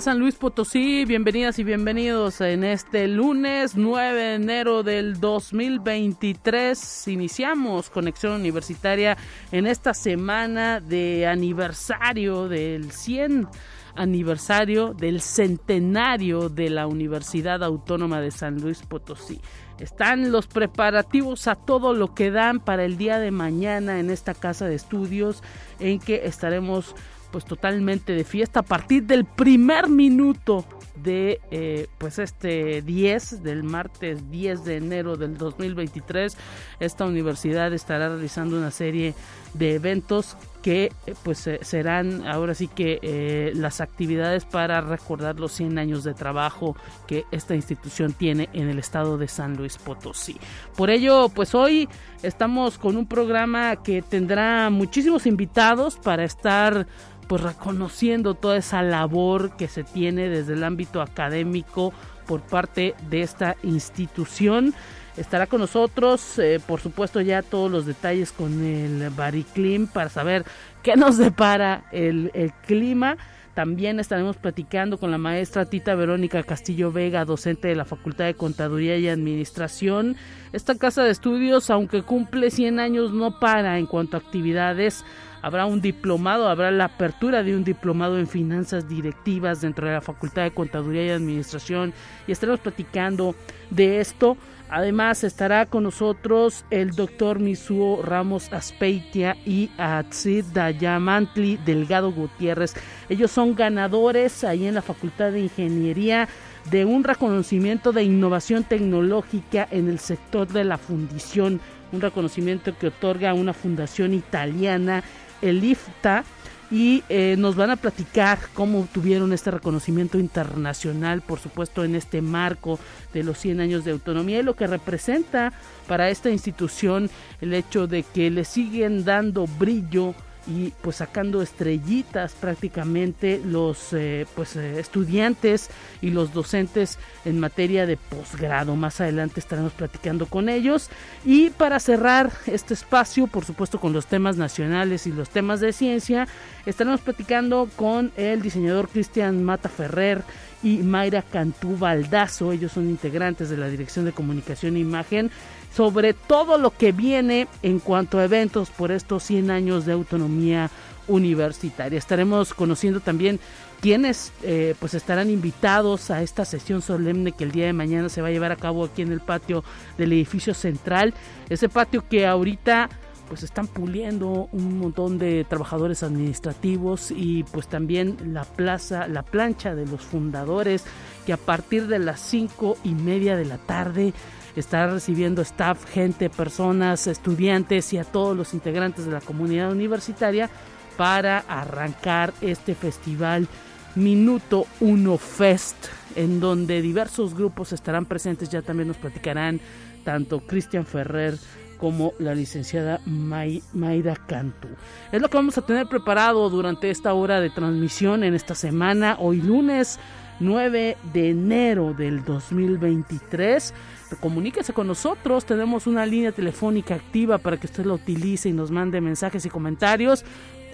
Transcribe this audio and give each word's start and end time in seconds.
San 0.00 0.20
Luis 0.20 0.36
Potosí, 0.36 1.04
bienvenidas 1.04 1.58
y 1.58 1.64
bienvenidos 1.64 2.40
en 2.40 2.62
este 2.62 3.08
lunes 3.08 3.74
9 3.74 4.22
de 4.22 4.34
enero 4.34 4.82
del 4.84 5.18
2023. 5.18 7.08
Iniciamos 7.08 7.90
Conexión 7.90 8.34
Universitaria 8.34 9.16
en 9.50 9.66
esta 9.66 9.94
semana 9.94 10.78
de 10.78 11.26
aniversario 11.26 12.48
del 12.48 12.92
100 12.92 13.48
aniversario 13.96 14.94
del 14.94 15.20
centenario 15.20 16.48
de 16.48 16.70
la 16.70 16.86
Universidad 16.86 17.64
Autónoma 17.64 18.20
de 18.20 18.30
San 18.30 18.60
Luis 18.60 18.82
Potosí. 18.82 19.40
Están 19.80 20.30
los 20.30 20.46
preparativos 20.46 21.48
a 21.48 21.56
todo 21.56 21.92
lo 21.92 22.14
que 22.14 22.30
dan 22.30 22.60
para 22.60 22.84
el 22.84 22.98
día 22.98 23.18
de 23.18 23.32
mañana 23.32 23.98
en 23.98 24.10
esta 24.10 24.34
casa 24.34 24.66
de 24.66 24.76
estudios 24.76 25.42
en 25.80 25.98
que 25.98 26.26
estaremos 26.26 26.94
pues 27.30 27.44
totalmente 27.44 28.12
de 28.12 28.24
fiesta 28.24 28.60
a 28.60 28.62
partir 28.62 29.04
del 29.04 29.24
primer 29.24 29.88
minuto 29.88 30.64
de 31.02 31.40
eh, 31.50 31.86
pues 31.98 32.18
este 32.18 32.82
10 32.82 33.42
del 33.42 33.62
martes 33.62 34.30
10 34.30 34.64
de 34.64 34.76
enero 34.76 35.16
del 35.16 35.36
2023 35.36 36.36
esta 36.80 37.04
universidad 37.04 37.72
estará 37.72 38.08
realizando 38.08 38.56
una 38.56 38.70
serie 38.70 39.14
de 39.54 39.74
eventos 39.74 40.36
que 40.62 40.90
eh, 41.06 41.14
pues 41.22 41.46
eh, 41.46 41.60
serán 41.62 42.26
ahora 42.26 42.54
sí 42.54 42.68
que 42.68 43.52
las 43.54 43.80
actividades 43.80 44.44
para 44.44 44.80
recordar 44.80 45.38
los 45.38 45.52
100 45.52 45.78
años 45.78 46.04
de 46.04 46.14
trabajo 46.14 46.76
que 47.06 47.24
esta 47.30 47.54
institución 47.54 48.12
tiene 48.12 48.48
en 48.52 48.68
el 48.68 48.78
estado 48.78 49.18
de 49.18 49.28
San 49.28 49.56
Luis 49.56 49.78
Potosí. 49.78 50.36
Por 50.76 50.90
ello, 50.90 51.28
pues 51.28 51.54
hoy 51.54 51.88
estamos 52.22 52.78
con 52.78 52.96
un 52.96 53.06
programa 53.06 53.76
que 53.82 54.02
tendrá 54.02 54.70
muchísimos 54.70 55.26
invitados 55.26 55.96
para 55.96 56.24
estar 56.24 56.86
pues 57.28 57.42
reconociendo 57.42 58.34
toda 58.34 58.56
esa 58.56 58.82
labor 58.82 59.56
que 59.56 59.68
se 59.68 59.84
tiene 59.84 60.28
desde 60.28 60.54
el 60.54 60.64
ámbito 60.64 61.02
académico 61.02 61.92
por 62.26 62.40
parte 62.40 62.94
de 63.10 63.22
esta 63.22 63.56
institución. 63.62 64.74
Estará 65.16 65.46
con 65.46 65.60
nosotros, 65.60 66.38
eh, 66.38 66.60
por 66.64 66.80
supuesto, 66.80 67.20
ya 67.20 67.42
todos 67.42 67.70
los 67.70 67.86
detalles 67.86 68.32
con 68.32 68.64
el 68.64 69.10
Bariclim 69.10 69.86
para 69.86 70.08
saber 70.08 70.44
qué 70.82 70.96
nos 70.96 71.18
depara 71.18 71.84
el, 71.92 72.30
el 72.34 72.52
clima. 72.66 73.16
También 73.58 73.98
estaremos 73.98 74.36
platicando 74.36 74.98
con 74.98 75.10
la 75.10 75.18
maestra 75.18 75.64
Tita 75.64 75.96
Verónica 75.96 76.44
Castillo 76.44 76.92
Vega, 76.92 77.24
docente 77.24 77.66
de 77.66 77.74
la 77.74 77.84
Facultad 77.84 78.26
de 78.26 78.34
Contaduría 78.34 78.96
y 78.98 79.08
Administración. 79.08 80.14
Esta 80.52 80.76
casa 80.76 81.02
de 81.02 81.10
estudios, 81.10 81.68
aunque 81.68 82.02
cumple 82.02 82.52
100 82.52 82.78
años, 82.78 83.12
no 83.12 83.40
para 83.40 83.80
en 83.80 83.86
cuanto 83.86 84.16
a 84.16 84.20
actividades 84.20 85.04
habrá 85.42 85.66
un 85.66 85.80
diplomado, 85.80 86.48
habrá 86.48 86.70
la 86.70 86.84
apertura 86.84 87.42
de 87.42 87.56
un 87.56 87.64
diplomado 87.64 88.20
en 88.20 88.28
finanzas 88.28 88.88
directivas 88.88 89.60
dentro 89.60 89.88
de 89.88 89.94
la 89.94 90.02
Facultad 90.02 90.44
de 90.44 90.52
Contaduría 90.52 91.06
y 91.06 91.10
Administración 91.10 91.92
y 92.28 92.32
estaremos 92.32 92.60
platicando 92.60 93.34
de 93.70 93.98
esto. 93.98 94.36
Además 94.70 95.24
estará 95.24 95.64
con 95.64 95.84
nosotros 95.84 96.64
el 96.70 96.90
doctor 96.90 97.38
Misuo 97.38 98.02
Ramos 98.02 98.52
Aspeitia 98.52 99.36
y 99.46 99.70
Atsid 99.78 100.44
Dayamantli 100.52 101.56
Delgado 101.64 102.12
Gutiérrez. 102.12 102.74
Ellos 103.08 103.30
son 103.30 103.54
ganadores 103.54 104.44
ahí 104.44 104.66
en 104.66 104.74
la 104.74 104.82
Facultad 104.82 105.32
de 105.32 105.40
Ingeniería 105.40 106.28
de 106.70 106.84
un 106.84 107.02
reconocimiento 107.02 107.92
de 107.92 108.02
innovación 108.02 108.62
tecnológica 108.64 109.66
en 109.70 109.88
el 109.88 109.98
sector 109.98 110.46
de 110.48 110.64
la 110.64 110.76
fundición, 110.76 111.60
un 111.92 112.00
reconocimiento 112.02 112.76
que 112.76 112.88
otorga 112.88 113.32
una 113.32 113.54
fundación 113.54 114.12
italiana 114.12 115.02
el 115.40 115.64
IFTA 115.64 116.24
y 116.70 117.02
eh, 117.08 117.36
nos 117.38 117.56
van 117.56 117.70
a 117.70 117.76
platicar 117.76 118.38
cómo 118.52 118.86
tuvieron 118.92 119.32
este 119.32 119.50
reconocimiento 119.50 120.18
internacional, 120.18 121.22
por 121.22 121.38
supuesto 121.38 121.84
en 121.84 121.94
este 121.94 122.20
marco 122.20 122.78
de 123.14 123.22
los 123.22 123.38
100 123.38 123.60
años 123.60 123.84
de 123.84 123.92
autonomía 123.92 124.40
y 124.40 124.42
lo 124.42 124.54
que 124.54 124.66
representa 124.66 125.52
para 125.86 126.10
esta 126.10 126.30
institución 126.30 127.08
el 127.40 127.54
hecho 127.54 127.86
de 127.86 128.02
que 128.02 128.30
le 128.30 128.44
siguen 128.44 129.04
dando 129.04 129.46
brillo 129.46 130.14
y 130.48 130.72
pues 130.80 130.96
sacando 130.96 131.42
estrellitas 131.42 132.32
prácticamente 132.32 133.40
los 133.44 133.92
eh, 133.92 134.26
pues 134.34 134.56
eh, 134.56 134.80
estudiantes 134.80 135.68
y 136.00 136.10
los 136.10 136.32
docentes 136.32 136.98
en 137.24 137.38
materia 137.38 137.86
de 137.86 137.96
posgrado. 137.96 138.74
Más 138.74 139.00
adelante 139.00 139.40
estaremos 139.40 139.72
platicando 139.72 140.26
con 140.26 140.48
ellos. 140.48 140.88
Y 141.24 141.50
para 141.50 141.78
cerrar 141.80 142.32
este 142.46 142.74
espacio 142.74 143.26
por 143.26 143.44
supuesto 143.44 143.78
con 143.78 143.92
los 143.92 144.06
temas 144.06 144.36
nacionales 144.36 145.06
y 145.06 145.12
los 145.12 145.28
temas 145.28 145.60
de 145.60 145.72
ciencia 145.72 146.26
estaremos 146.66 147.00
platicando 147.00 147.68
con 147.76 148.10
el 148.16 148.40
diseñador 148.40 148.88
Cristian 148.88 149.44
Mata 149.44 149.68
Ferrer 149.68 150.22
y 150.62 150.78
Mayra 150.78 151.22
Cantú 151.22 151.76
Baldazo. 151.76 152.52
Ellos 152.52 152.72
son 152.72 152.88
integrantes 152.88 153.50
de 153.50 153.56
la 153.56 153.68
dirección 153.68 154.04
de 154.04 154.12
comunicación 154.12 154.76
e 154.76 154.80
imagen 154.80 155.30
sobre 155.78 156.12
todo 156.12 156.58
lo 156.58 156.76
que 156.76 156.90
viene 156.90 157.46
en 157.62 157.78
cuanto 157.78 158.18
a 158.18 158.24
eventos 158.24 158.68
por 158.68 158.90
estos 158.90 159.22
100 159.22 159.52
años 159.52 159.86
de 159.86 159.92
autonomía 159.92 160.72
universitaria. 161.06 161.96
Estaremos 161.96 162.52
conociendo 162.52 162.98
también 162.98 163.38
quienes 163.80 164.32
eh, 164.42 164.74
pues 164.80 164.94
estarán 164.94 165.30
invitados 165.30 166.10
a 166.10 166.20
esta 166.20 166.44
sesión 166.44 166.82
solemne 166.82 167.30
que 167.30 167.44
el 167.44 167.52
día 167.52 167.66
de 167.66 167.74
mañana 167.74 168.08
se 168.08 168.20
va 168.20 168.26
a 168.26 168.32
llevar 168.32 168.50
a 168.50 168.56
cabo 168.56 168.86
aquí 168.86 169.02
en 169.02 169.12
el 169.12 169.20
patio 169.20 169.62
del 169.96 170.12
edificio 170.14 170.52
central. 170.52 171.14
Ese 171.48 171.68
patio 171.68 172.08
que 172.08 172.26
ahorita 172.26 172.88
pues 173.28 173.44
están 173.44 173.68
puliendo 173.68 174.48
un 174.50 174.80
montón 174.80 175.16
de 175.16 175.44
trabajadores 175.44 176.02
administrativos 176.02 177.12
y 177.12 177.44
pues 177.52 177.68
también 177.68 178.16
la 178.32 178.42
plaza, 178.42 179.06
la 179.06 179.22
plancha 179.22 179.76
de 179.76 179.86
los 179.86 180.00
fundadores 180.00 180.84
que 181.24 181.32
a 181.32 181.36
partir 181.36 181.86
de 181.86 182.00
las 182.00 182.18
cinco 182.18 182.76
y 182.82 182.94
media 182.94 183.36
de 183.36 183.44
la 183.44 183.58
tarde 183.58 184.12
estará 184.60 184.92
recibiendo 184.92 185.42
staff, 185.42 185.84
gente, 185.86 186.30
personas, 186.30 187.06
estudiantes 187.06 187.92
y 187.92 187.98
a 187.98 188.04
todos 188.04 188.36
los 188.36 188.54
integrantes 188.54 189.04
de 189.06 189.12
la 189.12 189.20
comunidad 189.20 189.70
universitaria 189.72 190.50
para 190.96 191.38
arrancar 191.38 192.32
este 192.40 192.74
festival 192.74 193.46
Minuto 193.94 194.66
Uno 194.80 195.16
Fest, 195.18 195.86
en 196.14 196.40
donde 196.40 196.82
diversos 196.82 197.34
grupos 197.34 197.72
estarán 197.72 198.06
presentes, 198.06 198.48
ya 198.48 198.62
también 198.62 198.88
nos 198.88 198.96
platicarán 198.96 199.60
tanto 200.04 200.40
Cristian 200.40 200.86
Ferrer 200.86 201.36
como 201.78 202.12
la 202.18 202.34
licenciada 202.34 203.00
Mayra 203.06 204.16
Cantú. 204.26 204.68
Es 205.12 205.22
lo 205.22 205.28
que 205.28 205.36
vamos 205.36 205.58
a 205.58 205.62
tener 205.62 205.86
preparado 205.86 206.50
durante 206.50 206.90
esta 206.90 207.14
hora 207.14 207.40
de 207.40 207.50
transmisión 207.50 208.24
en 208.24 208.34
esta 208.34 208.54
semana, 208.54 209.16
hoy 209.20 209.40
lunes 209.40 209.98
9 210.40 210.96
de 211.12 211.30
enero 211.30 211.94
del 211.94 212.24
2023 212.24 213.74
comuníquese 214.16 214.72
con 214.72 214.86
nosotros. 214.86 215.44
Tenemos 215.44 215.86
una 215.86 216.06
línea 216.06 216.32
telefónica 216.32 216.94
activa 216.94 217.38
para 217.38 217.56
que 217.56 217.66
usted 217.66 217.84
la 217.84 217.94
utilice 217.94 218.48
y 218.48 218.52
nos 218.52 218.70
mande 218.70 219.00
mensajes 219.00 219.44
y 219.44 219.50
comentarios. 219.50 220.24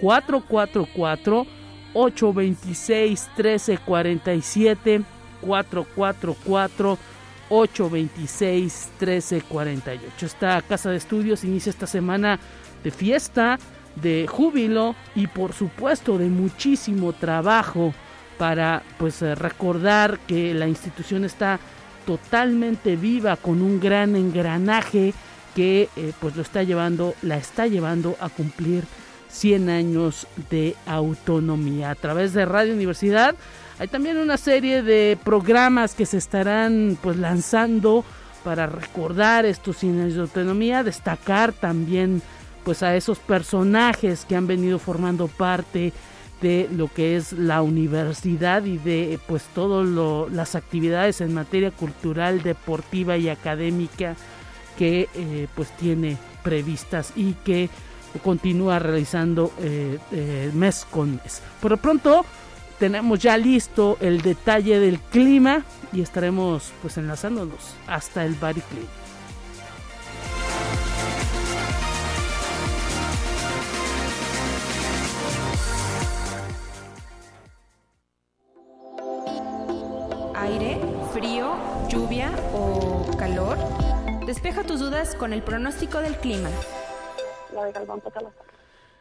444 0.01 1.45
826 1.93 3.29
1347 3.37 5.01
444 5.41 6.97
826 7.49 8.89
1348. 8.99 10.25
Esta 10.25 10.61
casa 10.61 10.89
de 10.91 10.97
estudios 10.97 11.43
inicia 11.43 11.69
esta 11.69 11.87
semana 11.87 12.39
de 12.83 12.91
fiesta, 12.91 13.57
de 13.95 14.27
júbilo 14.27 14.95
y 15.15 15.27
por 15.27 15.53
supuesto 15.53 16.17
de 16.17 16.27
muchísimo 16.27 17.13
trabajo 17.13 17.93
para 18.37 18.83
pues 18.97 19.21
recordar 19.21 20.19
que 20.27 20.53
la 20.53 20.67
institución 20.67 21.25
está 21.25 21.59
totalmente 22.05 22.95
viva 22.95 23.35
con 23.35 23.61
un 23.61 23.79
gran 23.79 24.15
engranaje 24.15 25.13
que 25.55 25.89
eh, 25.95 26.11
pues 26.19 26.35
lo 26.35 26.41
está 26.41 26.63
llevando, 26.63 27.15
la 27.21 27.37
está 27.37 27.67
llevando 27.67 28.15
a 28.19 28.29
cumplir 28.29 28.83
100 29.29 29.69
años 29.69 30.27
de 30.49 30.75
autonomía. 30.85 31.91
A 31.91 31.95
través 31.95 32.33
de 32.33 32.45
Radio 32.45 32.73
Universidad 32.73 33.35
hay 33.79 33.87
también 33.87 34.17
una 34.17 34.37
serie 34.37 34.83
de 34.83 35.17
programas 35.23 35.95
que 35.95 36.05
se 36.05 36.17
estarán 36.17 36.97
pues 37.01 37.17
lanzando 37.17 38.05
para 38.43 38.67
recordar 38.67 39.45
estos 39.45 39.77
100 39.77 39.99
años 39.99 40.15
de 40.15 40.21
autonomía, 40.21 40.83
destacar 40.83 41.51
también 41.51 42.21
pues 42.63 42.83
a 42.83 42.95
esos 42.95 43.19
personajes 43.19 44.25
que 44.25 44.35
han 44.35 44.47
venido 44.47 44.79
formando 44.79 45.27
parte 45.27 45.93
lo 46.71 46.87
que 46.87 47.15
es 47.15 47.33
la 47.33 47.61
universidad 47.61 48.65
y 48.65 48.77
de 48.77 49.19
pues 49.27 49.43
todas 49.53 49.87
las 50.31 50.55
actividades 50.55 51.21
en 51.21 51.33
materia 51.33 51.71
cultural, 51.71 52.43
deportiva 52.43 53.17
y 53.17 53.29
académica 53.29 54.15
que 54.77 55.09
eh, 55.15 55.47
pues 55.55 55.69
tiene 55.77 56.17
previstas 56.43 57.13
y 57.15 57.33
que 57.33 57.69
continúa 58.23 58.79
realizando 58.79 59.51
eh, 59.59 59.97
mes 60.53 60.85
con 60.89 61.15
mes. 61.15 61.41
Por 61.61 61.71
lo 61.71 61.77
pronto 61.77 62.25
tenemos 62.79 63.19
ya 63.19 63.37
listo 63.37 63.97
el 63.99 64.21
detalle 64.21 64.79
del 64.79 64.99
clima 64.99 65.63
y 65.91 66.01
estaremos 66.01 66.71
pues 66.81 66.97
enlazándonos 66.97 67.75
hasta 67.87 68.23
el 68.25 68.35
Bariclima. 68.35 69.04
Aire, 80.45 80.79
frío, 81.11 81.55
lluvia 81.89 82.31
o 82.53 83.05
calor? 83.17 83.57
Despeja 84.25 84.63
tus 84.63 84.79
dudas 84.79 85.15
con 85.15 85.33
el 85.33 85.41
pronóstico 85.41 85.99
del 85.99 86.15
clima. 86.17 86.49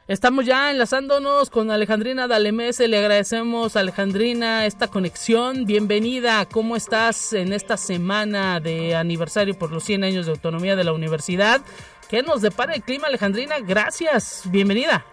Estamos 0.09 0.47
ya 0.47 0.71
enlazándonos 0.71 1.51
con 1.51 1.71
Alejandrina 1.71 2.29
Dalemese. 2.29 2.89
Le 2.89 2.99
agradecemos, 2.99 3.77
Alejandrina, 3.77 4.65
esta 4.65 4.89
conexión. 4.89 5.67
Bienvenida. 5.67 6.47
¿Cómo 6.47 6.77
estás 6.77 7.35
en 7.35 7.53
esta 7.53 7.77
semana 7.77 8.61
de 8.61 8.97
aniversario 8.97 9.59
por 9.59 9.71
los 9.71 9.85
100 9.85 10.05
años 10.05 10.27
de 10.27 10.33
autonomía 10.33 10.77
de 10.77 10.85
la 10.85 10.93
universidad? 10.93 11.61
¿Qué 12.09 12.23
nos 12.23 12.41
depara 12.41 12.75
el 12.75 12.83
clima, 12.83 13.09
Alejandrina? 13.09 13.57
Gracias. 13.61 14.43
Bienvenida. 14.47 15.05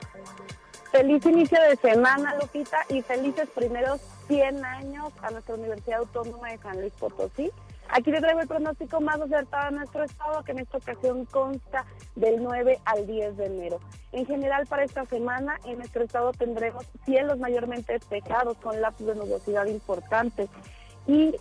Feliz 0.91 1.25
inicio 1.25 1.57
de 1.69 1.75
semana, 1.77 2.35
Lupita, 2.35 2.85
y 2.89 3.01
felices 3.01 3.47
primeros 3.55 4.01
100 4.31 4.63
años 4.63 5.11
a 5.23 5.29
nuestra 5.29 5.55
Universidad 5.55 5.99
Autónoma 5.99 6.51
de 6.51 6.57
San 6.59 6.79
Luis 6.79 6.93
Potosí. 6.93 7.51
Aquí 7.89 8.11
le 8.11 8.21
traigo 8.21 8.39
el 8.39 8.47
pronóstico 8.47 9.01
más 9.01 9.19
acertado 9.19 9.71
de 9.71 9.77
nuestro 9.79 10.05
estado, 10.05 10.41
que 10.45 10.53
en 10.53 10.59
esta 10.59 10.77
ocasión 10.77 11.25
consta 11.25 11.85
del 12.15 12.41
9 12.41 12.79
al 12.85 13.05
10 13.05 13.35
de 13.35 13.45
enero. 13.47 13.81
En 14.13 14.25
general, 14.25 14.67
para 14.67 14.85
esta 14.85 15.05
semana, 15.05 15.59
en 15.65 15.79
nuestro 15.79 16.03
estado 16.05 16.31
tendremos 16.31 16.85
cielos 17.03 17.39
mayormente 17.39 17.91
despejados 17.91 18.55
con 18.59 18.79
lapsos 18.79 19.07
de 19.07 19.15
nubosidad 19.15 19.65
importantes 19.65 20.49
y, 21.07 21.35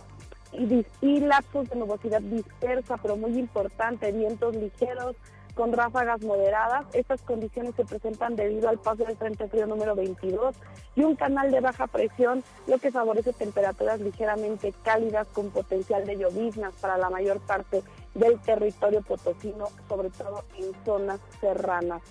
y, 0.51 0.85
y 0.99 1.19
lapsos 1.21 1.69
de 1.69 1.77
nubosidad 1.77 2.21
dispersa, 2.21 2.97
pero 2.97 3.15
muy 3.15 3.39
importante, 3.39 4.11
vientos 4.11 4.53
ligeros 4.53 5.15
con 5.61 5.73
ráfagas 5.73 6.23
moderadas. 6.23 6.87
Estas 6.91 7.21
condiciones 7.21 7.75
se 7.75 7.85
presentan 7.85 8.35
debido 8.35 8.67
al 8.67 8.79
paso 8.79 9.05
del 9.05 9.15
Frente 9.15 9.47
Frío 9.47 9.67
número 9.67 9.93
22 9.93 10.55
y 10.95 11.03
un 11.03 11.15
canal 11.15 11.51
de 11.51 11.59
baja 11.59 11.85
presión, 11.85 12.43
lo 12.65 12.79
que 12.79 12.89
favorece 12.89 13.31
temperaturas 13.31 13.99
ligeramente 13.99 14.73
cálidas 14.83 15.27
con 15.27 15.51
potencial 15.51 16.03
de 16.07 16.17
lloviznas 16.17 16.73
para 16.81 16.97
la 16.97 17.11
mayor 17.11 17.39
parte 17.41 17.83
del 18.15 18.39
territorio 18.39 19.03
potosino, 19.03 19.67
sobre 19.87 20.09
todo 20.09 20.43
en 20.57 20.73
zonas 20.83 21.19
serranas. 21.39 22.01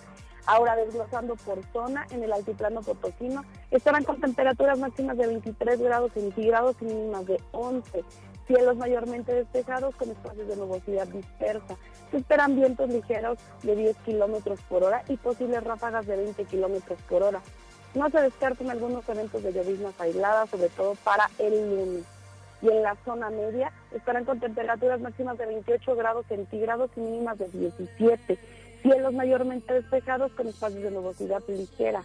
Ahora 0.46 0.76
desglosando 0.76 1.34
por 1.34 1.64
zona, 1.72 2.06
en 2.12 2.22
el 2.22 2.32
altiplano 2.32 2.82
potosino 2.82 3.42
estarán 3.72 4.04
con 4.04 4.20
temperaturas 4.20 4.78
máximas 4.78 5.18
de 5.18 5.26
23 5.26 5.80
grados 5.80 6.12
centígrados 6.12 6.76
y 6.82 6.84
mínimas 6.84 7.26
de 7.26 7.40
11. 7.50 8.04
Cielos 8.50 8.76
mayormente 8.78 9.32
despejados 9.32 9.94
con 9.94 10.10
espacios 10.10 10.48
de 10.48 10.56
nubosidad 10.56 11.06
dispersa. 11.06 11.76
Se 12.10 12.16
esperan 12.16 12.56
vientos 12.56 12.90
ligeros 12.90 13.38
de 13.62 13.76
10 13.76 13.96
kilómetros 13.98 14.58
por 14.62 14.82
hora 14.82 15.04
y 15.06 15.16
posibles 15.18 15.62
ráfagas 15.62 16.04
de 16.08 16.16
20 16.16 16.44
kilómetros 16.46 16.98
por 17.08 17.22
hora. 17.22 17.40
No 17.94 18.10
se 18.10 18.20
descartan 18.20 18.68
algunos 18.68 19.08
eventos 19.08 19.44
de 19.44 19.52
lloviznas 19.52 19.94
aisladas, 20.00 20.50
sobre 20.50 20.68
todo 20.70 20.96
para 21.04 21.30
el 21.38 21.70
lunes. 21.70 22.04
Y 22.60 22.70
en 22.70 22.82
la 22.82 22.96
zona 23.04 23.30
media 23.30 23.70
estarán 23.92 24.24
con 24.24 24.40
temperaturas 24.40 25.00
máximas 25.00 25.38
de 25.38 25.46
28 25.46 25.94
grados 25.94 26.26
centígrados 26.26 26.90
y 26.96 27.00
mínimas 27.02 27.38
de 27.38 27.46
17. 27.50 28.36
Cielos 28.82 29.14
mayormente 29.14 29.74
despejados 29.74 30.32
con 30.32 30.48
espacios 30.48 30.82
de 30.82 30.90
nubosidad 30.90 31.44
ligera. 31.46 32.02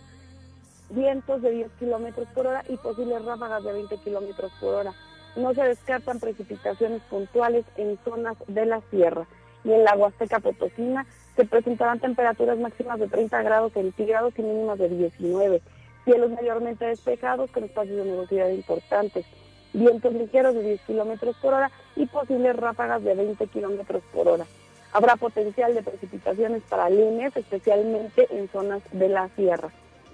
Vientos 0.92 1.42
de 1.42 1.50
10 1.50 1.72
kilómetros 1.80 2.28
por 2.36 2.46
hora 2.46 2.64
y 2.70 2.78
posibles 2.78 3.26
ráfagas 3.26 3.64
de 3.64 3.74
20 3.74 3.98
kilómetros 3.98 4.52
por 4.62 4.76
hora. 4.76 4.94
No 5.36 5.54
se 5.54 5.64
descartan 5.64 6.20
precipitaciones 6.20 7.02
puntuales 7.10 7.66
en 7.78 7.98
zonas 8.06 8.38
de 8.48 8.66
la 8.66 8.82
sierra 8.90 9.28
y 9.66 9.74
en 9.74 9.84
la 9.84 9.96
Huasteca 9.96 10.40
Potosina 10.40 11.06
se 11.36 11.46
presentarán 11.46 12.00
temperaturas 12.00 12.58
máximas 12.58 13.00
de 13.00 13.08
30 13.08 13.42
grados 13.42 13.74
centígrados 13.74 14.34
y 14.38 14.44
mínimas 14.44 14.80
de 14.80 14.90
19. 14.90 15.62
Cielos 16.06 16.32
mayormente 16.32 16.86
despejados 16.86 17.52
con 17.52 17.64
espacios 17.64 17.98
de 17.98 18.06
nubosidad 18.06 18.50
importantes. 18.50 19.26
Vientos 19.74 20.14
ligeros 20.14 20.54
de 20.54 20.62
10 20.62 20.82
kilómetros 20.82 21.36
por 21.38 21.54
hora 21.54 21.72
y 21.96 22.06
posibles 22.06 22.56
ráfagas 22.56 23.04
de 23.04 23.16
20 23.16 23.48
kilómetros 23.48 24.04
por 24.14 24.28
hora. 24.28 24.46
Habrá 24.94 25.18
potencial 25.18 25.74
de 25.74 25.84
precipitaciones 25.84 26.64
para 26.70 26.90
líneas, 26.90 27.36
especialmente 27.36 28.28
en 28.30 28.48
zonas 28.48 28.82
de 28.94 29.10
la 29.10 29.28
sierra. 29.36 29.70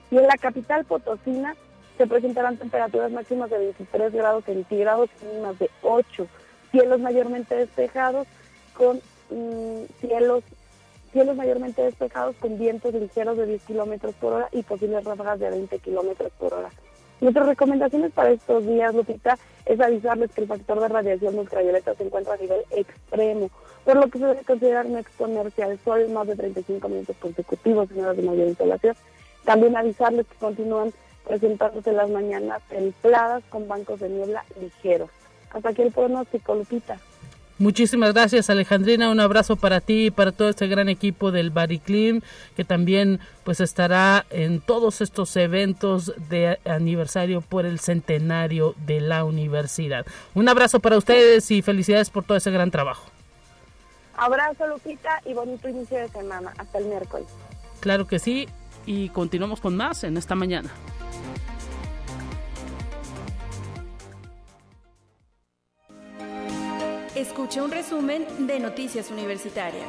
Y 0.09 0.17
en 0.17 0.25
la 0.25 0.37
capital 0.37 0.85
potosina 0.85 1.55
se 2.01 2.07
presentarán 2.07 2.57
temperaturas 2.57 3.11
máximas 3.11 3.49
de 3.49 3.57
23 3.57 4.13
grados 4.13 4.43
centígrados 4.45 5.09
y 5.21 5.25
mínimas 5.25 5.59
de 5.59 5.69
8. 5.81 6.27
Cielos 6.71 6.99
mayormente 6.99 7.55
despejados 7.55 8.27
con 8.73 8.99
Mm, 9.31 9.85
cielos 10.01 10.43
cielos 11.13 11.35
mayormente 11.35 11.81
despejados 11.81 12.35
con 12.37 12.57
vientos 12.57 12.93
ligeros 12.93 13.37
de 13.37 13.45
10 13.45 13.63
kilómetros 13.63 14.13
por 14.15 14.33
hora 14.33 14.49
y 14.51 14.63
posibles 14.63 15.03
ráfagas 15.03 15.39
de 15.39 15.49
20 15.49 15.79
kilómetros 15.79 16.31
por 16.37 16.53
hora. 16.53 16.69
Nuestras 17.19 17.47
recomendaciones 17.47 18.11
para 18.13 18.31
estos 18.31 18.65
días, 18.65 18.93
Lupita, 18.93 19.37
es 19.65 19.79
avisarles 19.79 20.31
que 20.31 20.41
el 20.41 20.47
factor 20.47 20.79
de 20.79 20.87
radiación 20.87 21.37
ultravioleta 21.37 21.95
se 21.95 22.03
encuentra 22.03 22.33
a 22.33 22.37
nivel 22.37 22.61
extremo, 22.71 23.49
por 23.85 23.97
lo 23.97 24.09
que 24.09 24.19
se 24.19 24.25
debe 24.25 24.43
considerar 24.43 24.85
no 24.87 24.99
exponerse 24.99 25.63
al 25.63 25.79
sol 25.79 26.09
más 26.09 26.27
de 26.27 26.35
35 26.35 26.87
minutos 26.89 27.15
consecutivos 27.19 27.91
en 27.91 28.03
horas 28.03 28.17
de 28.17 28.23
mayor 28.23 28.47
insolación. 28.47 28.95
También 29.45 29.75
avisarles 29.75 30.27
que 30.27 30.35
continúan 30.35 30.93
presentándose 31.25 31.91
las 31.91 32.09
mañanas 32.09 32.61
templadas 32.69 33.43
con 33.49 33.67
bancos 33.67 33.99
de 33.99 34.09
niebla 34.09 34.43
ligeros. 34.59 35.09
Hasta 35.51 35.69
aquí 35.69 35.81
el 35.81 35.91
pronóstico, 35.91 36.55
Lupita. 36.55 36.99
Muchísimas 37.61 38.13
gracias 38.13 38.49
Alejandrina, 38.49 39.11
un 39.11 39.19
abrazo 39.19 39.55
para 39.55 39.81
ti 39.81 40.07
y 40.07 40.11
para 40.11 40.31
todo 40.31 40.49
este 40.49 40.65
gran 40.65 40.89
equipo 40.89 41.31
del 41.31 41.51
Bariclim 41.51 42.21
que 42.55 42.65
también 42.65 43.19
pues 43.43 43.59
estará 43.59 44.25
en 44.31 44.61
todos 44.61 44.99
estos 44.99 45.35
eventos 45.35 46.11
de 46.27 46.57
aniversario 46.65 47.41
por 47.41 47.67
el 47.67 47.79
centenario 47.79 48.73
de 48.87 48.99
la 48.99 49.25
universidad. 49.25 50.07
Un 50.33 50.49
abrazo 50.49 50.79
para 50.79 50.97
ustedes 50.97 51.51
y 51.51 51.61
felicidades 51.61 52.09
por 52.09 52.23
todo 52.23 52.35
ese 52.35 52.49
gran 52.49 52.71
trabajo. 52.71 53.11
Abrazo 54.17 54.65
Lupita 54.65 55.21
y 55.25 55.35
bonito 55.35 55.69
inicio 55.69 55.99
de 55.99 56.07
semana. 56.07 56.53
Hasta 56.57 56.79
el 56.79 56.85
miércoles. 56.85 57.27
Claro 57.79 58.07
que 58.07 58.17
sí 58.17 58.47
y 58.87 59.09
continuamos 59.09 59.61
con 59.61 59.77
más 59.77 60.03
en 60.03 60.17
esta 60.17 60.33
mañana. 60.33 60.71
Escucha 67.15 67.61
un 67.61 67.71
resumen 67.71 68.25
de 68.47 68.57
Noticias 68.61 69.11
Universitarias. 69.11 69.83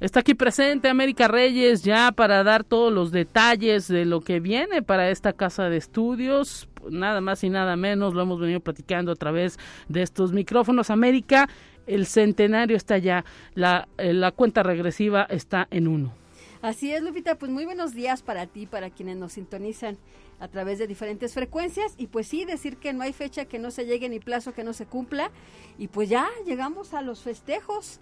Está 0.00 0.18
aquí 0.18 0.34
presente 0.34 0.88
América 0.88 1.28
Reyes 1.28 1.84
ya 1.84 2.10
para 2.10 2.42
dar 2.42 2.64
todos 2.64 2.92
los 2.92 3.12
detalles 3.12 3.86
de 3.86 4.04
lo 4.04 4.22
que 4.22 4.40
viene 4.40 4.82
para 4.82 5.10
esta 5.10 5.32
casa 5.32 5.68
de 5.68 5.76
estudios. 5.76 6.68
Nada 6.90 7.20
más 7.20 7.44
y 7.44 7.48
nada 7.48 7.76
menos, 7.76 8.12
lo 8.12 8.22
hemos 8.22 8.40
venido 8.40 8.58
platicando 8.58 9.12
a 9.12 9.14
través 9.14 9.60
de 9.88 10.02
estos 10.02 10.32
micrófonos. 10.32 10.90
América, 10.90 11.48
el 11.86 12.06
centenario 12.06 12.76
está 12.76 12.98
ya, 12.98 13.24
la, 13.54 13.86
eh, 13.98 14.12
la 14.12 14.32
cuenta 14.32 14.64
regresiva 14.64 15.28
está 15.30 15.68
en 15.70 15.86
uno. 15.86 16.21
Así 16.62 16.92
es, 16.92 17.02
Lupita, 17.02 17.34
pues 17.34 17.50
muy 17.50 17.64
buenos 17.64 17.92
días 17.92 18.22
para 18.22 18.46
ti, 18.46 18.66
para 18.66 18.88
quienes 18.88 19.16
nos 19.16 19.32
sintonizan 19.32 19.98
a 20.38 20.46
través 20.46 20.78
de 20.78 20.86
diferentes 20.86 21.34
frecuencias. 21.34 21.94
Y 21.98 22.06
pues 22.06 22.28
sí, 22.28 22.44
decir 22.44 22.76
que 22.76 22.92
no 22.92 23.02
hay 23.02 23.12
fecha 23.12 23.46
que 23.46 23.58
no 23.58 23.72
se 23.72 23.84
llegue 23.84 24.08
ni 24.08 24.20
plazo 24.20 24.54
que 24.54 24.62
no 24.62 24.72
se 24.72 24.86
cumpla. 24.86 25.32
Y 25.76 25.88
pues 25.88 26.08
ya 26.08 26.28
llegamos 26.46 26.94
a 26.94 27.02
los 27.02 27.22
festejos 27.22 27.98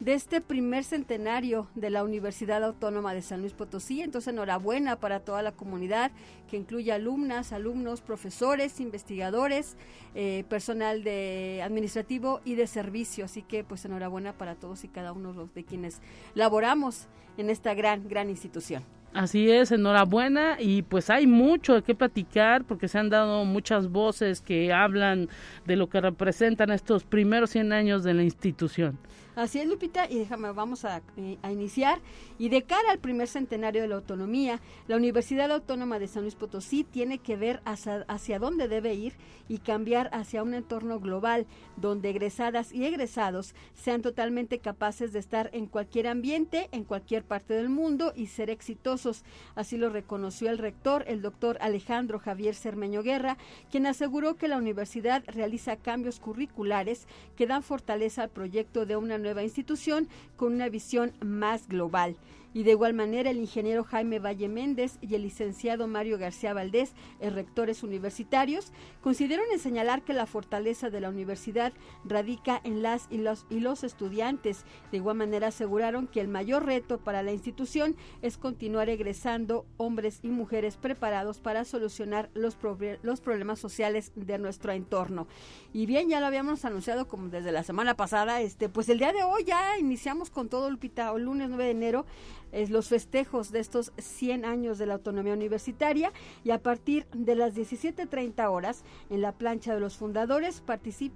de 0.00 0.14
este 0.14 0.40
primer 0.40 0.82
centenario 0.82 1.68
de 1.74 1.90
la 1.90 2.02
Universidad 2.02 2.64
Autónoma 2.64 3.12
de 3.12 3.20
San 3.20 3.40
Luis 3.40 3.52
Potosí. 3.52 4.00
Entonces, 4.00 4.32
enhorabuena 4.32 4.96
para 4.96 5.20
toda 5.20 5.42
la 5.42 5.52
comunidad, 5.52 6.10
que 6.48 6.56
incluye 6.56 6.90
alumnas, 6.90 7.52
alumnos, 7.52 8.00
profesores, 8.00 8.80
investigadores, 8.80 9.76
eh, 10.14 10.44
personal 10.48 11.04
de 11.04 11.60
administrativo 11.62 12.40
y 12.44 12.54
de 12.54 12.66
servicio. 12.66 13.26
Así 13.26 13.42
que, 13.42 13.62
pues, 13.62 13.84
enhorabuena 13.84 14.32
para 14.32 14.54
todos 14.54 14.84
y 14.84 14.88
cada 14.88 15.12
uno 15.12 15.50
de 15.54 15.64
quienes 15.64 16.00
laboramos 16.34 17.06
en 17.36 17.50
esta 17.50 17.74
gran, 17.74 18.08
gran 18.08 18.30
institución. 18.30 18.82
Así 19.12 19.50
es, 19.50 19.72
enhorabuena 19.72 20.56
y 20.60 20.82
pues 20.82 21.10
hay 21.10 21.26
mucho 21.26 21.74
de 21.74 21.82
qué 21.82 21.96
platicar 21.96 22.64
porque 22.64 22.86
se 22.86 22.96
han 22.96 23.10
dado 23.10 23.44
muchas 23.44 23.90
voces 23.90 24.40
que 24.40 24.72
hablan 24.72 25.28
de 25.66 25.74
lo 25.74 25.88
que 25.88 26.00
representan 26.00 26.70
estos 26.70 27.02
primeros 27.02 27.50
100 27.50 27.72
años 27.72 28.04
de 28.04 28.14
la 28.14 28.22
institución. 28.22 29.00
Así 29.40 29.58
es, 29.58 29.66
Lupita, 29.66 30.06
y 30.06 30.18
déjame, 30.18 30.52
vamos 30.52 30.84
a, 30.84 31.00
eh, 31.16 31.38
a, 31.40 31.50
iniciar. 31.50 32.02
Y 32.38 32.50
de 32.50 32.60
cara 32.60 32.90
al 32.90 32.98
primer 32.98 33.26
centenario 33.26 33.80
de 33.80 33.88
la 33.88 33.94
autonomía, 33.94 34.60
la 34.86 34.96
Universidad 34.96 35.50
Autónoma 35.50 35.98
de 35.98 36.08
San 36.08 36.24
Luis 36.24 36.34
Potosí 36.34 36.84
tiene 36.84 37.16
que 37.16 37.36
ver 37.36 37.62
hacia, 37.64 38.04
hacia 38.06 38.38
dónde 38.38 38.68
debe 38.68 38.92
ir 38.92 39.14
y 39.48 39.58
cambiar 39.58 40.10
hacia 40.12 40.42
un 40.42 40.52
entorno 40.52 41.00
global 41.00 41.46
donde 41.76 42.10
egresadas 42.10 42.70
y 42.70 42.84
egresados 42.84 43.54
sean 43.74 44.02
totalmente 44.02 44.58
capaces 44.58 45.14
de 45.14 45.20
estar 45.20 45.48
en 45.54 45.66
cualquier 45.66 46.08
ambiente, 46.08 46.68
en 46.70 46.84
cualquier 46.84 47.24
parte 47.24 47.54
del 47.54 47.70
mundo 47.70 48.12
y 48.14 48.26
ser 48.26 48.50
exitosos. 48.50 49.24
Así 49.54 49.78
lo 49.78 49.88
reconoció 49.88 50.50
el 50.50 50.58
rector, 50.58 51.04
el 51.08 51.22
doctor 51.22 51.56
Alejandro 51.62 52.18
Javier 52.18 52.54
Cermeño 52.54 53.02
Guerra, 53.02 53.38
quien 53.70 53.86
aseguró 53.86 54.36
que 54.36 54.48
la 54.48 54.58
universidad 54.58 55.24
realiza 55.26 55.76
cambios 55.76 56.20
curriculares 56.20 57.08
que 57.36 57.46
dan 57.46 57.62
fortaleza 57.62 58.24
al 58.24 58.28
proyecto 58.28 58.84
de 58.84 58.96
una 58.96 59.16
nueva 59.16 59.29
institución 59.42 60.08
con 60.36 60.54
una 60.54 60.68
visión 60.68 61.12
más 61.20 61.68
global. 61.68 62.16
Y 62.52 62.64
de 62.64 62.72
igual 62.72 62.94
manera, 62.94 63.30
el 63.30 63.38
ingeniero 63.38 63.84
Jaime 63.84 64.18
Valle 64.18 64.48
Méndez 64.48 64.98
y 65.00 65.14
el 65.14 65.22
licenciado 65.22 65.86
Mario 65.86 66.18
García 66.18 66.54
Valdés, 66.54 66.92
rectores 67.20 67.82
universitarios, 67.82 68.72
consideraron 69.02 69.46
en 69.52 69.58
señalar 69.58 70.02
que 70.02 70.12
la 70.12 70.26
fortaleza 70.26 70.90
de 70.90 71.00
la 71.00 71.08
universidad 71.08 71.72
radica 72.04 72.60
en 72.64 72.82
las 72.82 73.06
y 73.10 73.18
los, 73.18 73.46
y 73.50 73.60
los 73.60 73.84
estudiantes. 73.84 74.64
De 74.90 74.98
igual 74.98 75.16
manera, 75.16 75.48
aseguraron 75.48 76.06
que 76.06 76.20
el 76.20 76.28
mayor 76.28 76.66
reto 76.66 76.98
para 76.98 77.22
la 77.22 77.32
institución 77.32 77.96
es 78.22 78.36
continuar 78.36 78.88
egresando 78.88 79.66
hombres 79.76 80.20
y 80.22 80.28
mujeres 80.28 80.76
preparados 80.76 81.40
para 81.40 81.64
solucionar 81.64 82.30
los, 82.34 82.56
los 83.02 83.20
problemas 83.20 83.58
sociales 83.58 84.12
de 84.14 84.38
nuestro 84.38 84.72
entorno. 84.72 85.26
Y 85.72 85.86
bien, 85.86 86.08
ya 86.08 86.20
lo 86.20 86.26
habíamos 86.26 86.64
anunciado 86.64 87.06
como 87.06 87.28
desde 87.28 87.52
la 87.52 87.62
semana 87.62 87.96
pasada, 87.96 88.40
este, 88.40 88.68
pues 88.68 88.88
el 88.88 88.98
día 88.98 89.12
de 89.12 89.22
hoy 89.22 89.44
ya 89.44 89.78
iniciamos 89.78 90.30
con 90.30 90.48
todo, 90.48 90.70
Lupita, 90.70 91.12
el 91.14 91.24
lunes 91.24 91.48
9 91.48 91.64
de 91.64 91.70
enero, 91.70 92.06
es 92.52 92.70
los 92.70 92.88
festejos 92.88 93.50
de 93.50 93.60
estos 93.60 93.92
100 93.98 94.44
años 94.44 94.78
de 94.78 94.86
la 94.86 94.94
autonomía 94.94 95.34
universitaria 95.34 96.12
y 96.44 96.50
a 96.50 96.62
partir 96.62 97.06
de 97.12 97.34
las 97.34 97.54
17.30 97.54 98.50
horas 98.50 98.84
en 99.08 99.20
la 99.20 99.32
plancha 99.32 99.74
de 99.74 99.80
los 99.80 99.96
fundadores 99.96 100.62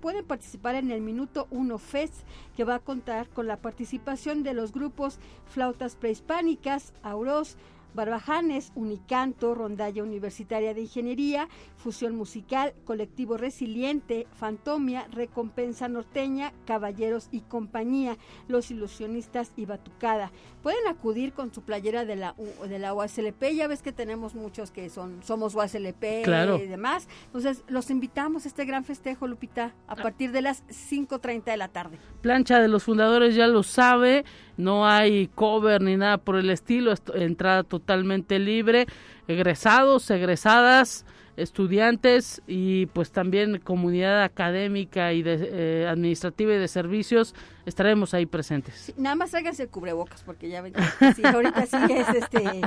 pueden 0.01 0.25
participar 0.25 0.75
en 0.75 0.91
el 0.91 1.01
Minuto 1.01 1.47
1 1.51 1.79
Fest 1.79 2.15
que 2.57 2.65
va 2.65 2.77
a 2.77 2.81
contar 2.81 3.29
con 3.29 3.47
la 3.47 3.57
participación 3.57 4.43
de 4.43 4.55
los 4.55 4.73
grupos 4.73 5.19
Flautas 5.47 5.97
Prehispánicas, 5.97 6.93
Auros, 7.03 7.57
Barbajanes, 7.95 8.73
Unicanto, 8.75 9.55
Rondalla 9.55 10.03
Universitaria 10.03 10.75
de 10.75 10.83
Ingeniería, 10.83 11.49
Fusión 11.77 12.17
Musical, 12.17 12.75
Colectivo 12.85 13.37
Resiliente, 13.37 14.27
Fantomia, 14.33 15.07
Recompensa 15.11 15.89
Norteña, 15.89 16.53
Caballeros 16.67 17.29
y 17.31 17.41
Compañía, 17.41 18.17
Los 18.49 18.71
Ilusionistas 18.71 19.53
y 19.57 19.67
Batucada. 19.67 20.33
Pueden 20.63 20.87
acudir 20.89 21.33
con 21.33 21.53
su 21.53 21.63
playera 21.63 22.05
de 22.05 22.17
la, 22.17 22.35
de 22.69 22.79
la 22.79 22.95
UASLP, 22.95 23.55
ya 23.55 23.69
ves 23.69 23.83
que 23.83 23.93
tenemos 23.93 24.35
muchos 24.35 24.71
que 24.71 24.89
son 24.91 25.23
somos 25.23 25.55
UASLP 25.55 26.05
y 26.27 26.67
demás. 26.67 27.09
Entonces, 27.27 27.65
los 27.69 27.91
invitamos 27.91 28.45
a 28.45 28.49
este 28.49 28.65
gran 28.65 28.85
festejo, 28.85 29.27
Lupita, 29.27 29.75
a 29.87 29.93
ah. 29.93 29.97
partir 29.97 30.33
de 30.33 30.43
las 30.43 30.67
5.30 30.69 31.45
de 31.45 31.57
la 31.57 31.69
tarde. 31.69 31.99
Plancha 32.21 32.59
de 32.61 32.69
los 32.69 32.85
fundadores 32.85 33.35
ya 33.35 33.47
lo 33.47 33.63
sabe, 33.63 34.25
no 34.57 34.87
hay 34.87 35.29
cover 35.35 35.83
ni 35.83 35.97
nada 35.97 36.19
por 36.19 36.37
el 36.37 36.51
estilo, 36.51 36.95
entrada 37.15 37.63
totalmente 37.63 38.39
libre, 38.39 38.87
egresados, 39.29 40.11
egresadas, 40.11 41.05
estudiantes 41.37 42.43
y 42.47 42.87
pues 42.87 43.11
también 43.11 43.59
comunidad 43.59 44.23
académica 44.23 45.13
y 45.13 45.23
de, 45.23 45.49
eh, 45.53 45.87
administrativa 45.89 46.55
y 46.55 46.59
de 46.59 46.69
servicios 46.69 47.35
estaremos 47.67 48.15
ahí 48.15 48.27
presentes. 48.27 48.93
nada 48.97 49.17
más 49.17 49.35
háganse 49.35 49.65
el 49.65 49.69
cubrebocas 49.69 50.23
porque 50.23 50.49
ya 50.49 50.63
ven 50.63 50.73
que 50.75 51.27
ahorita 51.27 51.67
sí 51.67 51.77
es 51.91 52.09
este, 52.09 52.61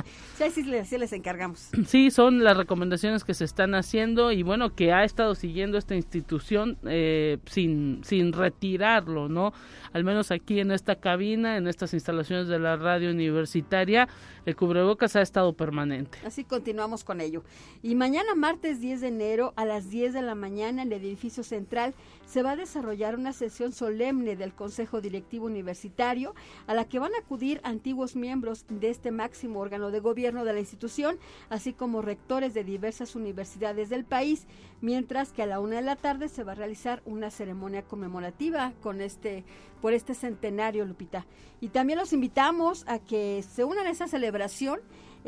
sí, 0.50 0.84
sí, 0.84 0.98
les 0.98 1.12
encargamos. 1.12 1.70
Sí, 1.88 2.10
son 2.10 2.44
las 2.44 2.56
recomendaciones 2.56 3.24
que 3.24 3.32
se 3.34 3.44
están 3.44 3.74
haciendo 3.74 4.30
y 4.30 4.42
bueno, 4.42 4.74
que 4.74 4.92
ha 4.92 5.04
estado 5.04 5.34
siguiendo 5.34 5.78
esta 5.78 5.94
institución 5.94 6.76
eh, 6.84 7.38
sin, 7.46 8.02
sin 8.04 8.32
retirarlo, 8.32 9.28
¿no? 9.28 9.52
Al 9.92 10.04
menos 10.04 10.30
aquí 10.30 10.60
en 10.60 10.70
esta 10.70 10.96
cabina, 10.96 11.56
en 11.56 11.66
estas 11.66 11.94
instalaciones 11.94 12.48
de 12.48 12.58
la 12.58 12.76
radio 12.76 13.10
universitaria, 13.10 14.08
el 14.44 14.56
cubrebocas 14.56 15.16
ha 15.16 15.22
estado 15.22 15.52
permanente. 15.54 16.18
Así 16.26 16.44
continuamos 16.44 17.04
con 17.04 17.20
ello. 17.20 17.42
Y 17.82 17.94
mañana 17.94 18.34
martes 18.34 18.80
10 18.80 19.00
de 19.00 19.08
enero 19.08 19.52
a 19.56 19.64
las 19.64 19.90
10 19.90 20.12
de 20.12 20.22
la 20.22 20.34
mañana 20.34 20.82
en 20.82 20.92
el 20.92 21.04
edificio 21.04 21.42
central 21.42 21.94
se 22.28 22.42
va 22.42 22.50
a 22.52 22.56
desarrollar 22.56 23.16
una 23.16 23.32
sesión 23.32 23.72
solemne 23.72 24.36
del 24.36 24.52
Consejo 24.52 25.00
Directivo 25.00 25.46
Universitario 25.46 26.34
a 26.66 26.74
la 26.74 26.84
que 26.84 26.98
van 26.98 27.14
a 27.14 27.20
acudir 27.20 27.58
antiguos 27.64 28.16
miembros 28.16 28.66
de 28.68 28.90
este 28.90 29.10
máximo 29.10 29.60
órgano 29.60 29.90
de 29.90 30.00
gobierno 30.00 30.44
de 30.44 30.52
la 30.52 30.60
institución, 30.60 31.18
así 31.48 31.72
como 31.72 32.02
rectores 32.02 32.52
de 32.52 32.64
diversas 32.64 33.16
universidades 33.16 33.88
del 33.88 34.04
país, 34.04 34.46
mientras 34.82 35.32
que 35.32 35.42
a 35.42 35.46
la 35.46 35.58
una 35.58 35.76
de 35.76 35.82
la 35.82 35.96
tarde 35.96 36.28
se 36.28 36.44
va 36.44 36.52
a 36.52 36.56
realizar 36.56 37.02
una 37.06 37.30
ceremonia 37.30 37.82
conmemorativa 37.82 38.74
con 38.82 39.00
este 39.00 39.44
por 39.80 39.92
este 39.92 40.14
centenario, 40.14 40.84
Lupita. 40.84 41.24
Y 41.60 41.68
también 41.68 42.00
los 42.00 42.12
invitamos 42.12 42.84
a 42.88 42.98
que 42.98 43.44
se 43.48 43.64
unan 43.64 43.86
a 43.86 43.90
esa 43.90 44.08
celebración 44.08 44.80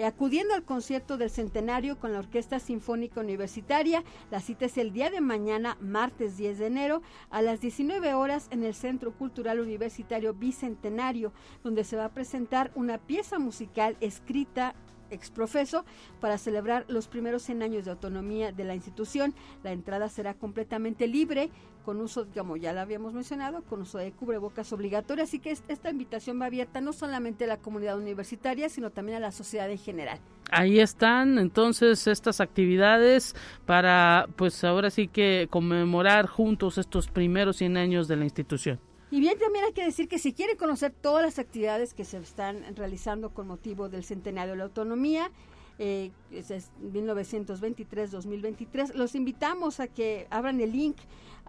acudiendo 0.05 0.55
al 0.55 0.65
concierto 0.65 1.17
del 1.17 1.31
centenario 1.31 1.99
con 1.99 2.13
la 2.13 2.21
Orquesta 2.21 2.59
Sinfónica 2.59 3.21
Universitaria. 3.21 4.03
La 4.31 4.41
cita 4.41 4.67
es 4.67 4.79
el 4.79 4.93
día 4.93 5.11
de 5.11 5.21
mañana, 5.21 5.77
martes 5.81 6.37
10 6.37 6.59
de 6.59 6.67
enero, 6.67 7.03
a 7.31 7.43
las 7.43 7.61
19 7.61 8.15
horas 8.15 8.49
en 8.51 8.65
el 8.65 8.75
Centro 8.75 9.13
Cultural 9.13 9.61
Universitario 9.61 10.35
Bicentenario, 10.35 11.33
donde 11.63 11.85
se 11.85 11.97
va 11.97 12.07
a 12.07 12.15
presentar 12.15 12.71
una 12.75 12.99
pieza 12.99 13.39
musical 13.39 13.97
escrita 14.01 14.75
exprofeso 15.11 15.85
para 16.21 16.39
celebrar 16.39 16.85
los 16.89 17.09
primeros 17.09 17.43
100 17.43 17.63
años 17.63 17.85
de 17.85 17.91
autonomía 17.91 18.53
de 18.53 18.65
la 18.65 18.75
institución. 18.75 19.35
La 19.63 19.73
entrada 19.73 20.09
será 20.09 20.35
completamente 20.35 21.07
libre, 21.07 21.51
con 21.85 22.01
uso, 22.01 22.27
como 22.35 22.57
ya 22.57 22.73
lo 22.73 22.81
habíamos 22.81 23.15
mencionado, 23.15 23.63
con 23.63 23.83
uso 23.83 23.99
de 23.99 24.13
cubrebocas 24.13 24.73
obligatorio. 24.73 25.25
Así 25.25 25.39
que 25.39 25.51
esta 25.51 25.91
invitación 25.91 26.41
va 26.41 26.47
abierta 26.47 26.81
no 26.81 26.93
solamente 26.93 27.45
a 27.45 27.49
la 27.49 27.57
comunidad 27.57 27.99
universitaria, 27.99 28.69
sino 28.69 28.91
también 28.91 29.17
a 29.17 29.21
la 29.21 29.33
sociedad 29.33 29.71
en 29.71 29.79
general. 29.79 30.21
Ahí 30.51 30.81
están 30.81 31.39
entonces 31.39 32.07
estas 32.07 32.41
actividades 32.41 33.37
para, 33.67 34.29
pues 34.37 34.65
ahora 34.65 34.91
sí 34.91 35.07
que 35.07 35.47
conmemorar 35.49 36.27
juntos 36.27 36.77
estos 36.77 37.09
primeros 37.09 37.57
100 37.59 37.77
años 37.77 38.09
de 38.09 38.17
la 38.17 38.25
institución. 38.25 38.81
Y 39.11 39.21
bien, 39.21 39.39
también 39.39 39.65
hay 39.65 39.73
que 39.73 39.85
decir 39.85 40.09
que 40.09 40.19
si 40.19 40.33
quieren 40.33 40.57
conocer 40.57 40.93
todas 40.93 41.25
las 41.25 41.39
actividades 41.39 41.95
que 41.95 42.05
se 42.05 42.19
están 42.19 42.77
realizando 42.77 43.31
con 43.31 43.49
motivo 43.49 43.89
del 43.89 44.05
centenario 44.05 44.53
de 44.53 44.59
la 44.59 44.65
autonomía, 44.65 45.31
eh, 45.79 46.11
es 46.31 46.71
1923-2023, 46.83 48.95
los 48.95 49.15
invitamos 49.15 49.81
a 49.81 49.89
que 49.89 50.27
abran 50.31 50.61
el 50.61 50.73
link 50.73 50.97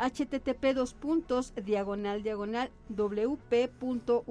http 0.10 0.74
dos 0.74 0.94
puntos 0.94 1.54
diagonal 1.64 2.24
diagonal 2.24 2.72
wp.uaslp.mx 2.90 4.22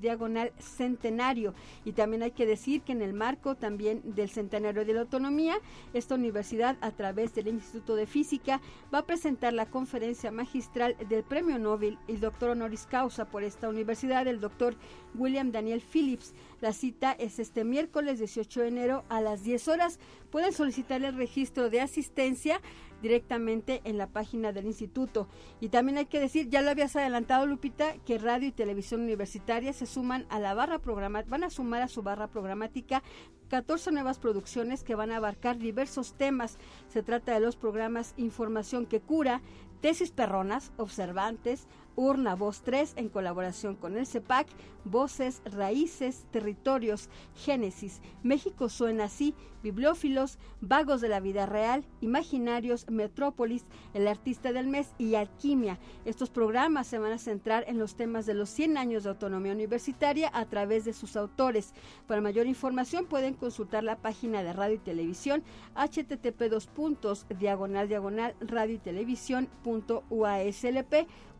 diagonal 0.00 0.52
centenario. 0.58 1.54
Y 1.84 1.92
también 1.92 2.22
hay 2.22 2.32
que 2.32 2.46
decir 2.46 2.82
que 2.82 2.92
en 2.92 3.02
el 3.02 3.12
marco 3.12 3.54
también 3.54 4.02
del 4.04 4.30
centenario 4.30 4.84
de 4.84 4.94
la 4.94 5.02
autonomía 5.02 5.56
esta 5.94 6.16
universidad 6.16 6.76
a 6.80 6.90
través 6.90 7.34
del 7.34 7.48
Instituto 7.48 7.94
de 7.94 8.06
Física 8.06 8.60
va 8.92 8.98
a 8.98 9.06
presentar 9.06 9.52
la 9.52 9.66
conferencia 9.66 10.30
magistral 10.30 10.96
del 11.08 11.22
premio 11.22 11.58
Nobel 11.58 11.98
y 12.08 12.16
doctor 12.16 12.50
honoris 12.50 12.86
causa 12.86 13.24
por 13.24 13.42
esta 13.42 13.68
universidad 13.68 14.26
el 14.26 14.40
doctor 14.40 14.74
William 15.14 15.52
Daniel 15.52 15.80
Phillips. 15.80 16.34
La 16.60 16.72
cita 16.72 17.12
es 17.12 17.38
este 17.38 17.64
miércoles 17.64 18.18
18 18.18 18.60
de 18.60 18.68
enero 18.68 19.04
a 19.08 19.20
las 19.20 19.42
10 19.42 19.68
horas. 19.68 19.98
Pueden 20.30 20.52
solicitar 20.52 21.02
el 21.02 21.16
registro 21.16 21.70
de 21.70 21.80
asistencia 21.80 22.60
directamente 23.02 23.80
en 23.84 23.98
la 23.98 24.06
página 24.06 24.52
del 24.52 24.66
instituto. 24.66 25.28
Y 25.60 25.68
también 25.68 25.98
hay 25.98 26.06
que 26.06 26.20
decir, 26.20 26.48
ya 26.48 26.62
lo 26.62 26.70
habías 26.70 26.96
adelantado 26.96 27.46
Lupita, 27.46 27.94
que 28.04 28.18
radio 28.18 28.48
y 28.48 28.52
televisión 28.52 29.02
universitaria 29.02 29.72
se 29.72 29.86
suman 29.86 30.26
a 30.28 30.38
la 30.38 30.54
barra 30.54 30.78
programática, 30.78 31.30
van 31.30 31.44
a 31.44 31.50
sumar 31.50 31.82
a 31.82 31.88
su 31.88 32.02
barra 32.02 32.28
programática 32.28 33.02
14 33.48 33.90
nuevas 33.92 34.18
producciones 34.18 34.84
que 34.84 34.94
van 34.94 35.10
a 35.10 35.16
abarcar 35.16 35.58
diversos 35.58 36.14
temas. 36.14 36.58
Se 36.88 37.02
trata 37.02 37.34
de 37.34 37.40
los 37.40 37.56
programas 37.56 38.14
Información 38.16 38.86
que 38.86 39.00
cura, 39.00 39.42
Tesis 39.80 40.12
Perronas, 40.12 40.72
Observantes, 40.76 41.66
Urna 42.00 42.34
Voz 42.34 42.62
3 42.62 42.94
en 42.96 43.10
colaboración 43.10 43.76
con 43.76 43.98
el 43.98 44.06
CEPAC, 44.06 44.46
Voces, 44.84 45.42
Raíces, 45.44 46.24
Territorios, 46.30 47.10
Génesis, 47.34 48.00
México 48.22 48.70
suena 48.70 49.04
así, 49.04 49.34
Bibliófilos, 49.62 50.38
Vagos 50.62 51.02
de 51.02 51.10
la 51.10 51.20
Vida 51.20 51.44
Real, 51.44 51.84
Imaginarios, 52.00 52.88
Metrópolis, 52.88 53.66
El 53.92 54.08
Artista 54.08 54.54
del 54.54 54.66
Mes 54.66 54.94
y 54.96 55.14
Alquimia. 55.16 55.78
Estos 56.06 56.30
programas 56.30 56.86
se 56.86 56.98
van 56.98 57.12
a 57.12 57.18
centrar 57.18 57.64
en 57.68 57.78
los 57.78 57.94
temas 57.94 58.24
de 58.24 58.32
los 58.32 58.48
100 58.48 58.78
años 58.78 59.04
de 59.04 59.10
autonomía 59.10 59.52
universitaria 59.52 60.30
a 60.32 60.46
través 60.46 60.86
de 60.86 60.94
sus 60.94 61.16
autores. 61.16 61.74
Para 62.06 62.22
mayor 62.22 62.46
información 62.46 63.04
pueden 63.04 63.34
consultar 63.34 63.84
la 63.84 63.96
página 63.96 64.42
de 64.42 64.54
radio 64.54 64.76
y 64.76 64.78
televisión 64.78 65.42
http 65.74 66.48
dos 66.48 67.26
diagonal 67.38 67.88
diagonal 67.88 68.34
radio 68.40 68.76
y 68.76 68.78
televisión 68.78 69.50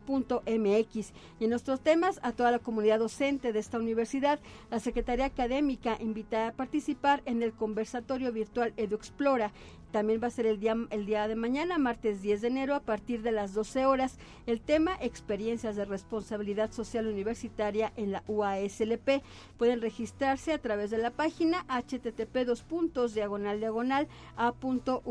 Y 0.07 1.43
en 1.43 1.49
nuestros 1.49 1.79
temas, 1.81 2.19
a 2.23 2.31
toda 2.31 2.51
la 2.51 2.59
comunidad 2.59 2.99
docente 2.99 3.53
de 3.53 3.59
esta 3.59 3.79
universidad, 3.79 4.39
la 4.69 4.79
Secretaría 4.79 5.25
Académica 5.25 5.97
invita 5.99 6.47
a 6.47 6.51
participar 6.53 7.21
en 7.25 7.41
el 7.43 7.53
conversatorio 7.53 8.31
virtual 8.31 8.73
EduExplora 8.77 9.51
también 9.91 10.21
va 10.23 10.27
a 10.27 10.31
ser 10.31 10.45
el 10.45 10.59
día, 10.59 10.75
el 10.89 11.05
día 11.05 11.27
de 11.27 11.35
mañana, 11.35 11.77
martes 11.77 12.21
10 12.21 12.41
de 12.41 12.47
enero, 12.47 12.75
a 12.75 12.79
partir 12.79 13.21
de 13.21 13.31
las 13.31 13.53
12 13.53 13.85
horas. 13.85 14.17
El 14.45 14.61
tema, 14.61 14.97
experiencias 15.01 15.75
de 15.75 15.85
responsabilidad 15.85 16.71
social 16.71 17.07
universitaria 17.07 17.91
en 17.97 18.11
la 18.11 18.23
UASLP. 18.27 19.21
Pueden 19.57 19.81
registrarse 19.81 20.53
a 20.53 20.57
través 20.57 20.89
de 20.91 20.97
la 20.97 21.11
página 21.11 21.65
http 21.67 22.45
dos 22.45 22.63
puntos 22.63 23.13
diagonal 23.13 23.59
diagonal 23.59 24.07
a.uaslp.mx 24.37 25.01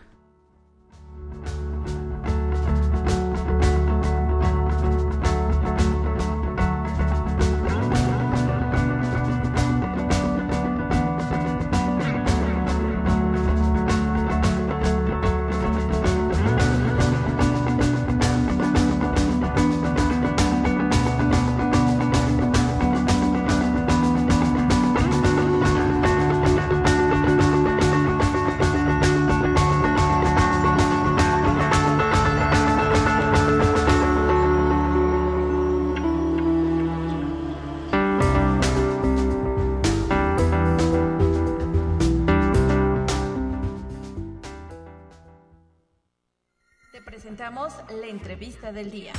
Entrevista 48.10 48.72
del 48.72 48.92
día. 48.92 49.14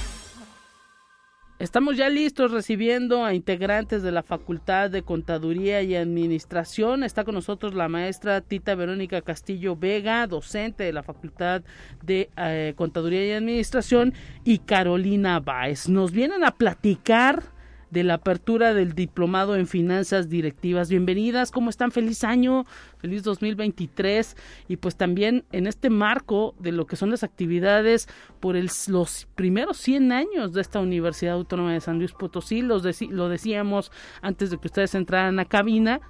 Estamos 1.60 1.98
ya 1.98 2.08
listos 2.08 2.52
recibiendo 2.52 3.22
a 3.22 3.34
integrantes 3.34 4.02
de 4.02 4.12
la 4.12 4.22
Facultad 4.22 4.88
de 4.88 5.02
Contaduría 5.02 5.82
y 5.82 5.94
Administración. 5.94 7.04
Está 7.04 7.22
con 7.22 7.34
nosotros 7.34 7.74
la 7.74 7.86
maestra 7.86 8.40
Tita 8.40 8.74
Verónica 8.74 9.20
Castillo 9.20 9.76
Vega, 9.76 10.26
docente 10.26 10.84
de 10.84 10.94
la 10.94 11.02
Facultad 11.02 11.62
de 12.02 12.30
eh, 12.38 12.72
Contaduría 12.76 13.26
y 13.26 13.32
Administración, 13.32 14.14
y 14.42 14.60
Carolina 14.60 15.38
Báez. 15.38 15.86
Nos 15.86 16.12
vienen 16.12 16.44
a 16.44 16.52
platicar 16.52 17.42
de 17.90 18.04
la 18.04 18.14
apertura 18.14 18.72
del 18.74 18.94
diplomado 18.94 19.56
en 19.56 19.66
finanzas 19.66 20.28
directivas. 20.28 20.88
Bienvenidas, 20.88 21.50
¿cómo 21.50 21.70
están? 21.70 21.90
Feliz 21.90 22.24
año, 22.24 22.66
feliz 22.98 23.22
2023 23.22 24.36
y 24.68 24.76
pues 24.76 24.96
también 24.96 25.44
en 25.52 25.66
este 25.66 25.90
marco 25.90 26.54
de 26.58 26.72
lo 26.72 26.86
que 26.86 26.96
son 26.96 27.10
las 27.10 27.24
actividades 27.24 28.08
por 28.38 28.56
los 28.88 29.28
primeros 29.34 29.76
100 29.78 30.12
años 30.12 30.52
de 30.52 30.60
esta 30.60 30.80
Universidad 30.80 31.34
Autónoma 31.34 31.72
de 31.72 31.80
San 31.80 31.98
Luis 31.98 32.12
Potosí, 32.12 32.62
los 32.62 32.82
lo 33.10 33.28
decíamos 33.28 33.90
antes 34.22 34.50
de 34.50 34.58
que 34.58 34.68
ustedes 34.68 34.94
entraran 34.94 35.38
a 35.38 35.44
cabina 35.44 36.00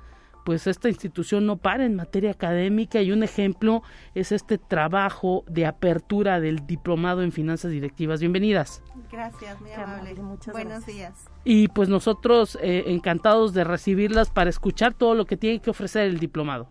pues 0.45 0.67
esta 0.67 0.89
institución 0.89 1.47
no 1.47 1.57
para 1.57 1.85
en 1.85 1.97
materia 1.97 2.31
académica 2.31 3.01
y 3.03 3.13
un 3.13 3.23
ejemplo 3.23 3.83
es 4.15 4.33
este 4.33 4.59
trabajo 4.59 5.45
de 5.49 5.67
apertura 5.67 6.41
del 6.41 6.67
diplomado 6.67 7.23
en 7.23 7.33
finanzas 7.33 7.71
directivas. 7.71 8.21
Bienvenidas. 8.21 8.83
Gracias, 9.11 9.61
muy 9.61 9.73
amable. 9.73 10.15
Buenos 10.53 10.87
días. 10.87 11.27
Y 11.45 11.69
pues 11.69 11.89
nosotros 11.89 12.59
eh, 12.63 12.85
encantados 12.87 13.55
de 13.55 13.65
recibirlas 13.65 14.31
para 14.31 14.51
escuchar 14.51 14.95
todo 14.95 15.15
lo 15.15 15.27
que 15.27 15.37
tiene 15.37 15.61
que 15.61 15.71
ofrecer 15.71 16.05
el 16.05 16.19
diplomado. 16.19 16.69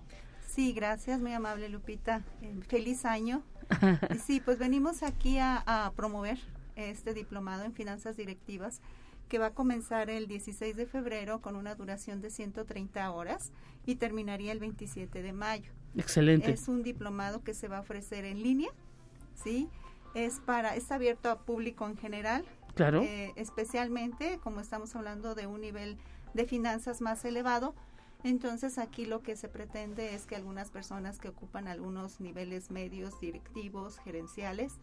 Sí, 0.48 0.74
gracias, 0.74 1.20
muy 1.20 1.34
amable 1.34 1.70
Lupita. 1.70 2.24
Eh, 2.42 2.60
feliz 2.68 3.06
año. 3.06 3.44
sí, 4.26 4.42
pues 4.44 4.58
venimos 4.58 5.04
aquí 5.04 5.38
a 5.40 5.92
promover 5.96 6.40
este 6.76 7.14
diplomado 7.14 7.64
en 7.64 7.74
finanzas 7.74 8.18
directivas 8.18 8.82
que 9.30 9.40
va 9.40 9.48
a 9.48 9.54
comenzar 9.54 10.10
el 10.10 10.28
16 10.28 10.76
de 10.76 10.86
febrero 10.86 11.40
con 11.40 11.56
una 11.56 11.76
duración 11.76 12.20
de 12.20 12.32
130 12.32 13.12
horas 13.12 13.52
y 13.86 13.96
terminaría 13.96 14.52
el 14.52 14.60
27 14.60 15.22
de 15.22 15.34
mayo. 15.34 15.72
Excelente. 15.96 16.52
Es 16.52 16.68
un 16.68 16.84
diplomado 16.84 17.44
que 17.44 17.54
se 17.54 17.68
va 17.68 17.78
a 17.78 17.82
ofrecer 17.82 18.26
en 18.26 18.44
línea, 18.44 18.72
¿sí? 19.36 19.70
Es 20.16 20.40
para 20.40 20.76
es 20.76 20.92
abierto 20.92 21.30
a 21.30 21.40
público 21.40 21.88
en 21.88 21.96
general. 21.96 22.44
Claro. 22.76 23.02
Eh, 23.04 23.32
especialmente 23.36 24.40
como 24.44 24.60
estamos 24.60 24.96
hablando 24.96 25.36
de 25.36 25.48
un 25.48 25.62
nivel 25.62 25.98
de 26.34 26.46
finanzas 26.46 27.02
más 27.02 27.24
elevado, 27.26 27.76
entonces 28.24 28.78
aquí 28.78 29.06
lo 29.06 29.22
que 29.22 29.36
se 29.36 29.48
pretende 29.48 30.14
es 30.14 30.26
que 30.26 30.36
algunas 30.36 30.72
personas 30.72 31.20
que 31.20 31.30
ocupan 31.30 31.68
algunos 31.68 32.20
niveles 32.20 32.70
medios 32.70 33.20
directivos, 33.20 34.00
gerenciales, 34.00 34.74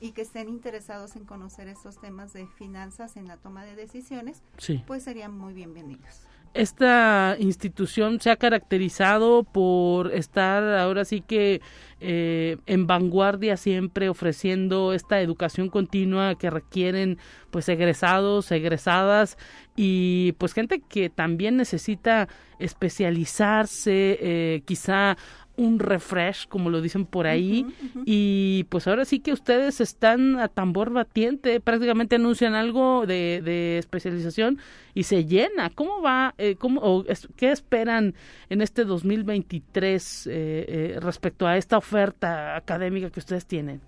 y 0.00 0.12
que 0.12 0.22
estén 0.22 0.48
interesados 0.48 1.16
en 1.16 1.24
conocer 1.24 1.68
estos 1.68 1.98
temas 2.00 2.32
de 2.32 2.46
finanzas 2.46 3.16
en 3.16 3.28
la 3.28 3.36
toma 3.36 3.64
de 3.64 3.76
decisiones, 3.76 4.42
pues 4.86 5.02
serían 5.02 5.36
muy 5.36 5.54
bienvenidos. 5.54 6.26
Esta 6.56 7.36
institución 7.38 8.18
se 8.18 8.30
ha 8.30 8.36
caracterizado 8.36 9.44
por 9.44 10.14
estar 10.14 10.62
ahora 10.78 11.04
sí 11.04 11.20
que 11.20 11.60
eh, 12.00 12.56
en 12.64 12.86
vanguardia 12.86 13.58
siempre 13.58 14.08
ofreciendo 14.08 14.94
esta 14.94 15.20
educación 15.20 15.68
continua 15.68 16.34
que 16.36 16.48
requieren 16.48 17.18
pues 17.50 17.68
egresados, 17.68 18.50
egresadas 18.52 19.36
y 19.76 20.32
pues 20.38 20.54
gente 20.54 20.80
que 20.80 21.10
también 21.10 21.58
necesita 21.58 22.26
especializarse, 22.58 24.18
eh, 24.18 24.62
quizá 24.64 25.18
un 25.56 25.78
refresh, 25.78 26.46
como 26.48 26.70
lo 26.70 26.80
dicen 26.80 27.06
por 27.06 27.26
ahí, 27.26 27.66
y 28.04 28.64
pues 28.68 28.86
ahora 28.86 29.04
sí 29.04 29.20
que 29.20 29.32
ustedes 29.32 29.80
están 29.80 30.38
a 30.38 30.48
tambor 30.48 30.90
batiente, 30.90 31.60
prácticamente 31.60 32.16
anuncian 32.16 32.54
algo 32.54 33.06
de, 33.06 33.40
de 33.44 33.78
especialización 33.78 34.58
y 34.94 35.04
se 35.04 35.24
llena. 35.24 35.70
¿Cómo 35.70 36.02
va? 36.02 36.34
Eh, 36.38 36.56
cómo, 36.56 36.80
o 36.82 37.04
¿Qué 37.36 37.50
esperan 37.50 38.14
en 38.48 38.62
este 38.62 38.84
2023 38.84 40.26
eh, 40.26 40.32
eh, 40.32 40.98
respecto 41.00 41.46
a 41.46 41.56
esta 41.56 41.78
oferta 41.78 42.56
académica 42.56 43.10
que 43.10 43.20
ustedes 43.20 43.46
tienen? 43.46 43.80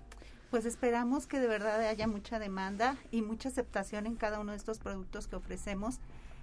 Pues 0.51 0.65
esperamos 0.65 1.27
que 1.27 1.39
de 1.39 1.47
verdad 1.47 1.79
haya 1.81 2.07
mucha 2.07 2.39
demanda 2.39 2.97
y 3.11 3.21
mucha 3.21 3.49
aceptación 3.49 4.07
en 4.07 4.15
cada 4.15 4.39
uno 4.39 4.51
de 4.51 4.57
estos 4.57 4.79
productos 4.79 5.27
que 5.27 5.35
ofrecemos 5.35 5.99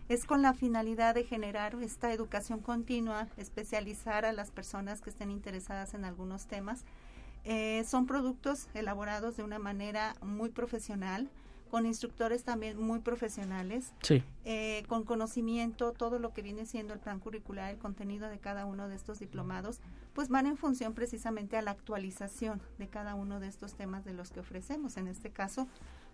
es 0.08 0.24
con 0.24 0.42
la 0.42 0.54
finalidad 0.54 1.14
de 1.14 1.24
generar 1.24 1.74
esta 1.82 2.12
educación 2.12 2.60
continua, 2.60 3.28
especializar 3.36 4.24
a 4.24 4.32
las 4.32 4.50
personas 4.50 5.00
que 5.00 5.10
estén 5.10 5.30
interesadas 5.30 5.94
en 5.94 6.04
algunos 6.04 6.46
temas. 6.46 6.84
Eh, 7.44 7.84
son 7.86 8.06
productos 8.06 8.68
elaborados 8.74 9.36
de 9.36 9.42
una 9.42 9.58
manera 9.58 10.14
muy 10.22 10.50
profesional, 10.50 11.28
con 11.70 11.84
instructores 11.84 12.44
también 12.44 12.80
muy 12.80 13.00
profesionales, 13.00 13.92
Sí. 14.02 14.22
eh, 14.44 14.84
con 14.88 15.02
conocimiento, 15.02 15.90
todo 15.92 16.20
lo 16.20 16.32
que 16.32 16.40
viene 16.42 16.64
siendo 16.64 16.94
el 16.94 17.00
plan 17.00 17.18
curricular, 17.18 17.72
el 17.72 17.78
contenido 17.78 18.28
de 18.28 18.38
cada 18.38 18.66
uno 18.66 18.88
de 18.88 18.94
estos 18.94 19.18
diplomados, 19.18 19.80
pues 20.14 20.28
van 20.28 20.46
en 20.46 20.56
función 20.56 20.94
precisamente 20.94 21.56
a 21.56 21.62
la 21.62 21.72
actualización 21.72 22.62
de 22.78 22.86
cada 22.86 23.16
uno 23.16 23.40
de 23.40 23.48
estos 23.48 23.74
temas 23.74 24.04
de 24.04 24.12
los 24.14 24.30
que 24.30 24.40
ofrecemos. 24.40 24.96
En 24.96 25.08
este 25.08 25.30
caso, 25.30 25.66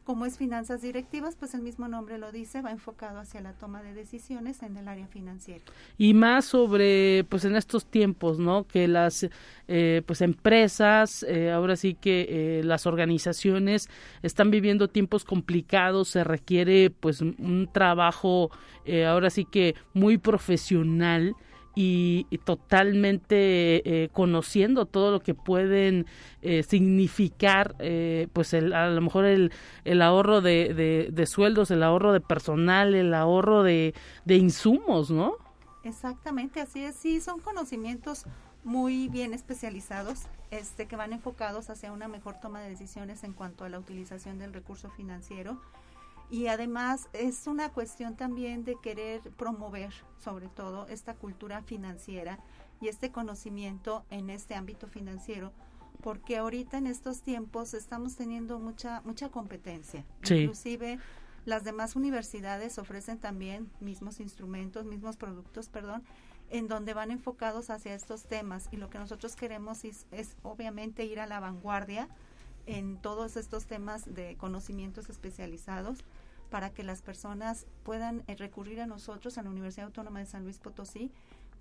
como 0.05 0.27
es 0.27 0.37
finanzas 0.37 0.83
directivas, 0.83 1.37
pues 1.37 1.55
el 1.55 1.62
mismo 1.62 1.88
nombre 1.88 2.19
lo 2.19 2.33
dice, 2.33 2.61
va 2.61 2.71
enfocado 2.71 3.21
hacia 3.21 3.41
la 3.41 3.53
toma 3.53 3.83
de 3.83 3.95
decisiones 3.95 4.62
en 4.62 4.77
el 4.77 4.88
área 4.88 5.07
financiera. 5.07 5.65
y 5.99 6.15
más 6.15 6.45
sobre 6.47 7.25
pues 7.29 7.45
en 7.45 7.57
estos 7.57 7.87
tiempos 7.87 8.38
no 8.38 8.65
que 8.65 8.88
las 8.88 9.29
eh, 9.69 10.03
pues 10.07 10.21
empresas 10.21 11.25
eh, 11.29 11.51
ahora 11.51 11.77
sí 11.77 11.95
que 11.95 12.27
eh, 12.29 12.65
las 12.65 12.87
organizaciones 12.87 13.88
están 14.23 14.51
viviendo 14.51 14.88
tiempos 14.88 15.25
complicados 15.25 16.09
se 16.09 16.25
requiere 16.25 16.91
pues 16.91 17.21
un 17.21 17.69
trabajo 17.73 18.51
eh, 18.85 19.07
ahora 19.07 19.31
sí 19.31 19.45
que 19.45 19.75
muy 19.95 20.19
profesional 20.19 21.35
y, 21.75 22.27
totalmente 22.45 24.05
eh, 24.05 24.09
conociendo 24.13 24.87
todo 24.87 25.11
lo 25.11 25.21
que 25.21 25.35
pueden 25.35 26.07
eh, 26.43 26.63
significar 26.63 27.77
eh, 27.79 28.29
pues 28.33 28.53
el, 28.53 28.73
a 28.73 28.89
lo 28.91 29.01
mejor 29.01 29.25
el, 29.25 29.53
el 29.85 30.03
ahorro 30.03 30.41
de, 30.41 30.75
de, 30.75 31.09
de 31.13 31.27
sueldos 31.27 31.71
el 31.71 31.83
ahorro 31.83 32.13
de 32.13 32.21
personal 32.21 32.95
el 32.95 33.15
ahorro 33.15 33.63
de, 33.63 33.95
de 34.25 34.37
insumos 34.37 35.11
no 35.11 35.37
Exactamente, 35.85 36.61
así 36.61 36.85
es. 36.85 36.95
Sí, 36.95 37.21
son 37.21 37.41
conocimientos 37.41 38.25
muy 38.65 39.09
bien 39.09 39.35
especializados, 39.35 40.27
este, 40.51 40.87
que 40.87 40.97
van 40.97 41.13
enfocados 41.13 41.71
hacia 41.71 41.93
una 41.93 42.07
mejor 42.09 42.39
toma 42.41 42.61
de 42.61 42.71
decisiones 42.71 43.25
en 43.25 43.33
cuanto 43.33 43.65
a 43.65 43.69
la 43.69 43.79
utilización 43.79 44.39
del 44.39 44.53
recurso 44.53 44.91
financiero. 44.91 45.61
Y 46.33 46.47
además 46.47 47.11
es 47.12 47.47
una 47.47 47.68
cuestión 47.68 48.16
también 48.16 48.64
de 48.64 48.77
querer 48.81 49.21
promover, 49.33 49.92
sobre 50.18 50.49
todo, 50.49 50.87
esta 50.88 51.14
cultura 51.14 51.62
financiera 51.62 52.38
y 52.81 52.88
este 52.88 53.12
conocimiento 53.12 54.07
en 54.09 54.31
este 54.31 54.55
ámbito 54.55 54.87
financiero, 54.88 55.53
porque 56.03 56.38
ahorita 56.38 56.79
en 56.79 56.87
estos 56.87 57.21
tiempos 57.21 57.75
estamos 57.75 58.16
teniendo 58.16 58.59
mucha 58.59 59.03
mucha 59.05 59.29
competencia. 59.29 60.07
Sí. 60.23 60.37
Inclusive 60.37 60.99
las 61.45 61.64
demás 61.64 61.97
universidades 61.97 62.79
ofrecen 62.79 63.18
también 63.18 63.71
mismos 63.81 64.18
instrumentos, 64.18 64.87
mismos 64.87 65.18
productos, 65.18 65.68
perdón, 65.68 66.03
en 66.49 66.66
donde 66.66 66.95
van 66.95 67.11
enfocados 67.11 67.68
hacia 67.68 67.95
estos 67.95 68.25
temas 68.25 68.71
y 68.73 68.79
lo 68.79 68.88
que 68.88 68.99
nosotros 68.99 69.37
queremos 69.37 69.85
es, 69.85 70.07
es 70.12 70.35
obviamente 70.42 71.05
ir 71.05 71.21
a 71.21 71.27
la 71.27 71.40
vanguardia 71.40 72.09
en 72.66 72.97
todos 72.97 73.37
estos 73.37 73.66
temas 73.66 74.14
de 74.14 74.37
conocimientos 74.37 75.11
especializados 75.11 75.99
para 76.53 76.69
que 76.69 76.83
las 76.83 77.01
personas 77.01 77.67
puedan 77.83 78.25
eh, 78.27 78.37
recurrir 78.37 78.83
a 78.83 78.87
nosotros, 78.87 79.38
a 79.38 79.43
la 79.43 79.49
Universidad 79.49 79.87
Autónoma 79.87 80.19
de 80.19 80.27
San 80.27 80.45
Luis 80.45 80.59
Potosí, 80.59 81.11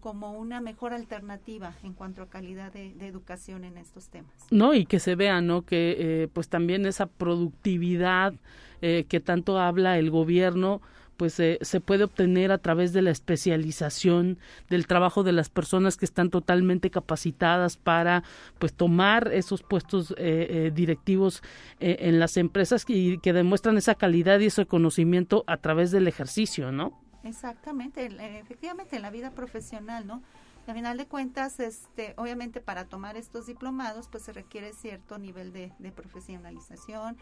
como 0.02 0.34
una 0.34 0.60
mejor 0.60 0.92
alternativa 0.92 1.74
en 1.82 1.94
cuanto 1.94 2.22
a 2.24 2.30
calidad 2.30 2.74
de, 2.74 2.94
de 2.96 3.08
educación 3.08 3.64
en 3.64 3.78
estos 3.78 4.10
temas. 4.10 4.34
no 4.52 4.74
y 4.74 4.86
que 4.86 5.00
se 5.00 5.16
vea 5.16 5.40
no 5.40 5.62
que 5.62 5.96
eh, 5.98 6.28
pues 6.34 6.50
también 6.50 6.86
esa 6.86 7.06
productividad 7.06 8.34
eh, 8.82 9.06
que 9.08 9.22
tanto 9.22 9.60
habla 9.60 9.98
el 9.98 10.12
gobierno 10.12 10.82
pues 11.22 11.40
eh, 11.40 11.60
se 11.62 11.80
puede 11.82 12.04
obtener 12.06 12.52
a 12.52 12.58
través 12.58 12.94
de 12.94 13.04
la 13.04 13.12
especialización 13.12 14.40
del 14.72 14.88
trabajo 14.88 15.22
de 15.22 15.32
las 15.32 15.50
personas 15.50 15.96
que 15.96 16.06
están 16.06 16.32
totalmente 16.32 16.90
capacitadas 16.90 17.78
para 17.78 18.24
pues 18.58 18.74
tomar 18.74 19.32
esos 19.32 19.62
puestos 19.62 20.16
eh, 20.18 20.48
eh, 20.50 20.72
directivos 20.74 21.44
eh, 21.80 21.98
en 22.00 22.18
las 22.18 22.38
empresas 22.38 22.86
y 22.88 23.20
que 23.20 23.34
demuestran 23.34 23.78
esa 23.78 23.94
calidad 23.94 24.40
y 24.40 24.48
ese 24.48 24.66
conocimiento 24.66 25.44
a 25.46 25.58
través 25.58 25.92
del 25.92 26.08
ejercicio 26.08 26.72
no 26.72 27.00
Exactamente, 27.24 28.10
efectivamente 28.40 28.96
en 28.96 29.04
la 29.04 29.12
vida 29.12 29.30
profesional, 29.30 30.08
¿no? 30.08 30.24
A 30.66 30.74
final 30.74 30.98
de 30.98 31.06
cuentas, 31.06 31.60
este, 31.60 32.16
obviamente 32.18 32.62
para 32.62 32.86
tomar 32.86 33.16
estos 33.16 33.46
diplomados, 33.46 34.08
pues 34.08 34.24
se 34.24 34.34
requiere 34.34 34.74
cierto 34.74 35.20
nivel 35.20 35.54
de, 35.54 35.72
de 35.78 35.92
profesionalización, 35.92 37.18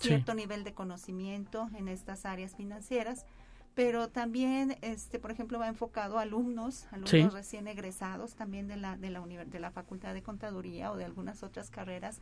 Sí. 0.00 0.08
cierto 0.08 0.34
nivel 0.34 0.64
de 0.64 0.74
conocimiento 0.74 1.68
en 1.76 1.86
estas 1.88 2.24
áreas 2.24 2.56
financieras, 2.56 3.26
pero 3.74 4.08
también, 4.08 4.76
este, 4.82 5.18
por 5.18 5.30
ejemplo, 5.30 5.58
va 5.58 5.68
enfocado 5.68 6.18
a 6.18 6.22
alumnos, 6.22 6.86
alumnos 6.92 7.10
Sí. 7.10 7.22
recién 7.28 7.66
egresados 7.66 8.34
también 8.34 8.68
de 8.68 8.76
la, 8.76 8.96
de 8.96 9.10
la 9.10 9.20
de 9.26 9.58
la 9.60 9.70
Facultad 9.70 10.14
de 10.14 10.22
Contaduría 10.22 10.92
o 10.92 10.96
de 10.96 11.04
algunas 11.04 11.42
otras 11.42 11.70
carreras, 11.70 12.20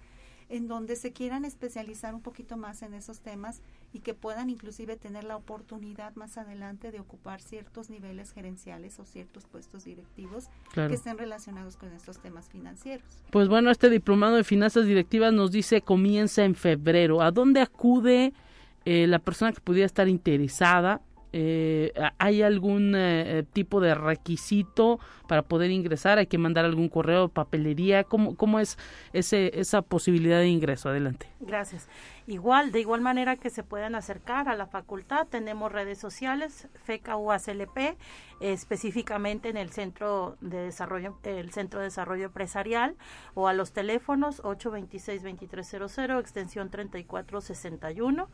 en 0.48 0.66
donde 0.68 0.96
se 0.96 1.12
quieran 1.12 1.44
especializar 1.46 2.14
un 2.14 2.20
poquito 2.20 2.56
más 2.56 2.82
en 2.82 2.92
esos 2.94 3.20
temas 3.20 3.60
y 3.92 4.00
que 4.00 4.12
puedan 4.12 4.50
inclusive 4.50 4.96
tener 4.96 5.24
la 5.24 5.36
oportunidad 5.36 6.14
más 6.14 6.36
adelante 6.36 6.90
de 6.90 7.00
ocupar 7.00 7.40
ciertos 7.40 7.88
niveles 7.90 8.32
gerenciales 8.32 8.98
o 8.98 9.04
ciertos 9.06 9.44
puestos 9.46 9.84
directivos 9.84 10.48
Claro. 10.72 10.88
que 10.90 10.94
estén 10.96 11.16
relacionados 11.16 11.76
con 11.76 11.92
estos 11.92 12.18
temas 12.18 12.48
financieros. 12.50 13.06
Pues 13.30 13.48
bueno, 13.48 13.70
este 13.70 13.88
diplomado 13.88 14.36
de 14.36 14.44
finanzas 14.44 14.84
directivas 14.86 15.32
nos 15.32 15.52
dice 15.52 15.80
comienza 15.82 16.44
en 16.44 16.54
febrero. 16.54 17.22
¿A 17.22 17.30
dónde 17.30 17.60
acude 17.60 18.32
eh, 18.84 19.06
la 19.06 19.20
persona 19.20 19.52
que 19.52 19.60
pudiera 19.60 19.86
estar 19.86 20.08
interesada? 20.08 21.00
Eh, 21.32 21.92
¿Hay 22.18 22.42
algún 22.42 22.94
eh, 22.96 23.44
tipo 23.52 23.80
de 23.80 23.94
requisito 23.94 25.00
para 25.26 25.42
poder 25.42 25.70
ingresar? 25.70 26.18
¿Hay 26.18 26.26
que 26.26 26.38
mandar 26.38 26.64
algún 26.64 26.88
correo, 26.88 27.28
papelería? 27.28 28.04
¿Cómo, 28.04 28.36
cómo 28.36 28.60
es 28.60 28.78
ese, 29.12 29.58
esa 29.58 29.82
posibilidad 29.82 30.38
de 30.38 30.48
ingreso? 30.48 30.88
Adelante. 30.88 31.26
Gracias. 31.40 31.88
Igual, 32.26 32.70
de 32.70 32.80
igual 32.80 33.00
manera 33.00 33.36
que 33.36 33.50
se 33.50 33.64
puedan 33.64 33.96
acercar 33.96 34.48
a 34.48 34.54
la 34.54 34.66
facultad, 34.66 35.26
tenemos 35.26 35.72
redes 35.72 35.98
sociales, 35.98 36.68
FECA 36.84 37.16
UACLP, 37.16 37.96
específicamente 38.40 39.48
en 39.48 39.56
el 39.56 39.70
Centro 39.70 40.36
de 40.40 40.58
Desarrollo, 40.58 41.18
el 41.24 41.50
Centro 41.50 41.80
de 41.80 41.86
Desarrollo 41.86 42.26
Empresarial, 42.26 42.94
o 43.34 43.48
a 43.48 43.52
los 43.54 43.72
teléfonos 43.72 44.40
826-2300, 44.44 46.20
extensión 46.20 46.70
3461. 46.70 48.28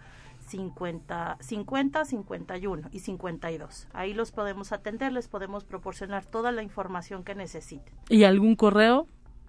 50, 0.48 1.38
50, 1.40 2.04
51 2.04 2.88
y 2.90 2.98
52. 3.00 3.88
Ahí 3.92 4.14
los 4.14 4.32
podemos 4.32 4.72
atender, 4.72 5.12
les 5.12 5.28
podemos 5.28 5.64
proporcionar 5.64 6.24
toda 6.24 6.52
la 6.52 6.62
información 6.62 7.24
que 7.24 7.34
necesiten. 7.34 7.94
¿Y 8.08 8.24
algún 8.24 8.56
correo? 8.56 9.06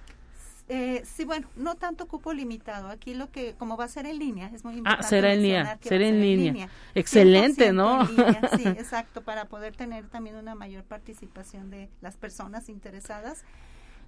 Eh, 0.69 1.01
sí, 1.05 1.23
bueno, 1.23 1.47
no 1.55 1.75
tanto 1.75 2.07
cupo 2.07 2.33
limitado. 2.33 2.89
Aquí 2.89 3.13
lo 3.13 3.31
que, 3.31 3.55
como 3.55 3.77
va 3.77 3.85
a 3.85 3.87
ser 3.87 4.05
en 4.05 4.19
línea, 4.19 4.51
es 4.53 4.65
muy 4.65 4.73
Ah, 4.73 4.77
importante. 4.79 5.07
será 5.07 5.33
en 5.33 5.41
línea, 5.41 5.77
será 5.81 6.07
en 6.07 6.19
línea. 6.21 6.69
Excelente, 6.93 7.71
100% 7.71 7.73
¿no? 7.73 8.03
línea, 8.03 8.41
sí, 8.57 8.63
exacto, 8.67 9.21
para 9.23 9.45
poder 9.45 9.75
tener 9.77 10.09
también 10.09 10.35
una 10.35 10.55
mayor 10.55 10.83
participación 10.83 11.69
de 11.69 11.89
las 12.01 12.17
personas 12.17 12.67
interesadas. 12.67 13.45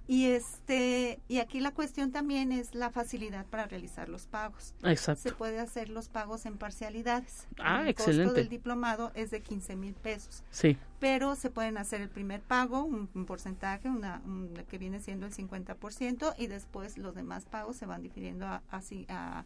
Y 0.08 0.26
este, 0.26 1.20
y 1.28 1.38
aquí 1.38 1.60
la 1.60 1.70
cuestión 1.72 2.10
también 2.10 2.50
es 2.50 2.74
la 2.74 2.90
facilidad 2.90 3.46
para 3.46 3.66
realizar 3.66 4.08
los 4.08 4.26
pagos. 4.26 4.74
Se 4.82 4.90
Exacto. 4.90 5.36
puede 5.36 5.60
hacer 5.60 5.88
los 5.88 6.08
pagos 6.08 6.46
en 6.46 6.58
parcialidades. 6.58 7.46
Ah, 7.60 7.82
el 7.82 7.88
excelente. 7.88 8.24
costo 8.24 8.36
del 8.40 8.48
diplomado 8.48 9.12
es 9.14 9.30
de 9.30 9.40
15 9.40 9.76
mil 9.76 9.94
pesos 9.94 10.42
Sí. 10.50 10.76
pero 10.98 11.36
se 11.36 11.48
pueden 11.50 11.78
hacer 11.78 12.00
el 12.00 12.08
primer 12.08 12.40
pago, 12.40 12.82
un, 12.82 13.08
un 13.14 13.24
porcentaje, 13.24 13.88
una, 13.88 14.20
un- 14.24 14.52
que 14.68 14.78
viene 14.78 14.98
siendo 14.98 15.26
el 15.26 15.32
50%, 15.32 16.34
y 16.36 16.48
después 16.48 16.98
los 16.98 17.14
demás 17.14 17.44
pagos 17.44 17.76
se 17.76 17.86
van 17.86 18.02
difiriendo 18.02 18.46
a, 18.46 18.62
así 18.70 19.06
a, 19.08 19.44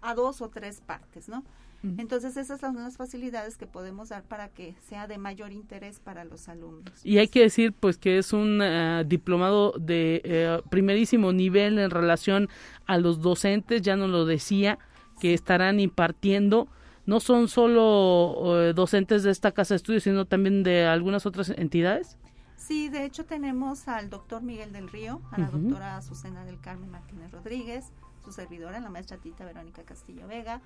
a 0.00 0.14
dos 0.14 0.40
o 0.42 0.48
tres 0.50 0.80
partes, 0.80 1.28
¿no? 1.28 1.44
Entonces 1.82 2.36
esas 2.36 2.60
son 2.60 2.76
las 2.76 2.96
facilidades 2.96 3.56
que 3.56 3.66
podemos 3.66 4.10
dar 4.10 4.22
para 4.22 4.48
que 4.48 4.76
sea 4.88 5.08
de 5.08 5.18
mayor 5.18 5.52
interés 5.52 5.98
para 5.98 6.24
los 6.24 6.48
alumnos. 6.48 7.04
Y 7.04 7.18
hay 7.18 7.26
que 7.26 7.40
decir 7.40 7.72
pues 7.72 7.98
que 7.98 8.18
es 8.18 8.32
un 8.32 8.62
ah, 8.62 9.02
diplomado 9.04 9.72
de 9.72 10.22
eh, 10.24 10.60
primerísimo 10.70 11.32
nivel 11.32 11.78
en 11.78 11.90
relación 11.90 12.48
a 12.86 12.98
los 12.98 13.20
docentes, 13.20 13.82
ya 13.82 13.96
nos 13.96 14.10
lo 14.10 14.26
decía, 14.26 14.78
que 15.20 15.34
estarán 15.34 15.80
impartiendo. 15.80 16.68
No 17.04 17.18
son 17.18 17.48
solo 17.48 18.60
eh, 18.60 18.74
docentes 18.74 19.24
de 19.24 19.32
esta 19.32 19.50
casa 19.50 19.74
de 19.74 19.76
estudios, 19.76 20.04
sino 20.04 20.24
también 20.24 20.62
de 20.62 20.86
algunas 20.86 21.26
otras 21.26 21.50
entidades. 21.50 22.16
Sí, 22.56 22.88
de 22.88 23.04
hecho 23.04 23.24
tenemos 23.24 23.88
al 23.88 24.08
doctor 24.08 24.40
Miguel 24.40 24.72
del 24.72 24.88
Río, 24.88 25.20
a 25.32 25.40
la 25.40 25.48
doctora 25.48 25.96
Azucena 25.96 26.44
del 26.44 26.60
Carmen 26.60 26.90
Martínez 26.90 27.32
Rodríguez, 27.32 27.86
su 28.24 28.30
servidora, 28.30 28.78
la 28.78 28.88
maestra 28.88 29.16
Tita 29.16 29.44
Verónica 29.44 29.82
Castillo 29.82 30.28
Vega. 30.28 30.62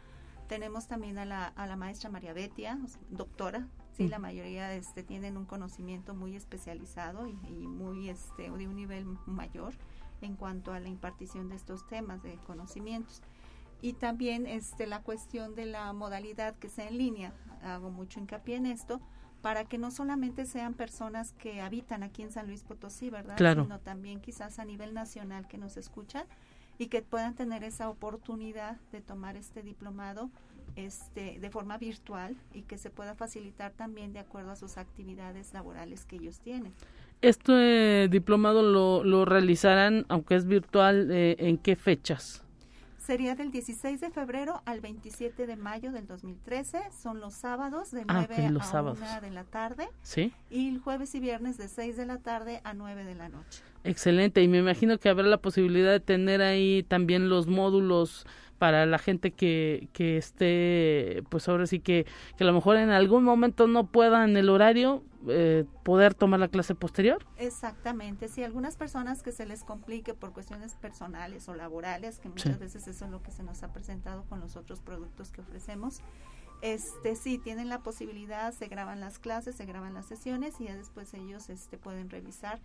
Tenemos 0.48 0.86
también 0.86 1.18
a 1.18 1.24
la, 1.24 1.46
a 1.46 1.66
la 1.66 1.76
maestra 1.76 2.10
María 2.10 2.32
Betia, 2.32 2.78
doctora, 3.10 3.68
sí, 3.96 4.08
la 4.08 4.18
mayoría 4.18 4.72
este, 4.74 5.02
tienen 5.02 5.36
un 5.36 5.44
conocimiento 5.44 6.14
muy 6.14 6.36
especializado 6.36 7.26
y, 7.26 7.32
muy 7.66 8.08
este, 8.08 8.50
de 8.50 8.68
un 8.68 8.76
nivel 8.76 9.06
mayor 9.26 9.74
en 10.20 10.36
cuanto 10.36 10.72
a 10.72 10.80
la 10.80 10.88
impartición 10.88 11.48
de 11.48 11.56
estos 11.56 11.86
temas 11.86 12.22
de 12.22 12.36
conocimientos. 12.46 13.22
Y 13.82 13.94
también 13.94 14.46
este, 14.46 14.86
la 14.86 15.02
cuestión 15.02 15.54
de 15.54 15.66
la 15.66 15.92
modalidad 15.92 16.54
que 16.56 16.68
sea 16.68 16.88
en 16.88 16.98
línea, 16.98 17.32
hago 17.62 17.90
mucho 17.90 18.20
hincapié 18.20 18.56
en 18.56 18.66
esto, 18.66 19.00
para 19.42 19.64
que 19.64 19.78
no 19.78 19.90
solamente 19.90 20.46
sean 20.46 20.74
personas 20.74 21.32
que 21.32 21.60
habitan 21.60 22.02
aquí 22.02 22.22
en 22.22 22.32
San 22.32 22.46
Luis 22.46 22.62
Potosí, 22.62 23.10
¿verdad? 23.10 23.36
Claro. 23.36 23.64
Sino 23.64 23.80
también 23.80 24.20
quizás 24.20 24.58
a 24.58 24.64
nivel 24.64 24.94
nacional 24.94 25.46
que 25.46 25.58
nos 25.58 25.76
escuchan 25.76 26.26
y 26.78 26.86
que 26.86 27.02
puedan 27.02 27.34
tener 27.34 27.64
esa 27.64 27.88
oportunidad 27.88 28.76
de 28.92 29.00
tomar 29.00 29.36
este 29.36 29.62
diplomado 29.62 30.30
este, 30.76 31.38
de 31.40 31.50
forma 31.50 31.78
virtual 31.78 32.36
y 32.52 32.62
que 32.62 32.78
se 32.78 32.90
pueda 32.90 33.14
facilitar 33.14 33.72
también 33.72 34.12
de 34.12 34.18
acuerdo 34.18 34.50
a 34.50 34.56
sus 34.56 34.76
actividades 34.76 35.54
laborales 35.54 36.04
que 36.04 36.16
ellos 36.16 36.40
tienen. 36.40 36.72
¿Este 37.22 38.08
diplomado 38.08 38.62
lo, 38.62 39.02
lo 39.02 39.24
realizarán, 39.24 40.04
aunque 40.08 40.34
es 40.34 40.46
virtual, 40.46 41.10
eh, 41.10 41.36
en 41.38 41.56
qué 41.56 41.76
fechas? 41.76 42.45
Sería 43.06 43.36
del 43.36 43.52
16 43.52 44.00
de 44.00 44.10
febrero 44.10 44.62
al 44.64 44.80
27 44.80 45.46
de 45.46 45.54
mayo 45.54 45.92
del 45.92 46.08
2013. 46.08 46.80
Son 46.90 47.20
los 47.20 47.34
sábados 47.34 47.92
de 47.92 48.04
9 48.04 48.34
ah, 48.34 48.68
a 48.72 48.82
1 48.82 48.96
de 49.20 49.30
la 49.30 49.44
tarde. 49.44 49.86
Sí. 50.02 50.32
Y 50.50 50.70
el 50.70 50.80
jueves 50.80 51.14
y 51.14 51.20
viernes 51.20 51.56
de 51.56 51.68
6 51.68 51.96
de 51.96 52.04
la 52.04 52.18
tarde 52.18 52.60
a 52.64 52.74
9 52.74 53.04
de 53.04 53.14
la 53.14 53.28
noche. 53.28 53.62
Excelente. 53.84 54.42
Y 54.42 54.48
me 54.48 54.58
imagino 54.58 54.98
que 54.98 55.08
habrá 55.08 55.22
la 55.22 55.36
posibilidad 55.36 55.92
de 55.92 56.00
tener 56.00 56.42
ahí 56.42 56.82
también 56.82 57.28
los 57.28 57.46
módulos 57.46 58.26
para 58.58 58.86
la 58.86 58.98
gente 58.98 59.30
que, 59.30 59.88
que 59.92 60.16
esté, 60.16 61.22
pues 61.28 61.48
ahora 61.48 61.66
sí 61.66 61.80
que, 61.80 62.06
que 62.36 62.44
a 62.44 62.46
lo 62.46 62.52
mejor 62.52 62.76
en 62.76 62.90
algún 62.90 63.24
momento 63.24 63.66
no 63.66 63.86
pueda 63.86 64.24
en 64.24 64.36
el 64.36 64.48
horario 64.48 65.02
eh, 65.28 65.64
poder 65.82 66.14
tomar 66.14 66.40
la 66.40 66.48
clase 66.48 66.74
posterior. 66.74 67.24
Exactamente, 67.36 68.28
si 68.28 68.44
algunas 68.44 68.76
personas 68.76 69.22
que 69.22 69.32
se 69.32 69.46
les 69.46 69.64
complique 69.64 70.14
por 70.14 70.32
cuestiones 70.32 70.74
personales 70.74 71.48
o 71.48 71.54
laborales, 71.54 72.18
que 72.18 72.28
muchas 72.28 72.58
veces 72.58 72.86
eso 72.86 73.04
es 73.04 73.10
lo 73.10 73.22
que 73.22 73.30
se 73.30 73.42
nos 73.42 73.62
ha 73.62 73.72
presentado 73.72 74.24
con 74.28 74.40
los 74.40 74.56
otros 74.56 74.80
productos 74.80 75.32
que 75.32 75.40
ofrecemos, 75.40 76.00
este 76.62 77.16
sí 77.16 77.38
tienen 77.38 77.68
la 77.68 77.80
posibilidad, 77.80 78.52
se 78.52 78.68
graban 78.68 79.00
las 79.00 79.18
clases, 79.18 79.56
se 79.56 79.66
graban 79.66 79.94
las 79.94 80.06
sesiones 80.06 80.60
y 80.60 80.64
ya 80.64 80.76
después 80.76 81.12
ellos 81.12 81.50
este 81.50 81.76
pueden 81.76 82.08
revisar 82.08 82.60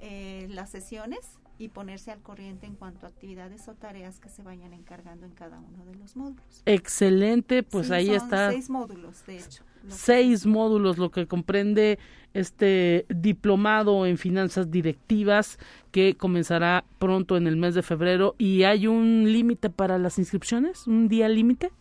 eh, 0.00 0.46
las 0.50 0.70
sesiones 0.70 1.38
y 1.60 1.68
ponerse 1.68 2.10
al 2.10 2.22
corriente 2.22 2.66
en 2.66 2.74
cuanto 2.74 3.04
a 3.04 3.10
actividades 3.10 3.68
o 3.68 3.74
tareas 3.74 4.18
que 4.18 4.30
se 4.30 4.42
vayan 4.42 4.72
encargando 4.72 5.26
en 5.26 5.32
cada 5.32 5.58
uno 5.58 5.84
de 5.84 5.94
los 5.94 6.16
módulos. 6.16 6.62
Excelente, 6.64 7.62
pues 7.62 7.90
ahí 7.90 8.06
son 8.06 8.16
está. 8.16 8.50
Seis 8.50 8.70
módulos, 8.70 9.26
de 9.26 9.36
hecho. 9.36 9.62
Seis 9.88 10.46
módulos, 10.46 10.96
lo 10.96 11.10
que 11.10 11.26
comprende 11.26 11.98
este 12.32 13.04
diplomado 13.10 14.06
en 14.06 14.16
finanzas 14.16 14.70
directivas 14.70 15.58
que 15.90 16.16
comenzará 16.16 16.84
pronto 16.98 17.36
en 17.36 17.46
el 17.46 17.56
mes 17.56 17.74
de 17.74 17.82
febrero. 17.82 18.34
¿Y 18.38 18.62
hay 18.62 18.86
un 18.86 19.30
límite 19.30 19.68
para 19.68 19.98
las 19.98 20.18
inscripciones? 20.18 20.86
¿Un 20.86 21.08
día 21.08 21.28
límite? 21.28 21.72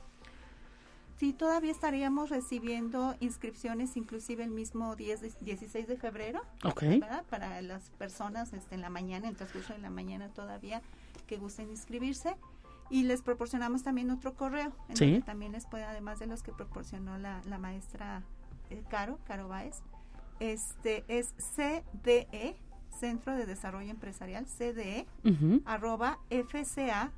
Sí, 1.19 1.34
todavía 1.34 1.71
estaríamos 1.71 2.29
recibiendo 2.29 3.13
inscripciones 3.19 3.97
inclusive 3.97 4.41
el 4.45 4.51
mismo 4.51 4.95
10 4.95 5.41
16 5.41 5.86
de 5.86 5.97
febrero. 5.97 6.41
Para 7.29 7.62
las 7.62 7.89
personas 7.91 8.53
este, 8.53 8.75
en 8.75 8.82
la 8.82 8.89
mañana, 8.89 9.25
en 9.25 9.32
el 9.32 9.36
transcurso 9.36 9.73
de 9.73 9.79
la 9.79 9.89
mañana 9.89 10.29
todavía 10.29 10.82
que 11.27 11.36
gusten 11.36 11.69
inscribirse. 11.69 12.38
Y 12.89 13.03
les 13.03 13.21
proporcionamos 13.21 13.84
también 13.84 14.10
otro 14.12 14.34
correo, 14.34 14.71
en 14.88 14.95
donde 14.95 15.21
también 15.21 15.51
les 15.51 15.67
puede, 15.67 15.84
además 15.84 16.19
de 16.19 16.27
los 16.27 16.41
que 16.41 16.53
proporcionó 16.53 17.17
la, 17.17 17.41
la 17.45 17.58
maestra 17.58 18.23
eh, 18.69 18.82
Caro, 18.89 19.19
Caro 19.27 19.49
Baez, 19.49 19.82
este 20.39 21.03
es 21.10 21.34
CDE, 21.38 22.55
Centro 22.97 23.36
de 23.36 23.45
Desarrollo 23.45 23.91
Empresarial, 23.91 24.45
CDE, 24.45 25.05
arroba 25.65 26.19
fca.uaslp.mx. 26.29 27.10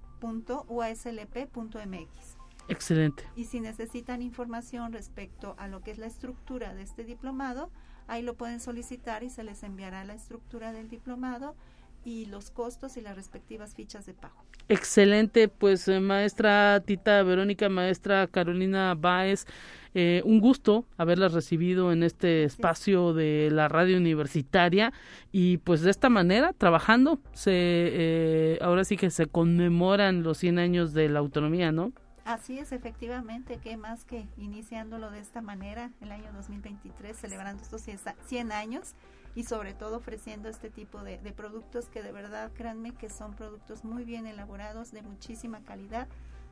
Excelente. 2.67 3.23
Y 3.35 3.45
si 3.45 3.59
necesitan 3.59 4.21
información 4.21 4.93
respecto 4.93 5.55
a 5.57 5.67
lo 5.67 5.81
que 5.81 5.91
es 5.91 5.97
la 5.97 6.07
estructura 6.07 6.73
de 6.73 6.83
este 6.83 7.03
diplomado, 7.03 7.69
ahí 8.07 8.21
lo 8.21 8.35
pueden 8.35 8.59
solicitar 8.59 9.23
y 9.23 9.29
se 9.29 9.43
les 9.43 9.63
enviará 9.63 10.03
la 10.05 10.13
estructura 10.13 10.71
del 10.71 10.89
diplomado 10.89 11.55
y 12.03 12.25
los 12.25 12.49
costos 12.49 12.97
y 12.97 13.01
las 13.01 13.15
respectivas 13.15 13.75
fichas 13.75 14.05
de 14.05 14.13
pago. 14.13 14.43
Excelente, 14.69 15.47
pues 15.47 15.87
eh, 15.87 15.99
maestra 15.99 16.81
Tita 16.85 17.21
Verónica, 17.23 17.69
maestra 17.69 18.27
Carolina 18.27 18.95
Báez, 18.95 19.45
eh, 19.93 20.21
un 20.23 20.39
gusto 20.39 20.85
haberlas 20.97 21.33
recibido 21.33 21.91
en 21.91 22.03
este 22.03 22.45
espacio 22.45 23.13
de 23.13 23.49
la 23.51 23.67
radio 23.67 23.97
universitaria 23.97 24.93
y 25.33 25.57
pues 25.57 25.81
de 25.81 25.91
esta 25.91 26.07
manera 26.07 26.53
trabajando 26.53 27.19
se 27.33 27.51
eh, 27.53 28.59
ahora 28.61 28.85
sí 28.85 28.95
que 28.95 29.09
se 29.09 29.25
conmemoran 29.25 30.23
los 30.23 30.37
100 30.37 30.59
años 30.59 30.93
de 30.93 31.09
la 31.09 31.19
autonomía, 31.19 31.73
¿no? 31.73 31.91
Así 32.25 32.59
es, 32.59 32.71
efectivamente, 32.71 33.57
que 33.57 33.77
más 33.77 34.05
que 34.05 34.27
iniciándolo 34.37 35.09
de 35.09 35.19
esta 35.19 35.41
manera, 35.41 35.91
el 36.01 36.11
año 36.11 36.31
2023, 36.33 37.17
celebrando 37.17 37.63
estos 37.63 37.81
100 37.81 38.51
años 38.51 38.93
y 39.35 39.43
sobre 39.43 39.73
todo 39.73 39.97
ofreciendo 39.97 40.49
este 40.49 40.69
tipo 40.69 41.03
de, 41.03 41.17
productos 41.35 41.87
que 41.89 42.03
de 42.03 42.11
verdad, 42.11 42.51
créanme, 42.53 42.93
que 42.93 43.09
son 43.09 43.33
productos 43.33 43.83
muy 43.83 44.03
bien 44.03 44.27
elaborados, 44.27 44.91
de 44.91 45.01
muchísima 45.01 45.61
calidad, 45.61 46.07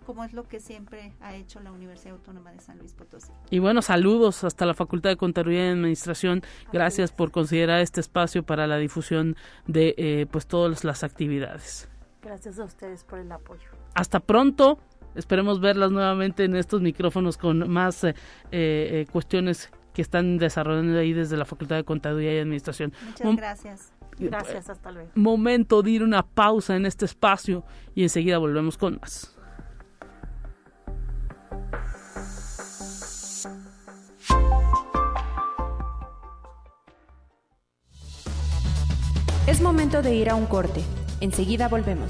como 0.06 0.24
es 0.24 0.34
lo 0.34 0.44
que 0.48 0.60
siempre 0.60 1.14
ha 1.20 1.36
hecho 1.36 1.60
la 1.60 1.72
Universidad 1.72 2.16
Autónoma 2.16 2.52
de 2.52 2.60
San 2.62 2.80
Luis 2.80 2.94
Potosí. 2.94 3.32
Y 3.52 3.60
bueno, 3.60 3.84
saludos 3.84 4.44
hasta 4.44 4.66
la 4.66 4.74
Facultad 4.74 5.12
de 5.12 5.18
Contaduría 5.18 5.68
y 5.68 5.70
Administración. 5.70 6.42
Gracias 6.74 7.12
por 7.12 7.32
considerar 7.32 7.82
este 7.82 8.00
espacio 8.00 8.42
para 8.44 8.66
la 8.66 8.78
difusión 8.78 9.36
de 9.68 9.94
eh, 9.98 10.26
pues 10.32 10.48
todas 10.48 10.84
las 10.84 11.04
actividades. 11.04 11.90
Gracias 12.24 12.60
a 12.60 12.64
ustedes 12.64 13.04
por 13.04 13.20
el 13.20 13.32
apoyo. 13.32 13.70
Hasta 13.94 14.20
pronto. 14.20 14.80
Esperemos 15.20 15.60
verlas 15.60 15.92
nuevamente 15.92 16.46
en 16.46 16.56
estos 16.56 16.80
micrófonos 16.82 17.38
con 17.38 17.70
más 17.70 18.06
eh, 18.06 18.14
eh, 18.52 19.06
cuestiones 19.12 19.70
que 19.94 20.02
están 20.02 20.38
desarrollando 20.38 20.98
ahí 20.98 21.12
desde 21.12 21.36
la 21.36 21.44
Facultad 21.44 21.76
de 21.76 21.84
Contaduría 21.84 22.36
y 22.36 22.40
Administración. 22.40 22.94
Muchas 23.06 23.36
gracias. 23.36 23.94
Gracias, 24.18 24.70
hasta 24.70 24.92
luego. 24.92 25.10
Momento 25.16 25.82
de 25.82 25.92
ir 25.92 26.04
una 26.04 26.24
pausa 26.24 26.78
en 26.78 26.86
este 26.86 27.04
espacio 27.04 27.66
y 27.96 28.04
enseguida 28.04 28.38
volvemos 28.38 28.78
con 28.78 28.98
más. 29.02 29.36
Es 39.48 39.62
momento 39.62 40.02
de 40.02 40.16
ir 40.16 40.30
a 40.30 40.36
un 40.36 40.46
corte. 40.46 40.82
Enseguida 41.20 41.68
volvemos. 41.68 42.10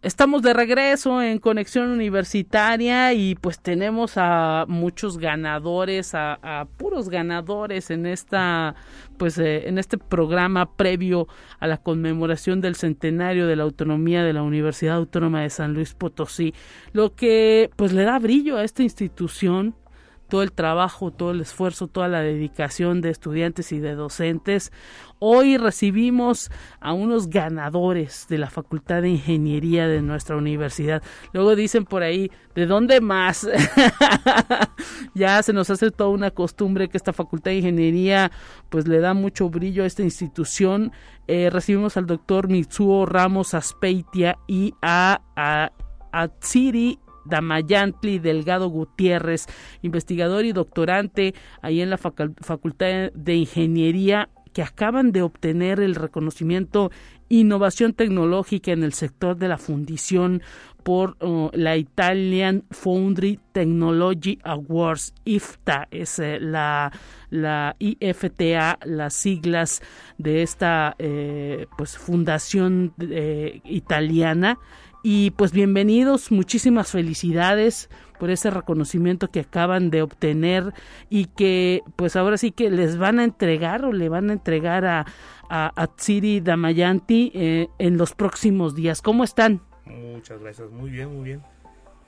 Estamos 0.00 0.42
de 0.42 0.52
regreso 0.52 1.20
en 1.20 1.40
Conexión 1.40 1.88
Universitaria 1.88 3.12
y 3.14 3.34
pues 3.34 3.58
tenemos 3.58 4.12
a 4.14 4.64
muchos 4.68 5.18
ganadores, 5.18 6.12
a, 6.14 6.68
puros 6.76 7.08
ganadores 7.08 7.90
en 7.90 8.06
esta, 8.06 8.76
pues 9.16 9.38
eh, 9.38 9.68
en 9.68 9.76
este 9.76 9.98
programa 9.98 10.76
previo 10.76 11.26
a 11.58 11.66
la 11.66 11.78
conmemoración 11.78 12.60
del 12.60 12.76
centenario 12.76 13.48
de 13.48 13.56
la 13.56 13.64
autonomía 13.64 14.22
de 14.22 14.34
la 14.34 14.44
Universidad 14.44 14.94
Autónoma 14.94 15.42
de 15.42 15.50
San 15.50 15.74
Luis 15.74 15.94
Potosí, 15.94 16.54
lo 16.92 17.16
que 17.16 17.68
pues 17.74 17.92
le 17.92 18.04
da 18.04 18.20
brillo 18.20 18.56
a 18.56 18.62
esta 18.62 18.84
institución 18.84 19.74
todo 20.28 20.42
el 20.42 20.52
trabajo, 20.52 21.10
todo 21.10 21.30
el 21.30 21.40
esfuerzo, 21.40 21.88
toda 21.88 22.08
la 22.08 22.20
dedicación 22.20 23.00
de 23.00 23.10
estudiantes 23.10 23.72
y 23.72 23.80
de 23.80 23.94
docentes. 23.94 24.72
Hoy 25.18 25.56
recibimos 25.56 26.50
a 26.80 26.92
unos 26.92 27.28
ganadores 27.28 28.26
de 28.28 28.38
la 28.38 28.50
Facultad 28.50 29.02
de 29.02 29.08
Ingeniería 29.08 29.88
de 29.88 30.02
nuestra 30.02 30.36
universidad. 30.36 31.02
Luego 31.32 31.56
dicen 31.56 31.84
por 31.84 32.02
ahí, 32.02 32.30
¿de 32.54 32.66
dónde 32.66 33.00
más? 33.00 33.48
ya 35.14 35.42
se 35.42 35.52
nos 35.52 35.70
hace 35.70 35.90
toda 35.90 36.10
una 36.10 36.30
costumbre 36.30 36.88
que 36.88 36.98
esta 36.98 37.12
Facultad 37.12 37.50
de 37.50 37.58
Ingeniería 37.58 38.30
pues 38.68 38.86
le 38.86 39.00
da 39.00 39.14
mucho 39.14 39.48
brillo 39.48 39.82
a 39.82 39.86
esta 39.86 40.02
institución. 40.02 40.92
Eh, 41.26 41.50
recibimos 41.50 41.96
al 41.96 42.06
doctor 42.06 42.48
Mitsuo 42.48 43.06
Ramos 43.06 43.54
Aspeitia 43.54 44.38
y 44.46 44.74
a, 44.82 45.22
a, 45.34 45.72
a 46.12 46.28
Tsiri 46.28 46.98
Damayantli 47.28 48.18
Delgado 48.18 48.68
Gutiérrez, 48.68 49.46
investigador 49.82 50.44
y 50.44 50.52
doctorante 50.52 51.34
ahí 51.62 51.80
en 51.80 51.90
la 51.90 51.98
Facultad 51.98 53.12
de 53.14 53.34
Ingeniería 53.34 54.28
que 54.52 54.62
acaban 54.62 55.12
de 55.12 55.22
obtener 55.22 55.78
el 55.78 55.94
reconocimiento 55.94 56.90
Innovación 57.28 57.92
Tecnológica 57.92 58.72
en 58.72 58.82
el 58.82 58.94
sector 58.94 59.36
de 59.36 59.48
la 59.48 59.58
fundición 59.58 60.42
por 60.82 61.16
uh, 61.22 61.50
la 61.52 61.76
Italian 61.76 62.64
Foundry 62.70 63.38
Technology 63.52 64.38
Awards, 64.42 65.12
IFTA, 65.24 65.86
es 65.90 66.18
eh, 66.18 66.38
la, 66.40 66.90
la 67.28 67.76
IFTA, 67.78 68.78
las 68.84 69.12
siglas 69.12 69.82
de 70.16 70.42
esta 70.42 70.96
eh, 70.98 71.66
pues 71.76 71.98
fundación 71.98 72.94
eh, 72.98 73.60
italiana. 73.64 74.58
Y 75.02 75.30
pues 75.32 75.52
bienvenidos, 75.52 76.32
muchísimas 76.32 76.90
felicidades 76.90 77.88
por 78.18 78.30
ese 78.30 78.50
reconocimiento 78.50 79.30
que 79.30 79.40
acaban 79.40 79.90
de 79.90 80.02
obtener 80.02 80.74
y 81.08 81.26
que 81.26 81.82
pues 81.94 82.16
ahora 82.16 82.36
sí 82.36 82.50
que 82.50 82.68
les 82.68 82.98
van 82.98 83.20
a 83.20 83.24
entregar 83.24 83.84
o 83.84 83.92
le 83.92 84.08
van 84.08 84.30
a 84.30 84.32
entregar 84.32 84.84
a, 84.84 85.06
a, 85.48 85.86
Tsiri 85.96 86.40
Damayanti 86.40 87.30
en 87.34 87.96
los 87.96 88.14
próximos 88.14 88.74
días. 88.74 89.00
¿Cómo 89.00 89.22
están? 89.22 89.62
Muchas 89.84 90.40
gracias, 90.40 90.70
muy 90.70 90.90
bien, 90.90 91.14
muy 91.14 91.24
bien. 91.24 91.42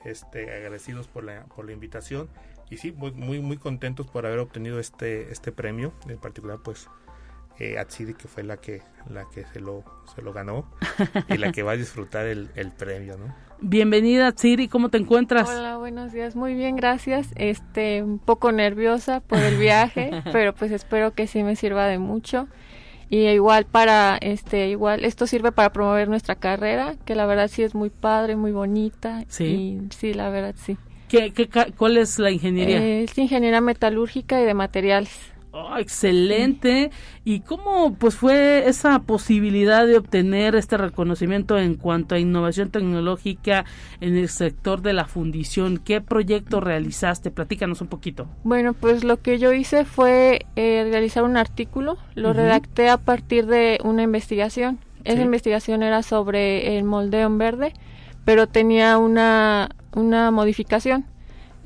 Este, 0.03 0.53
agradecidos 0.53 1.07
por 1.07 1.23
la, 1.23 1.45
por 1.45 1.65
la 1.65 1.71
invitación 1.71 2.27
y 2.71 2.77
sí, 2.77 2.91
muy, 2.91 3.11
muy, 3.11 3.39
muy 3.39 3.57
contentos 3.57 4.07
por 4.07 4.25
haber 4.25 4.39
obtenido 4.39 4.79
este, 4.79 5.31
este 5.31 5.51
premio, 5.51 5.93
en 6.07 6.17
particular 6.17 6.59
pues 6.63 6.89
eh, 7.59 7.77
Atsiri 7.77 8.13
que 8.13 8.27
fue 8.27 8.43
la 8.43 8.57
que, 8.57 8.81
la 9.09 9.25
que 9.29 9.45
se 9.45 9.59
lo, 9.59 9.83
se 10.15 10.21
lo 10.21 10.33
ganó 10.33 10.65
y 11.29 11.37
la 11.37 11.51
que 11.51 11.63
va 11.63 11.73
a 11.73 11.77
disfrutar 11.77 12.25
el, 12.25 12.49
el 12.55 12.71
premio, 12.71 13.17
¿no? 13.17 13.33
Bienvenida 13.59 14.27
Atsiri, 14.27 14.67
¿cómo 14.67 14.89
te 14.89 14.97
encuentras? 14.97 15.47
Hola, 15.47 15.77
buenos 15.77 16.11
días, 16.11 16.35
muy 16.35 16.55
bien, 16.55 16.75
gracias. 16.75 17.27
Este, 17.35 18.01
un 18.01 18.17
poco 18.17 18.51
nerviosa 18.51 19.19
por 19.19 19.37
el 19.37 19.57
viaje, 19.57 20.09
pero 20.31 20.55
pues 20.55 20.71
espero 20.71 21.13
que 21.13 21.27
sí 21.27 21.43
me 21.43 21.55
sirva 21.55 21.85
de 21.85 21.99
mucho 21.99 22.47
y 23.11 23.27
igual 23.27 23.65
para 23.65 24.17
este 24.21 24.69
igual 24.69 25.03
esto 25.03 25.27
sirve 25.27 25.51
para 25.51 25.73
promover 25.73 26.07
nuestra 26.07 26.35
carrera 26.35 26.95
que 27.05 27.13
la 27.13 27.25
verdad 27.25 27.49
sí 27.49 27.61
es 27.61 27.75
muy 27.75 27.89
padre 27.89 28.37
muy 28.37 28.53
bonita 28.53 29.25
sí 29.27 29.43
y, 29.43 29.93
sí 29.93 30.13
la 30.13 30.29
verdad 30.29 30.55
sí 30.57 30.77
¿Qué, 31.09 31.33
qué, 31.33 31.49
cuál 31.77 31.97
es 31.97 32.17
la 32.19 32.31
ingeniería 32.31 32.81
es 32.81 33.17
ingeniería 33.17 33.59
metalúrgica 33.59 34.41
y 34.41 34.45
de 34.45 34.53
materiales 34.53 35.30
Oh, 35.53 35.77
excelente. 35.77 36.91
¿Y 37.25 37.41
cómo 37.41 37.93
pues 37.95 38.15
fue 38.15 38.69
esa 38.69 38.99
posibilidad 38.99 39.85
de 39.85 39.97
obtener 39.97 40.55
este 40.55 40.77
reconocimiento 40.77 41.57
en 41.59 41.75
cuanto 41.75 42.15
a 42.15 42.19
innovación 42.19 42.69
tecnológica 42.69 43.65
en 43.99 44.15
el 44.15 44.29
sector 44.29 44.81
de 44.81 44.93
la 44.93 45.05
fundición? 45.05 45.77
¿Qué 45.77 45.99
proyecto 45.99 46.61
realizaste? 46.61 47.31
Platícanos 47.31 47.81
un 47.81 47.87
poquito. 47.87 48.27
Bueno, 48.45 48.73
pues 48.73 49.03
lo 49.03 49.21
que 49.21 49.39
yo 49.39 49.51
hice 49.51 49.83
fue 49.83 50.45
eh, 50.55 50.87
realizar 50.89 51.23
un 51.23 51.35
artículo, 51.35 51.97
lo 52.15 52.29
uh 52.29 52.31
-huh. 52.31 52.35
redacté 52.35 52.89
a 52.89 52.97
partir 52.97 53.45
de 53.45 53.77
una 53.83 54.03
investigación. 54.03 54.79
Esa 55.03 55.17
sí. 55.17 55.23
investigación 55.23 55.83
era 55.83 56.01
sobre 56.01 56.77
el 56.77 56.85
moldeo 56.85 57.27
en 57.27 57.37
verde, 57.37 57.73
pero 58.23 58.47
tenía 58.47 58.97
una, 58.97 59.69
una 59.93 60.31
modificación. 60.31 61.10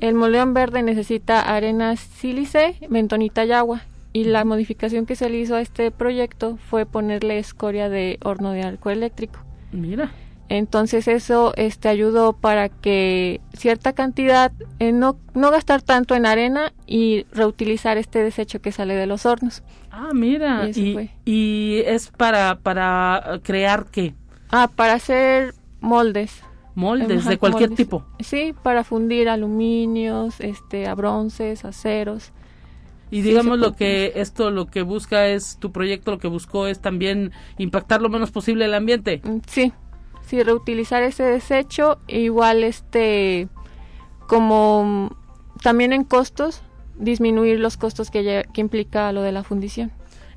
El 0.00 0.14
moldeo 0.14 0.42
en 0.42 0.54
verde 0.54 0.82
necesita 0.82 1.40
arena 1.40 1.96
sílice, 1.96 2.76
bentonita 2.88 3.44
y 3.44 3.52
agua. 3.52 3.82
Y 4.12 4.24
la 4.24 4.44
modificación 4.44 5.06
que 5.06 5.16
se 5.16 5.28
le 5.28 5.38
hizo 5.38 5.56
a 5.56 5.60
este 5.60 5.90
proyecto 5.90 6.58
fue 6.70 6.86
ponerle 6.86 7.38
escoria 7.38 7.88
de 7.88 8.18
horno 8.24 8.52
de 8.52 8.62
arco 8.62 8.90
eléctrico. 8.90 9.40
Mira. 9.72 10.12
Entonces 10.48 11.08
eso 11.08 11.52
este, 11.56 11.88
ayudó 11.88 12.32
para 12.32 12.68
que 12.68 13.40
cierta 13.52 13.94
cantidad, 13.94 14.52
eh, 14.78 14.92
no, 14.92 15.18
no 15.34 15.50
gastar 15.50 15.82
tanto 15.82 16.14
en 16.14 16.24
arena 16.24 16.72
y 16.86 17.26
reutilizar 17.32 17.98
este 17.98 18.22
desecho 18.22 18.60
que 18.60 18.72
sale 18.72 18.94
de 18.94 19.06
los 19.06 19.26
hornos. 19.26 19.62
Ah, 19.90 20.10
mira. 20.14 20.68
Y, 20.72 21.10
y, 21.24 21.30
y 21.30 21.82
es 21.84 22.10
para, 22.10 22.60
para 22.60 23.40
crear 23.42 23.86
qué? 23.90 24.14
Ah, 24.50 24.70
para 24.74 24.94
hacer 24.94 25.54
moldes 25.80 26.42
moldes 26.76 27.22
Ajá, 27.22 27.30
de 27.30 27.38
cualquier 27.38 27.70
moldes. 27.70 27.84
tipo. 27.84 28.04
Sí, 28.20 28.54
para 28.62 28.84
fundir 28.84 29.28
aluminios, 29.28 30.40
este, 30.40 30.86
a 30.86 30.94
bronces, 30.94 31.64
aceros. 31.64 32.30
Y 33.10 33.22
digamos 33.22 33.56
sí, 33.56 33.60
lo 33.60 33.74
que 33.74 34.12
esto 34.16 34.50
lo 34.50 34.66
que 34.66 34.82
busca 34.82 35.26
es 35.26 35.58
tu 35.58 35.72
proyecto 35.72 36.10
lo 36.10 36.18
que 36.18 36.28
buscó 36.28 36.66
es 36.66 36.80
también 36.80 37.32
impactar 37.56 38.02
lo 38.02 38.08
menos 38.08 38.30
posible 38.30 38.64
el 38.64 38.74
ambiente. 38.74 39.22
Sí. 39.48 39.72
Sí, 40.22 40.42
reutilizar 40.42 41.04
ese 41.04 41.22
desecho 41.22 41.98
igual 42.08 42.64
este 42.64 43.48
como 44.26 45.16
también 45.62 45.92
en 45.92 46.02
costos 46.02 46.62
disminuir 46.98 47.60
los 47.60 47.76
costos 47.76 48.10
que, 48.10 48.44
que 48.52 48.60
implica 48.60 49.12
lo 49.12 49.22
de 49.22 49.30
la 49.32 49.44
fundición. 49.44 49.92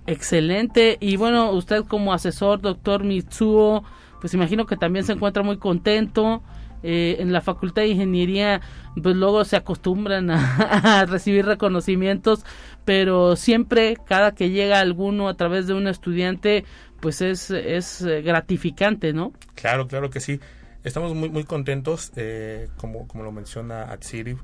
Excelente. 0.06 0.98
Y 1.00 1.18
bueno, 1.18 1.52
usted 1.52 1.86
como 1.86 2.14
asesor, 2.14 2.62
doctor 2.62 3.04
Mitsuo, 3.04 3.84
pues 4.20 4.34
imagino 4.34 4.66
que 4.66 4.78
también 4.78 5.06
se 5.06 5.14
encuentra 5.14 5.44
muy 5.44 5.58
contento. 5.58 6.42
Eh, 6.82 7.18
en 7.20 7.34
la 7.34 7.42
Facultad 7.42 7.82
de 7.82 7.90
Ingeniería, 7.90 8.62
pues 9.04 9.14
luego 9.14 9.44
se 9.44 9.58
acostumbran 9.58 10.30
a, 10.32 11.06
recibir 11.10 11.46
reconocimientos, 11.46 12.46
pero 12.86 13.36
siempre, 13.36 13.98
cada 14.08 14.34
que 14.34 14.50
llega 14.50 14.80
alguno 14.80 15.28
a 15.28 15.34
través 15.34 15.68
de 15.68 15.74
un 15.74 15.88
estudiante, 15.88 16.64
pues 17.02 17.22
es, 17.22 17.52
es 17.52 18.02
gratificante, 18.24 19.12
¿no? 19.12 19.34
Claro, 19.56 19.90
claro 19.90 20.10
que 20.10 20.22
sí. 20.22 20.40
Estamos 20.86 21.14
muy, 21.14 21.28
muy 21.28 21.44
contentos, 21.44 22.14
eh, 22.16 22.70
como, 22.78 23.06
como 23.10 23.26
lo 23.26 23.34
menciona 23.34 23.92
Atsiri, 23.92 24.38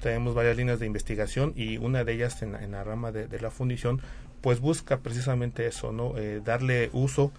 tenemos 0.00 0.34
varias 0.34 0.56
líneas 0.56 0.80
de 0.80 0.86
investigación 0.86 1.52
y 1.56 1.76
una 1.76 2.04
de 2.04 2.12
ellas 2.14 2.42
en, 2.42 2.54
en 2.54 2.72
la 2.72 2.84
rama 2.84 3.12
de, 3.12 3.26
de, 3.26 3.40
la 3.40 3.50
fundición, 3.50 4.00
pues 4.40 4.60
busca 4.60 5.00
precisamente 5.00 5.66
eso, 5.66 5.92
¿no? 5.92 6.16
Eh, 6.16 6.40
darle 6.44 6.88
uso 6.92 7.32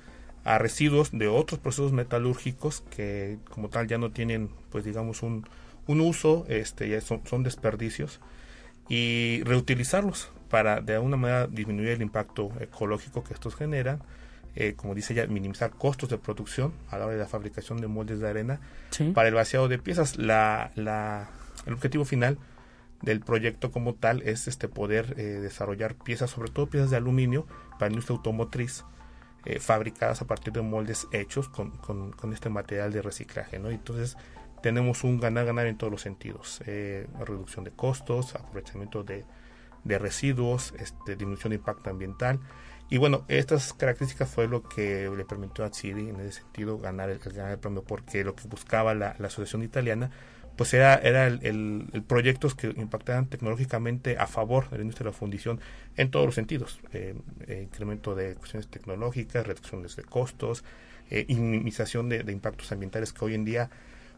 a 0.45 0.59
residuos 0.59 1.11
de 1.11 1.27
otros 1.27 1.59
procesos 1.59 1.91
metalúrgicos 1.91 2.83
que 2.95 3.39
como 3.49 3.69
tal 3.69 3.87
ya 3.87 3.97
no 3.97 4.11
tienen 4.11 4.49
pues 4.69 4.85
digamos 4.85 5.23
un, 5.23 5.45
un 5.87 5.99
uso 5.99 6.45
este 6.47 6.87
ya 6.87 7.01
son, 7.01 7.21
son, 7.25 7.43
desperdicios 7.43 8.21
y 8.87 9.41
reutilizarlos 9.43 10.29
para 10.49 10.81
de 10.81 10.93
alguna 10.93 11.17
manera 11.17 11.47
disminuir 11.47 11.89
el 11.89 12.03
impacto 12.03 12.51
ecológico 12.59 13.23
que 13.23 13.33
estos 13.33 13.55
generan 13.55 14.03
eh, 14.55 14.75
como 14.75 14.93
dice 14.93 15.15
ya 15.15 15.25
minimizar 15.25 15.71
costos 15.71 16.09
de 16.09 16.19
producción 16.19 16.73
a 16.91 16.99
la 16.99 17.05
hora 17.05 17.15
de 17.15 17.21
la 17.21 17.27
fabricación 17.27 17.81
de 17.81 17.87
moldes 17.87 18.19
de 18.19 18.29
arena 18.29 18.59
sí. 18.91 19.11
para 19.15 19.27
el 19.27 19.33
vaciado 19.33 19.67
de 19.67 19.79
piezas 19.79 20.15
la, 20.17 20.71
la, 20.75 21.27
el 21.65 21.73
objetivo 21.73 22.05
final 22.05 22.37
del 23.01 23.19
proyecto 23.19 23.71
como 23.71 23.95
tal 23.95 24.21
es 24.21 24.47
este 24.47 24.67
poder 24.67 25.15
eh, 25.17 25.23
desarrollar 25.23 25.95
piezas 25.95 26.29
sobre 26.29 26.51
todo 26.51 26.67
piezas 26.67 26.91
de 26.91 26.97
aluminio 26.97 27.47
para 27.79 27.87
la 27.87 27.93
industria 27.93 28.17
automotriz 28.17 28.85
eh, 29.45 29.59
fabricadas 29.59 30.21
a 30.21 30.27
partir 30.27 30.53
de 30.53 30.61
moldes 30.61 31.07
hechos 31.11 31.49
con, 31.49 31.71
con, 31.71 32.33
este 32.33 32.49
material 32.49 32.91
de 32.91 33.01
reciclaje. 33.01 33.59
¿no? 33.59 33.69
Entonces 33.69 34.17
tenemos 34.61 35.03
un 35.03 35.19
ganar-ganar 35.19 35.67
en 35.67 35.77
todos 35.77 35.91
los 35.91 36.01
sentidos. 36.01 36.61
Eh, 36.65 37.07
reducción 37.19 37.63
de 37.63 37.71
costos, 37.71 38.35
aprovechamiento 38.35 39.03
de, 39.03 39.25
de 39.83 39.99
residuos, 39.99 40.73
este, 40.79 41.15
disminución 41.15 41.51
de 41.51 41.57
impacto 41.57 41.89
ambiental. 41.89 42.39
Y 42.89 42.97
bueno, 42.97 43.25
estas 43.27 43.73
características 43.73 44.29
fue 44.29 44.47
lo 44.47 44.63
que 44.63 45.09
le 45.15 45.25
permitió 45.25 45.65
a 45.65 45.73
Ciri 45.73 46.09
en 46.09 46.19
ese 46.19 46.41
sentido 46.41 46.77
ganar 46.77 47.09
el, 47.09 47.19
ganar 47.19 47.51
el 47.51 47.59
premio, 47.59 47.83
porque 47.83 48.23
lo 48.23 48.35
que 48.35 48.47
buscaba 48.47 48.93
la, 48.93 49.15
la 49.19 49.27
asociación 49.27 49.63
italiana 49.63 50.11
pues 50.55 50.73
era, 50.73 50.95
era 50.95 51.27
el, 51.27 51.39
el, 51.43 51.85
el, 51.93 52.03
proyectos 52.03 52.55
que 52.55 52.67
impactaran 52.67 53.27
tecnológicamente 53.27 54.17
a 54.17 54.27
favor 54.27 54.69
de 54.69 54.77
la 54.77 54.83
industria 54.83 55.05
de 55.05 55.11
la 55.11 55.17
fundición 55.17 55.59
en 55.97 56.11
todos 56.11 56.25
los 56.25 56.35
sentidos. 56.35 56.79
Eh, 56.93 57.15
eh, 57.47 57.61
incremento 57.63 58.15
de 58.15 58.35
cuestiones 58.35 58.67
tecnológicas, 58.67 59.45
reducciones 59.45 59.95
de 59.95 60.03
costos, 60.03 60.63
eh, 61.09 61.25
minimización 61.29 62.09
de, 62.09 62.23
de, 62.23 62.31
impactos 62.31 62.71
ambientales 62.71 63.11
que 63.11 63.25
hoy 63.25 63.35
en 63.35 63.45
día, 63.45 63.69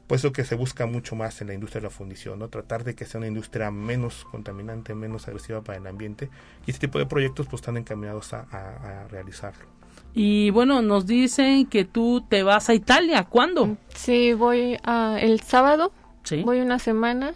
pues 0.05 0.23
lo 0.23 0.31
que 0.31 0.43
se 0.45 0.55
busca 0.55 0.85
mucho 0.85 1.15
más 1.15 1.41
en 1.41 1.47
la 1.47 1.53
industria 1.53 1.81
de 1.81 1.87
la 1.87 1.91
fundición, 1.91 2.39
¿no? 2.39 2.47
Tratar 2.49 2.83
de 2.83 2.95
que 2.95 3.05
sea 3.05 3.17
una 3.17 3.27
industria 3.27 3.71
menos 3.71 4.25
contaminante, 4.25 4.93
menos 4.93 5.27
agresiva 5.27 5.61
para 5.61 5.79
el 5.79 5.87
ambiente. 5.87 6.29
Y 6.65 6.71
este 6.71 6.87
tipo 6.87 6.99
de 6.99 7.07
proyectos 7.07 7.47
pues 7.47 7.61
están 7.61 7.77
encaminados 7.77 8.33
a, 8.33 8.47
a, 8.51 9.03
a 9.03 9.07
realizarlo. 9.07 9.65
Y 10.13 10.49
bueno, 10.51 10.81
nos 10.81 11.05
dicen 11.05 11.65
que 11.67 11.83
tú 11.83 12.25
te 12.27 12.43
vas 12.43 12.69
a 12.69 12.73
Italia. 12.73 13.25
¿Cuándo? 13.25 13.77
Sí, 13.93 14.33
voy 14.33 14.77
a, 14.83 15.17
el 15.19 15.41
sábado 15.41 15.91
¿Sí? 16.27 16.43
Voy 16.43 16.59
una 16.59 16.77
semana. 16.79 17.33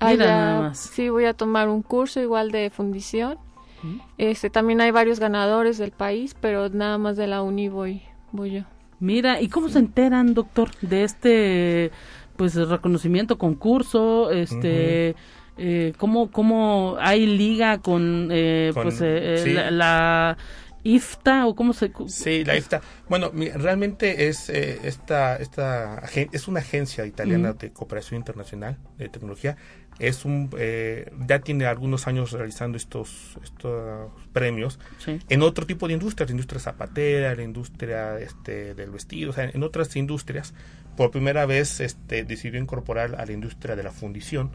Allá, 0.00 0.72
sí, 0.74 1.08
voy 1.08 1.24
a 1.24 1.32
tomar 1.32 1.68
un 1.68 1.82
curso 1.82 2.20
igual 2.20 2.50
de 2.50 2.68
fundición. 2.70 3.38
¿Mm? 3.82 4.00
Este, 4.18 4.50
también 4.50 4.80
hay 4.80 4.90
varios 4.90 5.18
ganadores 5.18 5.78
del 5.78 5.92
país, 5.92 6.36
pero 6.38 6.68
nada 6.68 6.98
más 6.98 7.16
de 7.16 7.26
la 7.26 7.42
uni 7.42 7.68
voy, 7.68 8.02
voy 8.32 8.50
yo. 8.52 8.62
Mira, 9.00 9.40
¿y 9.40 9.48
cómo 9.48 9.68
se 9.68 9.78
enteran, 9.78 10.34
doctor, 10.34 10.70
de 10.82 11.04
este 11.04 11.90
pues 12.36 12.54
reconocimiento, 12.54 13.38
concurso, 13.38 14.30
este... 14.30 15.14
Uh 15.16 15.18
-huh. 15.18 15.44
Eh, 15.56 15.92
¿cómo, 15.98 16.32
¿Cómo 16.32 16.96
hay 16.98 17.26
liga 17.26 17.78
con, 17.78 18.28
eh, 18.32 18.72
con 18.74 18.82
pues, 18.82 19.00
eh, 19.00 19.40
sí. 19.44 19.52
la, 19.52 19.70
la 19.70 20.36
IFTA 20.84 21.46
o 21.46 21.54
cómo 21.54 21.72
se 21.72 21.90
Sí, 22.08 22.44
la 22.44 22.56
IFTA. 22.56 22.82
Bueno, 23.08 23.32
realmente 23.54 24.28
es 24.28 24.50
eh, 24.50 24.80
esta 24.84 25.36
esta 25.36 26.02
es 26.14 26.46
una 26.46 26.60
agencia 26.60 27.06
italiana 27.06 27.54
de 27.54 27.72
cooperación 27.72 28.18
internacional 28.18 28.76
de 28.98 29.08
tecnología. 29.08 29.56
Es 29.98 30.24
un 30.24 30.50
eh, 30.58 31.10
ya 31.26 31.38
tiene 31.38 31.64
algunos 31.64 32.06
años 32.06 32.32
realizando 32.32 32.76
estos 32.76 33.38
estos 33.42 34.12
premios 34.32 34.78
en 35.06 35.42
otro 35.42 35.66
tipo 35.66 35.88
de 35.88 35.94
industrias, 35.94 36.28
la 36.28 36.32
industria 36.32 36.60
zapatera, 36.60 37.34
la 37.34 37.42
industria 37.42 38.18
este 38.18 38.74
del 38.74 38.90
vestido, 38.90 39.30
o 39.30 39.32
sea, 39.32 39.50
en 39.52 39.62
otras 39.62 39.96
industrias. 39.96 40.52
Por 40.98 41.10
primera 41.10 41.44
vez 41.46 41.80
este 41.80 42.24
decidió 42.24 42.60
incorporar 42.60 43.16
a 43.16 43.24
la 43.24 43.32
industria 43.32 43.74
de 43.74 43.82
la 43.82 43.90
fundición 43.90 44.50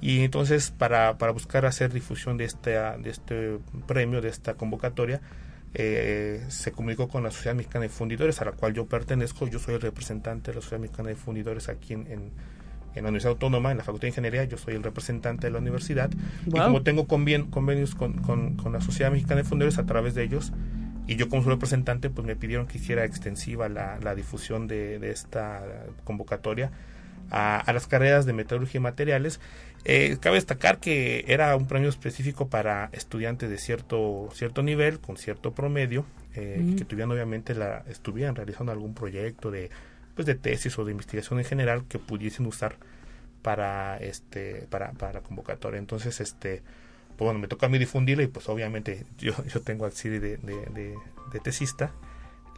y 0.00 0.20
entonces 0.20 0.70
para, 0.70 1.18
para 1.18 1.32
buscar 1.32 1.66
hacer 1.66 1.92
difusión 1.92 2.36
de 2.36 2.44
este 2.44 2.70
de 2.70 3.10
este 3.10 3.58
premio 3.86 4.20
de 4.20 4.28
esta 4.28 4.54
convocatoria 4.54 5.20
eh, 5.78 6.42
se 6.48 6.72
comunicó 6.72 7.06
con 7.06 7.22
la 7.22 7.30
Sociedad 7.30 7.54
Mexicana 7.54 7.82
de 7.82 7.90
Fundidores, 7.90 8.40
a 8.40 8.46
la 8.46 8.52
cual 8.52 8.72
yo 8.72 8.86
pertenezco. 8.86 9.46
Yo 9.46 9.58
soy 9.58 9.74
el 9.74 9.82
representante 9.82 10.50
de 10.50 10.54
la 10.54 10.62
Sociedad 10.62 10.80
Mexicana 10.80 11.10
de 11.10 11.16
Fundidores 11.16 11.68
aquí 11.68 11.92
en, 11.92 12.06
en, 12.06 12.30
la 12.94 13.02
Universidad 13.02 13.32
Autónoma, 13.32 13.72
en 13.72 13.76
la 13.76 13.84
Facultad 13.84 14.04
de 14.04 14.08
Ingeniería. 14.08 14.44
Yo 14.44 14.56
soy 14.56 14.74
el 14.74 14.82
representante 14.82 15.48
de 15.48 15.50
la 15.50 15.58
universidad. 15.58 16.10
Y 16.46 16.50
como 16.50 16.82
tengo 16.82 17.06
convenios 17.06 17.94
con, 17.94 18.14
con, 18.22 18.72
la 18.72 18.80
Sociedad 18.80 19.12
Mexicana 19.12 19.42
de 19.42 19.44
Fundidores 19.44 19.76
a 19.76 19.84
través 19.84 20.14
de 20.14 20.22
ellos, 20.22 20.54
y 21.06 21.16
yo 21.16 21.28
como 21.28 21.42
su 21.42 21.50
representante, 21.50 22.08
pues 22.08 22.26
me 22.26 22.36
pidieron 22.36 22.66
que 22.66 22.78
hiciera 22.78 23.04
extensiva 23.04 23.68
la, 23.68 23.98
la 24.00 24.14
difusión 24.14 24.68
de, 24.68 24.98
de 24.98 25.10
esta 25.10 25.62
convocatoria 26.04 26.70
a, 27.30 27.58
a, 27.58 27.72
las 27.74 27.86
carreras 27.86 28.24
de 28.24 28.32
metalurgia 28.32 28.78
y 28.78 28.80
materiales 28.80 29.40
eh, 29.88 30.16
cabe 30.18 30.34
destacar 30.34 30.78
que 30.78 31.24
era 31.28 31.54
un 31.54 31.68
premio 31.68 31.88
específico 31.88 32.48
para 32.48 32.90
estudiantes 32.92 33.48
de 33.48 33.56
cierto, 33.56 34.28
cierto 34.32 34.64
nivel, 34.64 34.98
con 34.98 35.16
cierto 35.16 35.52
promedio, 35.52 36.04
eh, 36.34 36.74
que 36.76 36.84
tuvieran 36.84 37.12
obviamente 37.12 37.54
la, 37.54 37.84
estuvieran 37.88 38.34
realizando 38.34 38.72
algún 38.72 38.94
proyecto 38.94 39.52
de, 39.52 39.70
pues 40.16 40.26
de 40.26 40.34
tesis 40.34 40.76
o 40.80 40.84
de 40.84 40.90
investigación 40.90 41.38
en 41.38 41.44
general 41.44 41.84
que 41.88 42.00
pudiesen 42.00 42.46
usar 42.46 42.76
para 43.42 43.96
este 43.98 44.66
para, 44.70 44.90
para 44.90 45.12
la 45.12 45.20
convocatoria. 45.20 45.78
Entonces, 45.78 46.20
este 46.20 46.62
pues 47.16 47.24
bueno, 47.24 47.38
me 47.38 47.46
toca 47.46 47.66
a 47.66 47.68
mí 47.68 47.78
difundirla 47.78 48.24
y 48.24 48.26
pues 48.26 48.48
obviamente 48.48 49.06
yo, 49.18 49.34
yo 49.46 49.62
tengo 49.62 49.84
al 49.84 49.92
de, 49.92 50.18
de, 50.18 50.36
de, 50.36 50.94
de 51.32 51.40
tesista 51.40 51.92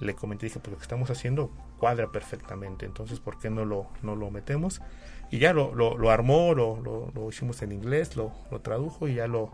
le 0.00 0.14
comenté, 0.14 0.46
dije, 0.46 0.60
pues 0.60 0.72
lo 0.72 0.76
que 0.78 0.82
estamos 0.82 1.10
haciendo 1.10 1.50
cuadra 1.78 2.10
perfectamente, 2.10 2.86
entonces, 2.86 3.20
¿por 3.20 3.38
qué 3.38 3.50
no 3.50 3.64
lo, 3.64 3.88
no 4.02 4.16
lo 4.16 4.30
metemos? 4.30 4.80
Y 5.30 5.38
ya 5.38 5.52
lo, 5.52 5.74
lo, 5.74 5.98
lo 5.98 6.10
armó, 6.10 6.54
lo, 6.54 6.80
lo, 7.14 7.28
hicimos 7.28 7.60
en 7.62 7.72
inglés, 7.72 8.16
lo, 8.16 8.32
lo 8.50 8.60
tradujo 8.60 9.08
y 9.08 9.16
ya 9.16 9.26
lo, 9.26 9.50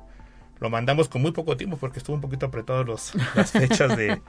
lo 0.60 0.70
mandamos 0.70 1.08
con 1.08 1.22
muy 1.22 1.32
poco 1.32 1.56
tiempo 1.56 1.76
porque 1.76 1.98
estuvo 1.98 2.14
un 2.14 2.22
poquito 2.22 2.46
apretado 2.46 2.84
los, 2.84 3.12
las 3.34 3.52
fechas 3.52 3.96
de, 3.96 4.20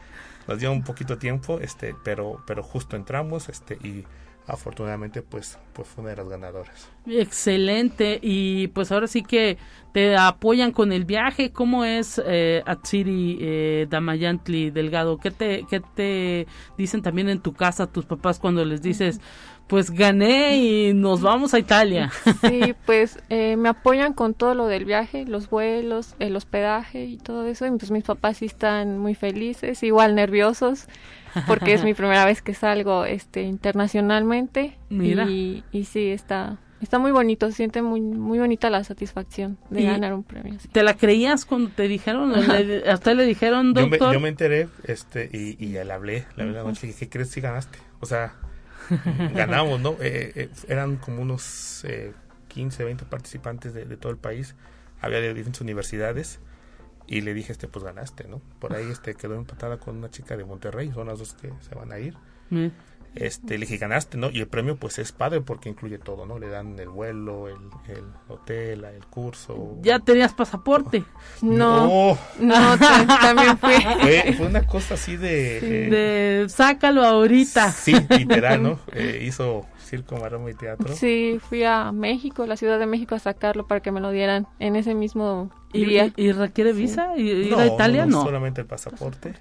nos 0.47 0.59
dio 0.59 0.71
un 0.71 0.83
poquito 0.83 1.17
tiempo, 1.17 1.59
este, 1.59 1.95
pero, 2.03 2.41
pero 2.47 2.63
justo 2.63 2.95
entramos, 2.95 3.49
este, 3.49 3.75
y 3.75 4.05
afortunadamente 4.47 5.21
pues 5.21 5.57
pues 5.73 5.87
fue 5.87 6.03
una 6.03 6.11
de 6.11 6.17
las 6.17 6.29
ganadoras. 6.29 6.89
Excelente 7.07 8.19
y 8.21 8.67
pues 8.69 8.91
ahora 8.91 9.07
sí 9.07 9.23
que 9.23 9.57
te 9.91 10.15
apoyan 10.15 10.71
con 10.71 10.91
el 10.91 11.05
viaje 11.05 11.51
cómo 11.51 11.83
es 11.83 12.21
eh, 12.23 12.61
Atsiri 12.65 13.37
eh, 13.41 13.87
Damayantli 13.89 14.69
Delgado 14.69 15.17
qué 15.17 15.31
te 15.31 15.65
qué 15.69 15.79
te 15.79 16.47
dicen 16.77 17.01
también 17.01 17.29
en 17.29 17.39
tu 17.39 17.53
casa 17.53 17.87
tus 17.87 18.05
papás 18.05 18.39
cuando 18.39 18.63
les 18.65 18.81
dices 18.81 19.19
pues 19.67 19.91
gané 19.91 20.57
y 20.57 20.93
nos 20.93 21.21
vamos 21.21 21.53
a 21.53 21.59
Italia 21.59 22.11
sí 22.41 22.75
pues 22.85 23.19
eh, 23.29 23.57
me 23.57 23.69
apoyan 23.69 24.13
con 24.13 24.33
todo 24.33 24.53
lo 24.53 24.67
del 24.67 24.85
viaje 24.85 25.25
los 25.25 25.49
vuelos 25.49 26.15
el 26.19 26.35
hospedaje 26.35 27.05
y 27.05 27.17
todo 27.17 27.47
eso 27.47 27.65
y 27.65 27.71
pues 27.71 27.91
mis 27.91 28.03
papás 28.03 28.37
sí 28.37 28.45
están 28.45 28.99
muy 28.99 29.15
felices 29.15 29.81
igual 29.83 30.15
nerviosos 30.15 30.87
porque 31.47 31.73
es 31.73 31.83
mi 31.83 31.93
primera 31.95 32.25
vez 32.25 32.41
que 32.41 32.53
salgo 32.53 33.05
este 33.05 33.41
internacionalmente 33.43 34.77
Mira. 34.89 35.25
Y, 35.25 35.63
y 35.71 35.85
sí 35.85 36.09
está 36.09 36.59
está 36.81 36.99
muy 36.99 37.11
bonito, 37.11 37.47
se 37.47 37.53
siente 37.53 37.81
muy 37.81 37.99
muy 38.01 38.39
bonita 38.39 38.69
la 38.69 38.83
satisfacción 38.83 39.57
de 39.69 39.83
ganar 39.83 40.13
un 40.13 40.23
premio. 40.23 40.59
¿Te 40.71 40.83
la 40.83 40.95
creías 40.95 41.45
cuando 41.45 41.71
te 41.71 41.87
dijeron? 41.87 42.31
Le, 42.31 42.89
¿A 42.89 42.93
usted 42.93 43.15
le 43.15 43.25
dijeron, 43.25 43.73
doctor? 43.73 43.99
Yo 43.99 44.07
me, 44.07 44.13
yo 44.13 44.19
me 44.19 44.29
enteré 44.29 44.67
este 44.83 45.29
y, 45.33 45.57
y 45.63 45.69
le 45.71 45.91
hablé 45.91 46.25
la 46.35 46.45
verdad 46.45 46.63
noche 46.63 46.93
¿qué 46.97 47.09
crees 47.09 47.31
si 47.31 47.41
ganaste? 47.41 47.79
O 47.99 48.05
sea, 48.05 48.35
ganamos, 49.33 49.79
¿no? 49.79 49.91
Eh, 50.01 50.31
eh, 50.35 50.49
eran 50.67 50.97
como 50.97 51.21
unos 51.21 51.83
eh, 51.85 52.13
15, 52.49 52.83
20 52.83 53.05
participantes 53.05 53.73
de, 53.73 53.85
de 53.85 53.97
todo 53.97 54.11
el 54.11 54.17
país, 54.17 54.55
había 55.01 55.19
de 55.19 55.33
diferentes 55.33 55.61
universidades 55.61 56.39
y 57.07 57.21
le 57.21 57.33
dije, 57.33 57.51
este, 57.51 57.67
pues 57.67 57.85
ganaste, 57.85 58.27
¿no? 58.27 58.41
Por 58.59 58.73
ahí 58.73 58.89
este 58.89 59.15
quedó 59.15 59.35
empatada 59.35 59.77
con 59.77 59.97
una 59.97 60.09
chica 60.09 60.35
de 60.35 60.43
Monterrey, 60.43 60.91
son 60.91 61.07
las 61.07 61.19
dos 61.19 61.33
que 61.33 61.51
se 61.61 61.75
van 61.75 61.91
a 61.91 61.99
ir. 61.99 62.15
Mm. 62.49 62.67
Este, 63.15 63.57
le 63.57 63.65
dije, 63.65 63.77
ganaste, 63.77 64.17
¿no? 64.17 64.29
Y 64.29 64.41
el 64.41 64.47
premio 64.47 64.75
pues 64.75 64.99
es 64.99 65.13
padre 65.13 65.39
porque 65.39 65.69
incluye 65.69 65.97
todo, 65.97 66.25
¿no? 66.25 66.37
Le 66.37 66.49
dan 66.49 66.77
el 66.79 66.89
vuelo, 66.89 67.47
el, 67.47 67.55
el 67.87 68.03
hotel, 68.27 68.83
el 68.83 69.05
curso. 69.05 69.77
¿Ya 69.81 69.99
tenías 69.99 70.33
pasaporte? 70.33 71.03
No. 71.41 72.17
No, 72.39 72.77
también 72.77 73.57
fue. 73.57 73.79
fue. 74.35 74.45
una 74.45 74.67
cosa 74.67 74.95
así 74.95 75.15
de... 75.15 75.57
Eh, 75.57 75.89
de 75.89 76.49
sácalo 76.49 77.05
ahorita. 77.05 77.71
Sí, 77.71 77.95
literal, 78.09 78.61
¿no? 78.61 78.79
Eh, 78.95 79.23
hizo 79.27 79.65
circo, 79.77 80.17
maroma 80.17 80.49
y 80.49 80.53
teatro. 80.53 80.95
Sí, 80.95 81.39
fui 81.49 81.63
a 81.63 81.91
México, 81.91 82.45
la 82.45 82.55
Ciudad 82.55 82.79
de 82.79 82.85
México 82.85 83.15
a 83.15 83.19
sacarlo 83.19 83.67
para 83.67 83.81
que 83.81 83.91
me 83.91 83.99
lo 83.99 84.11
dieran 84.11 84.47
en 84.59 84.75
ese 84.75 84.93
mismo 84.93 85.51
día. 85.73 86.11
¿Y, 86.15 86.31
requiere 86.31 86.71
visa? 86.71 87.17
¿Y 87.17 87.29
ir 87.29 87.55
a 87.55 87.65
Italia? 87.65 88.05
No, 88.05 88.23
solamente 88.23 88.61
el 88.61 88.67
pasaporte. 88.67 89.33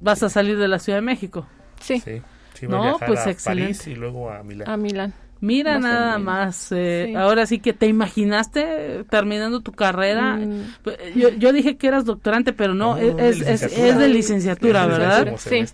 ¿Vas 0.00 0.22
a 0.22 0.30
salir 0.30 0.58
de 0.58 0.68
la 0.68 0.78
Ciudad 0.78 0.98
de 0.98 1.02
México? 1.02 1.46
Sí. 1.80 2.00
Sí 2.00 2.22
no, 2.68 2.98
pues 3.06 3.26
excelente. 3.26 3.90
y 3.90 3.94
luego 3.94 4.30
a 4.30 4.42
Milán. 4.42 4.68
A 4.68 4.76
Milán. 4.76 5.14
Mira 5.42 5.80
nada 5.80 6.18
más, 6.18 6.70
eh, 6.70 7.14
ahora 7.16 7.46
sí 7.46 7.58
que 7.58 7.72
te 7.72 7.88
imaginaste 7.88 9.04
terminando 9.10 9.60
tu 9.60 9.72
carrera. 9.72 10.36
Mm. 10.36 10.76
Pues, 10.84 10.98
yo, 11.16 11.30
yo, 11.30 11.52
dije 11.52 11.76
que 11.76 11.88
eras 11.88 12.04
doctorante, 12.04 12.52
pero 12.52 12.74
no, 12.74 12.96
es, 12.96 13.40
es, 13.40 13.62
es, 13.64 13.98
de 13.98 14.08
licenciatura, 14.08 14.86
¿verdad? 14.86 15.34
Sí. 15.38 15.64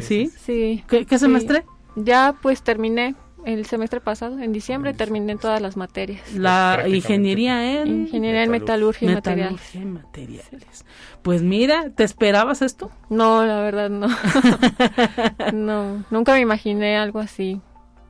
Sí. 0.00 0.30
sí. 0.36 0.84
¿Qué, 0.88 1.18
semestre? 1.18 1.64
Ya 1.94 2.34
pues 2.42 2.62
terminé 2.62 3.14
el 3.46 3.66
semestre 3.66 4.00
pasado, 4.00 4.38
en 4.38 4.52
diciembre, 4.52 4.94
terminé 4.94 5.36
todas 5.36 5.60
las 5.60 5.76
materias. 5.76 6.34
La 6.34 6.84
ingeniería 6.86 7.80
en... 7.80 8.02
Ingeniería 8.02 8.44
en 8.44 8.50
metalurgia 8.50 9.10
y 9.10 9.14
materiales. 9.14 9.74
materiales. 9.74 10.84
Pues 11.22 11.42
mira, 11.42 11.90
¿te 11.90 12.04
esperabas 12.04 12.62
esto? 12.62 12.90
No, 13.08 13.44
la 13.44 13.60
verdad 13.60 13.90
no. 13.90 14.08
no, 15.52 16.04
nunca 16.10 16.32
me 16.34 16.40
imaginé 16.40 16.96
algo 16.96 17.18
así. 17.18 17.60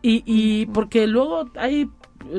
Y, 0.03 0.23
y 0.27 0.67
porque 0.67 1.07
luego 1.07 1.45
hay 1.57 1.89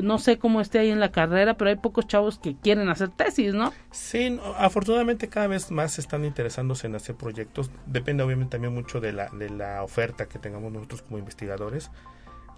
no 0.02 0.18
sé 0.18 0.38
cómo 0.38 0.60
esté 0.60 0.78
ahí 0.78 0.90
en 0.90 1.00
la 1.00 1.12
carrera, 1.12 1.56
pero 1.56 1.70
hay 1.70 1.76
pocos 1.76 2.06
chavos 2.06 2.38
que 2.38 2.56
quieren 2.56 2.88
hacer 2.88 3.10
tesis, 3.10 3.54
¿no? 3.54 3.72
Sí, 3.90 4.38
afortunadamente 4.56 5.28
cada 5.28 5.46
vez 5.46 5.70
más 5.70 5.98
están 5.98 6.24
interesándose 6.24 6.86
en 6.86 6.94
hacer 6.94 7.16
proyectos. 7.16 7.70
Depende 7.86 8.22
obviamente 8.22 8.52
también 8.52 8.74
mucho 8.74 9.00
de 9.00 9.12
la, 9.12 9.28
de 9.30 9.50
la 9.50 9.82
oferta 9.82 10.26
que 10.26 10.38
tengamos 10.38 10.72
nosotros 10.72 11.02
como 11.02 11.18
investigadores. 11.18 11.90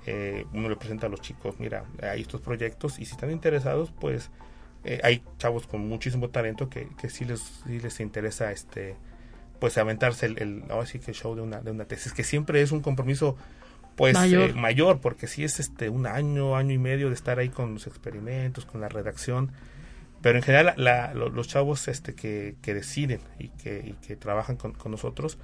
Eh, 0.06 0.46
uno 0.52 0.68
le 0.68 0.76
presenta 0.76 1.06
a 1.06 1.10
los 1.10 1.20
chicos, 1.20 1.56
mira, 1.58 1.84
hay 2.00 2.22
estos 2.22 2.40
proyectos 2.40 3.00
y 3.00 3.04
si 3.04 3.12
están 3.12 3.32
interesados, 3.32 3.92
pues 4.00 4.30
eh, 4.84 5.00
hay 5.02 5.22
chavos 5.38 5.66
con 5.66 5.88
muchísimo 5.88 6.28
talento 6.30 6.68
que, 6.68 6.88
que 6.96 7.10
sí, 7.10 7.24
les, 7.24 7.40
sí 7.66 7.80
les 7.80 7.98
interesa 7.98 8.52
este 8.52 8.94
pues 9.58 9.78
aventarse 9.78 10.26
el, 10.26 10.38
el 10.38 10.64
ahora 10.70 10.86
sí 10.86 10.98
que 11.00 11.10
el 11.10 11.16
show 11.16 11.34
de 11.34 11.40
una, 11.42 11.60
de 11.60 11.70
una 11.70 11.86
tesis, 11.86 12.12
que 12.12 12.22
siempre 12.22 12.62
es 12.62 12.70
un 12.70 12.80
compromiso 12.80 13.36
pues 13.96 14.14
mayor. 14.14 14.50
Eh, 14.50 14.52
mayor, 14.52 15.00
porque 15.00 15.26
sí 15.26 15.42
es 15.42 15.58
este 15.58 15.88
un 15.88 16.06
año, 16.06 16.54
año 16.54 16.72
y 16.72 16.78
medio 16.78 17.08
de 17.08 17.14
estar 17.14 17.38
ahí 17.38 17.48
con 17.48 17.74
los 17.74 17.86
experimentos, 17.86 18.64
con 18.64 18.80
la 18.80 18.88
redacción, 18.88 19.50
pero 20.20 20.38
en 20.38 20.44
general 20.44 20.74
la, 20.76 21.14
los 21.14 21.48
chavos 21.48 21.88
este 21.88 22.14
que, 22.14 22.56
que 22.62 22.74
deciden 22.74 23.20
y 23.38 23.48
que, 23.48 23.82
y 23.84 24.06
que 24.06 24.16
trabajan 24.16 24.56
con, 24.56 24.72
con 24.72 24.92
nosotros, 24.92 25.38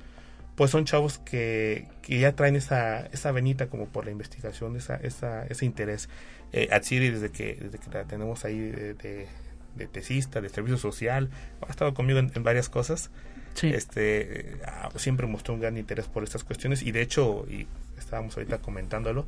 pues 0.62 0.70
son 0.70 0.84
chavos 0.84 1.18
que, 1.18 1.88
que 2.02 2.20
ya 2.20 2.36
traen 2.36 2.54
esa, 2.54 3.06
esa 3.06 3.32
venita 3.32 3.66
como 3.66 3.88
por 3.88 4.04
la 4.04 4.12
investigación, 4.12 4.76
esa, 4.76 4.94
esa, 4.94 5.44
ese 5.46 5.64
interés. 5.64 6.08
Eh, 6.52 6.68
Atsiri, 6.70 7.10
desde 7.10 7.32
que, 7.32 7.58
desde 7.60 7.78
que 7.78 7.90
la 7.90 8.04
tenemos 8.04 8.44
ahí 8.44 8.60
de, 8.60 8.94
de, 8.94 9.86
tesista, 9.88 10.40
de 10.40 10.48
servicio 10.48 10.78
social, 10.78 11.30
ha 11.66 11.68
estado 11.68 11.94
conmigo 11.94 12.20
en, 12.20 12.42
varias 12.44 12.68
cosas. 12.68 13.10
Este, 13.60 14.56
ah, 14.64 14.90
siempre 14.94 15.26
mostró 15.26 15.52
un 15.54 15.58
gran 15.58 15.76
interés 15.76 16.06
por 16.06 16.22
estas 16.22 16.44
cuestiones 16.44 16.84
y 16.84 16.92
de 16.92 17.02
hecho, 17.02 17.44
y 17.50 17.66
estábamos 17.98 18.36
ahorita 18.36 18.58
comentándolo, 18.58 19.26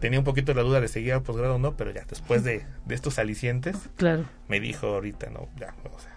tenía 0.00 0.20
un 0.20 0.24
poquito 0.24 0.54
la 0.54 0.62
duda 0.62 0.80
de 0.80 0.88
seguir 0.88 1.12
al 1.12 1.22
posgrado 1.22 1.56
o 1.56 1.58
no, 1.58 1.76
pero 1.76 1.90
ya 1.90 2.06
después 2.08 2.44
de, 2.44 2.64
de 2.86 2.94
estos 2.94 3.18
alicientes, 3.18 3.76
claro. 3.96 4.24
me 4.48 4.58
dijo 4.58 4.86
ahorita, 4.86 5.28
no, 5.28 5.50
ya, 5.60 5.74
o 5.84 6.00
sea, 6.00 6.11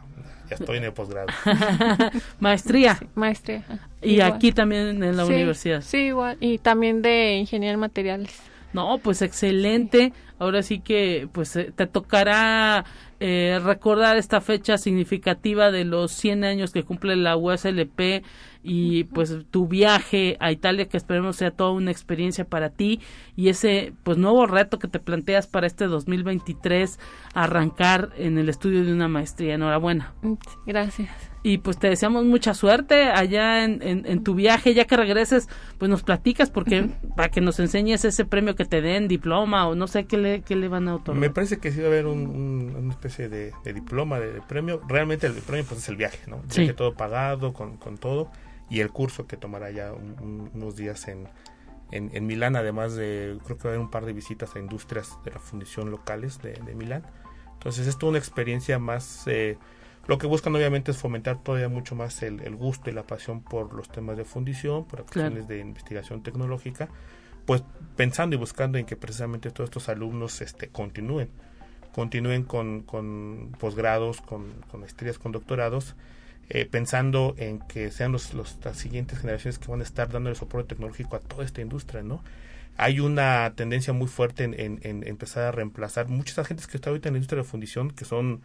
ya 0.50 0.56
estoy 0.56 0.78
en 0.78 0.84
el 0.86 0.93
posgrado. 0.93 1.28
maestría. 2.39 3.00
maestría. 3.16 3.64
Y 4.02 4.22
aquí 4.22 4.52
también 4.52 5.04
en 5.04 5.18
la 5.18 5.26
universidad. 5.26 5.82
Sí, 5.82 5.98
igual. 5.98 6.38
Y 6.39 6.58
también 6.60 7.02
de 7.02 7.36
ingeniería 7.36 7.74
en 7.74 7.80
materiales. 7.80 8.39
No, 8.74 8.98
pues 8.98 9.22
excelente. 9.22 10.12
Ahora 10.38 10.62
sí 10.62 10.80
que 10.80 11.30
pues 11.32 11.56
eh, 11.56 11.72
te 11.74 11.88
tocará 11.88 12.84
eh, 13.22 13.60
recordar 13.64 14.18
esta 14.18 14.41
fecha 14.41 14.78
significativa 14.78 15.72
de 15.72 15.86
los 15.86 16.12
100 16.12 16.43
años 16.43 16.72
que 16.74 16.84
cumple 16.84 17.16
la 17.16 17.38
USLP 17.38 18.24
y 18.68 19.03
pues 19.05 19.38
tu 19.51 19.68
viaje 19.68 20.38
a 20.39 20.51
Italia 20.51 20.89
que 20.89 20.97
esperemos 20.97 21.36
sea 21.36 21.51
toda 21.51 21.72
una 21.72 21.91
experiencia 21.91 22.45
para 22.45 22.72
ti 22.72 22.99
y 23.36 23.49
ese 23.49 23.93
pues 24.01 24.18
nuevo 24.18 24.47
reto 24.47 24.80
que 24.80 24.88
te 24.88 24.99
planteas 24.99 25.45
para 25.45 25.68
este 25.68 25.86
2023 25.86 26.99
arrancar 27.36 28.09
en 28.18 28.39
el 28.39 28.49
estudio 28.49 28.84
de 28.84 28.91
una 28.91 29.07
maestría. 29.07 29.53
Enhorabuena. 29.53 30.16
Gracias. 30.66 31.11
Y 31.43 31.59
pues 31.59 31.78
te 31.78 31.89
deseamos 31.89 32.26
mucha 32.26 32.55
suerte 32.55 33.03
allá 33.03 33.63
en, 33.63 33.80
en, 33.84 34.24
tu 34.24 34.34
viaje, 34.34 34.74
ya 34.74 34.86
que 34.86 34.97
regreses, 34.97 35.47
pues 35.78 35.91
nos 35.91 36.01
platicas 36.01 36.49
porque 36.49 36.89
para 37.16 37.30
que 37.30 37.39
nos 37.39 37.59
enseñes 37.59 38.03
ese 38.03 38.26
premio 38.26 38.55
que 38.55 38.66
te 38.66 38.82
den, 38.82 39.07
diploma 39.07 39.68
o 39.68 39.76
no 39.76 39.86
sé 39.86 40.05
qué 40.05 40.18
le, 40.18 40.41
qué 40.41 40.55
le 40.55 40.70
van 40.70 40.88
a 40.88 40.95
otorgar. 40.95 41.22
Me 41.22 41.30
parece 41.30 41.59
que 41.59 41.72
sí 41.72 41.82
va 41.82 41.86
a 41.86 41.89
haber 41.89 42.07
un, 42.07 42.74
una 42.76 42.91
especie 42.91 43.30
de, 43.30 43.53
diploma, 43.76 44.20
de, 44.20 44.41
premio. 44.41 44.82
Realmente 44.88 45.28
el 45.28 45.34
premio 45.34 45.66
pues 45.70 45.82
es 45.82 45.89
el 45.89 45.97
viaje, 45.97 46.18
¿no? 46.26 46.41
viaje 46.51 46.74
todo 46.74 46.95
pagado, 46.95 47.53
con, 47.53 47.78
con 47.78 47.99
todo 47.99 48.32
y 48.70 48.80
el 48.80 48.91
curso 48.91 49.28
que 49.28 49.38
tomará 49.38 49.72
ya 49.72 49.91
unos 49.93 50.76
días 50.76 51.07
en, 51.07 51.28
en, 51.91 52.26
Milán, 52.26 52.55
además 52.55 52.95
de, 52.95 53.38
creo 53.45 53.57
que 53.57 53.63
va 53.63 53.70
a 53.70 53.74
haber 53.74 53.80
un 53.80 53.91
par 53.91 54.05
de 54.05 54.13
visitas 54.13 54.55
a 54.55 54.59
industrias 54.59 55.18
de 55.24 55.32
la 55.32 55.39
fundición 55.39 55.91
locales 55.91 56.41
de, 56.41 56.59
Milán. 56.76 57.03
Entonces 57.53 57.88
es 57.88 57.97
toda 57.97 58.11
una 58.11 58.20
experiencia 58.20 58.80
más, 58.80 59.24
eh, 59.28 59.57
lo 60.07 60.18
que 60.18 60.28
buscan 60.28 60.55
obviamente 60.55 60.91
es 60.91 60.97
fomentar 60.97 61.41
todavía 61.41 61.70
mucho 61.70 61.95
más 61.95 62.22
el, 62.24 62.55
gusto 62.55 62.89
y 62.89 62.93
la 62.93 63.03
pasión 63.03 63.41
por 63.41 63.74
los 63.74 63.89
temas 63.89 64.18
de 64.18 64.26
fundición, 64.26 64.86
por 64.86 65.01
acciones 65.01 65.47
de 65.47 65.59
investigación 65.59 66.22
tecnológica, 66.22 66.89
pues 67.45 67.63
pensando 67.95 68.36
y 68.36 68.39
buscando 68.39 68.78
en 68.78 68.86
que 68.86 68.95
precisamente 68.95 69.51
todos 69.51 69.70
estos 69.70 69.89
alumnos 69.89 70.41
este, 70.41 70.70
continúen, 70.70 71.30
continúen 71.93 72.43
con, 72.43 72.82
con 72.82 73.55
posgrados, 73.59 74.22
con, 74.22 74.51
con 74.70 74.82
maestrías, 74.82 75.18
con 75.18 75.32
doctorados, 75.32 75.95
eh, 76.50 76.66
pensando 76.66 77.34
en 77.38 77.60
que 77.60 77.91
sean 77.91 78.12
los, 78.12 78.34
las 78.34 78.78
siguientes 78.78 79.20
generaciones 79.20 79.58
que 79.58 79.68
van 79.68 79.80
a 79.80 79.84
estar 79.84 80.12
dando 80.12 80.30
el 80.30 80.36
soporte 80.36 80.70
tecnológico 80.76 81.16
a 81.16 81.20
toda 81.20 81.43
esta 81.43 81.62
industria, 81.62 82.04
¿no? 82.04 82.24
Hay 82.78 83.00
una 83.00 83.54
tendencia 83.56 83.93
muy 83.93 84.08
fuerte 84.08 84.43
en, 84.43 84.80
empezar 84.84 85.43
a 85.43 85.52
reemplazar 85.52 86.10
muchas 86.10 86.39
agentes 86.39 86.68
que 86.68 86.78
están 86.78 86.91
ahorita 86.91 87.08
en 87.08 87.14
la 87.14 87.18
industria 87.20 87.38
de 87.38 87.46
la 87.46 87.50
fundición, 87.50 87.89
que 87.89 88.04
son 88.04 88.41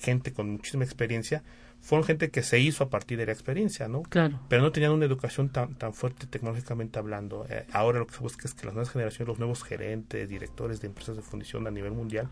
gente 0.00 0.32
con 0.32 0.50
muchísima 0.50 0.84
experiencia, 0.84 1.42
fueron 1.80 2.06
gente 2.06 2.30
que 2.30 2.42
se 2.42 2.60
hizo 2.60 2.84
a 2.84 2.88
partir 2.88 3.18
de 3.18 3.26
la 3.26 3.32
experiencia, 3.32 3.88
¿no? 3.88 4.04
Claro. 4.04 4.40
Pero 4.48 4.62
no 4.62 4.72
tenían 4.72 4.92
una 4.92 5.04
educación 5.04 5.50
tan, 5.50 5.74
tan 5.74 5.92
fuerte 5.92 6.26
tecnológicamente 6.26 6.98
hablando. 6.98 7.46
Eh, 7.50 7.66
ahora 7.72 7.98
lo 7.98 8.06
que 8.06 8.14
se 8.14 8.20
busca 8.20 8.46
es 8.46 8.54
que 8.54 8.64
las 8.64 8.74
nuevas 8.74 8.90
generaciones, 8.90 9.28
los 9.28 9.38
nuevos 9.38 9.64
gerentes, 9.64 10.28
directores 10.28 10.80
de 10.80 10.86
empresas 10.86 11.16
de 11.16 11.22
fundición 11.22 11.66
a 11.66 11.70
nivel 11.70 11.92
mundial, 11.92 12.28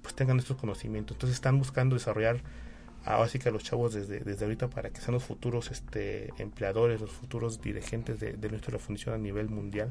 pues 0.00 0.14
tengan 0.14 0.38
estos 0.38 0.56
conocimientos. 0.56 1.16
Entonces 1.16 1.34
están 1.34 1.58
buscando 1.58 1.96
desarrollar 1.96 2.40
ahora 3.04 3.28
sí 3.28 3.38
que 3.38 3.48
a 3.48 3.52
los 3.52 3.62
chavos 3.62 3.94
desde, 3.94 4.20
desde 4.20 4.44
ahorita 4.44 4.68
para 4.68 4.90
que 4.90 5.00
sean 5.00 5.14
los 5.14 5.24
futuros 5.24 5.70
este, 5.70 6.32
empleadores, 6.38 7.00
los 7.00 7.10
futuros 7.10 7.60
dirigentes 7.60 8.20
de, 8.20 8.32
de 8.32 8.48
nuestra 8.48 8.78
función 8.78 9.14
a 9.14 9.18
nivel 9.18 9.48
mundial 9.48 9.90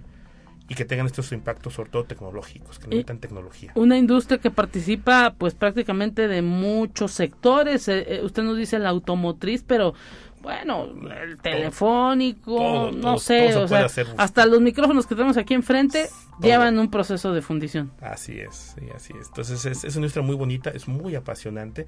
y 0.69 0.75
que 0.75 0.85
tengan 0.85 1.05
estos 1.05 1.31
impactos 1.31 1.73
sobre 1.73 1.89
todo 1.89 2.05
tecnológicos, 2.05 2.79
que 2.79 2.87
necesitan 2.87 3.19
tecnología. 3.19 3.71
Una 3.75 3.97
industria 3.97 4.37
que 4.37 4.49
participa 4.49 5.35
pues 5.37 5.53
prácticamente 5.53 6.27
de 6.27 6.41
muchos 6.41 7.11
sectores, 7.11 7.87
eh, 7.87 8.05
eh, 8.07 8.21
usted 8.23 8.43
nos 8.43 8.57
dice 8.57 8.79
la 8.79 8.89
automotriz, 8.89 9.63
pero 9.65 9.93
bueno, 10.41 10.89
el 11.21 11.37
telefónico, 11.37 12.91
no 12.93 13.17
sé, 13.17 13.55
o 13.55 13.67
sea, 13.67 13.87
hasta 14.17 14.45
los 14.45 14.59
micrófonos 14.59 15.07
que 15.07 15.15
tenemos 15.15 15.37
aquí 15.37 15.53
enfrente 15.53 16.09
llevan 16.41 16.79
un 16.79 16.91
proceso 16.91 17.33
de 17.33 17.41
fundición. 17.41 17.91
Así 18.01 18.39
es, 18.39 18.75
sí, 18.75 18.85
así 18.93 19.13
es. 19.19 19.27
Entonces 19.27 19.65
es, 19.65 19.85
es, 19.85 19.95
una 19.95 20.05
industria 20.05 20.25
muy 20.25 20.35
bonita, 20.35 20.69
es 20.71 20.87
muy 20.87 21.15
apasionante. 21.15 21.87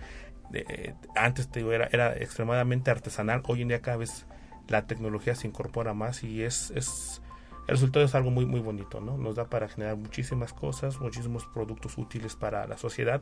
Antes 1.15 1.49
te 1.49 1.59
digo, 1.59 1.71
era, 1.71 1.87
era 1.91 2.15
extremadamente 2.15 2.91
artesanal, 2.91 3.41
hoy 3.47 3.61
en 3.61 3.69
día 3.69 3.81
cada 3.81 3.97
vez 3.97 4.25
la 4.67 4.87
tecnología 4.87 5.35
se 5.35 5.47
incorpora 5.47 5.93
más 5.93 6.23
y 6.23 6.43
es, 6.43 6.71
es 6.71 7.21
el 7.67 7.75
resultado 7.75 8.05
es 8.05 8.13
algo 8.13 8.29
muy 8.29 8.45
muy 8.45 8.59
bonito, 8.59 9.01
¿no? 9.01 9.17
Nos 9.17 9.35
da 9.35 9.45
para 9.45 9.67
generar 9.67 9.95
muchísimas 9.95 10.53
cosas, 10.53 10.99
muchísimos 10.99 11.45
productos 11.47 11.97
útiles 11.97 12.35
para 12.35 12.67
la 12.67 12.77
sociedad 12.77 13.21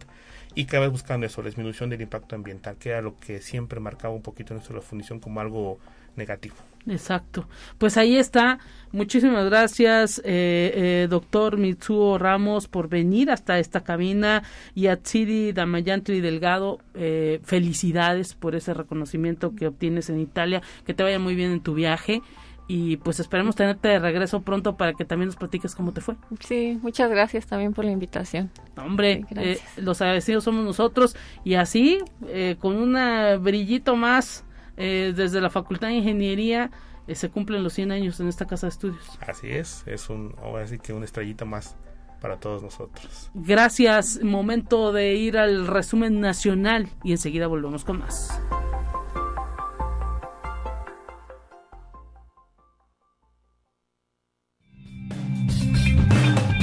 y 0.54 0.66
cada 0.66 0.82
vez 0.82 0.92
buscando 0.92 1.26
eso, 1.26 1.42
la 1.42 1.48
disminución 1.48 1.90
del 1.90 2.02
impacto 2.02 2.36
ambiental, 2.36 2.76
que 2.78 2.90
era 2.90 3.02
lo 3.02 3.18
que 3.20 3.42
siempre 3.42 3.80
marcaba 3.80 4.14
un 4.14 4.22
poquito 4.22 4.54
nuestra 4.54 4.82
fundición 4.82 5.20
como 5.20 5.40
algo 5.40 5.80
negativo. 6.16 6.56
Exacto. 6.88 7.48
Pues 7.78 7.98
ahí 7.98 8.18
está. 8.18 8.60
Muchísimas 8.92 9.46
gracias, 9.46 10.20
eh, 10.20 10.24
eh, 10.26 11.08
doctor 11.10 11.58
Mitsuo 11.58 12.18
Ramos, 12.18 12.68
por 12.68 12.90
venir 12.90 13.32
hasta 13.32 13.58
esta 13.58 13.84
cabina 13.84 14.44
y 14.76 14.88
a 14.88 14.98
Tsiri 14.98 15.54
Damayantri 15.54 16.20
Delgado. 16.20 16.80
Eh, 16.94 17.40
felicidades 17.44 18.36
por 18.36 18.56
ese 18.56 18.74
reconocimiento 18.74 19.56
que 19.56 19.68
obtienes 19.68 20.10
en 20.10 20.20
Italia. 20.20 20.62
Que 20.86 20.94
te 20.94 21.04
vaya 21.04 21.20
muy 21.20 21.36
bien 21.36 21.52
en 21.52 21.62
tu 21.62 21.74
viaje 21.74 22.22
y 22.68 22.98
pues 22.98 23.20
esperemos 23.20 23.56
tenerte 23.56 23.90
de 23.90 24.00
regreso 24.00 24.42
pronto 24.42 24.78
para 24.78 24.94
que 24.94 25.06
también 25.06 25.28
nos 25.28 25.36
platiques 25.36 25.76
cómo 25.76 25.92
te 25.92 26.02
fue. 26.02 26.16
Sí, 26.40 26.80
muchas 26.82 27.10
gracias 27.10 27.46
también 27.46 27.74
por 27.74 27.86
la 27.86 27.92
invitación. 27.92 28.52
Hombre, 28.78 29.26
eh, 29.36 29.60
los 29.78 30.02
agradecidos 30.02 30.44
somos 30.44 30.64
nosotros 30.64 31.16
y 31.44 31.56
así, 31.56 32.00
eh, 32.28 32.56
con 32.60 32.76
un 32.78 32.98
brillito 33.44 33.96
más 33.96 34.46
eh, 34.78 35.14
desde 35.16 35.42
la 35.42 35.50
Facultad 35.50 35.88
de 35.88 35.96
Ingeniería, 35.96 36.72
se 37.12 37.30
cumplen 37.30 37.64
los 37.64 37.74
100 37.74 37.92
años 37.92 38.20
en 38.20 38.28
esta 38.28 38.46
casa 38.46 38.68
de 38.68 38.72
estudios. 38.72 39.20
Así 39.28 39.48
es, 39.50 39.84
es 39.88 40.10
un, 40.10 40.36
ahora 40.42 40.66
sí 40.68 40.80
que 40.80 40.94
una 40.94 41.06
estrellita 41.06 41.46
más 41.46 41.76
para 42.22 42.40
todos 42.40 42.64
nosotros. 42.64 43.30
Gracias, 43.34 44.24
momento 44.24 44.94
de 44.94 45.16
ir 45.16 45.38
al 45.38 45.68
resumen 45.68 46.22
nacional 46.22 46.88
y 47.04 47.12
enseguida 47.12 47.48
volvemos 47.48 47.84
con 47.84 48.00
más. 48.00 48.40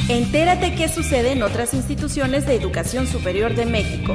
Entérate 0.09 0.75
qué 0.75 0.89
sucede 0.89 1.33
en 1.33 1.43
otras 1.43 1.73
instituciones 1.75 2.47
de 2.47 2.55
educación 2.57 3.07
superior 3.07 3.55
de 3.55 3.67
México. 3.67 4.15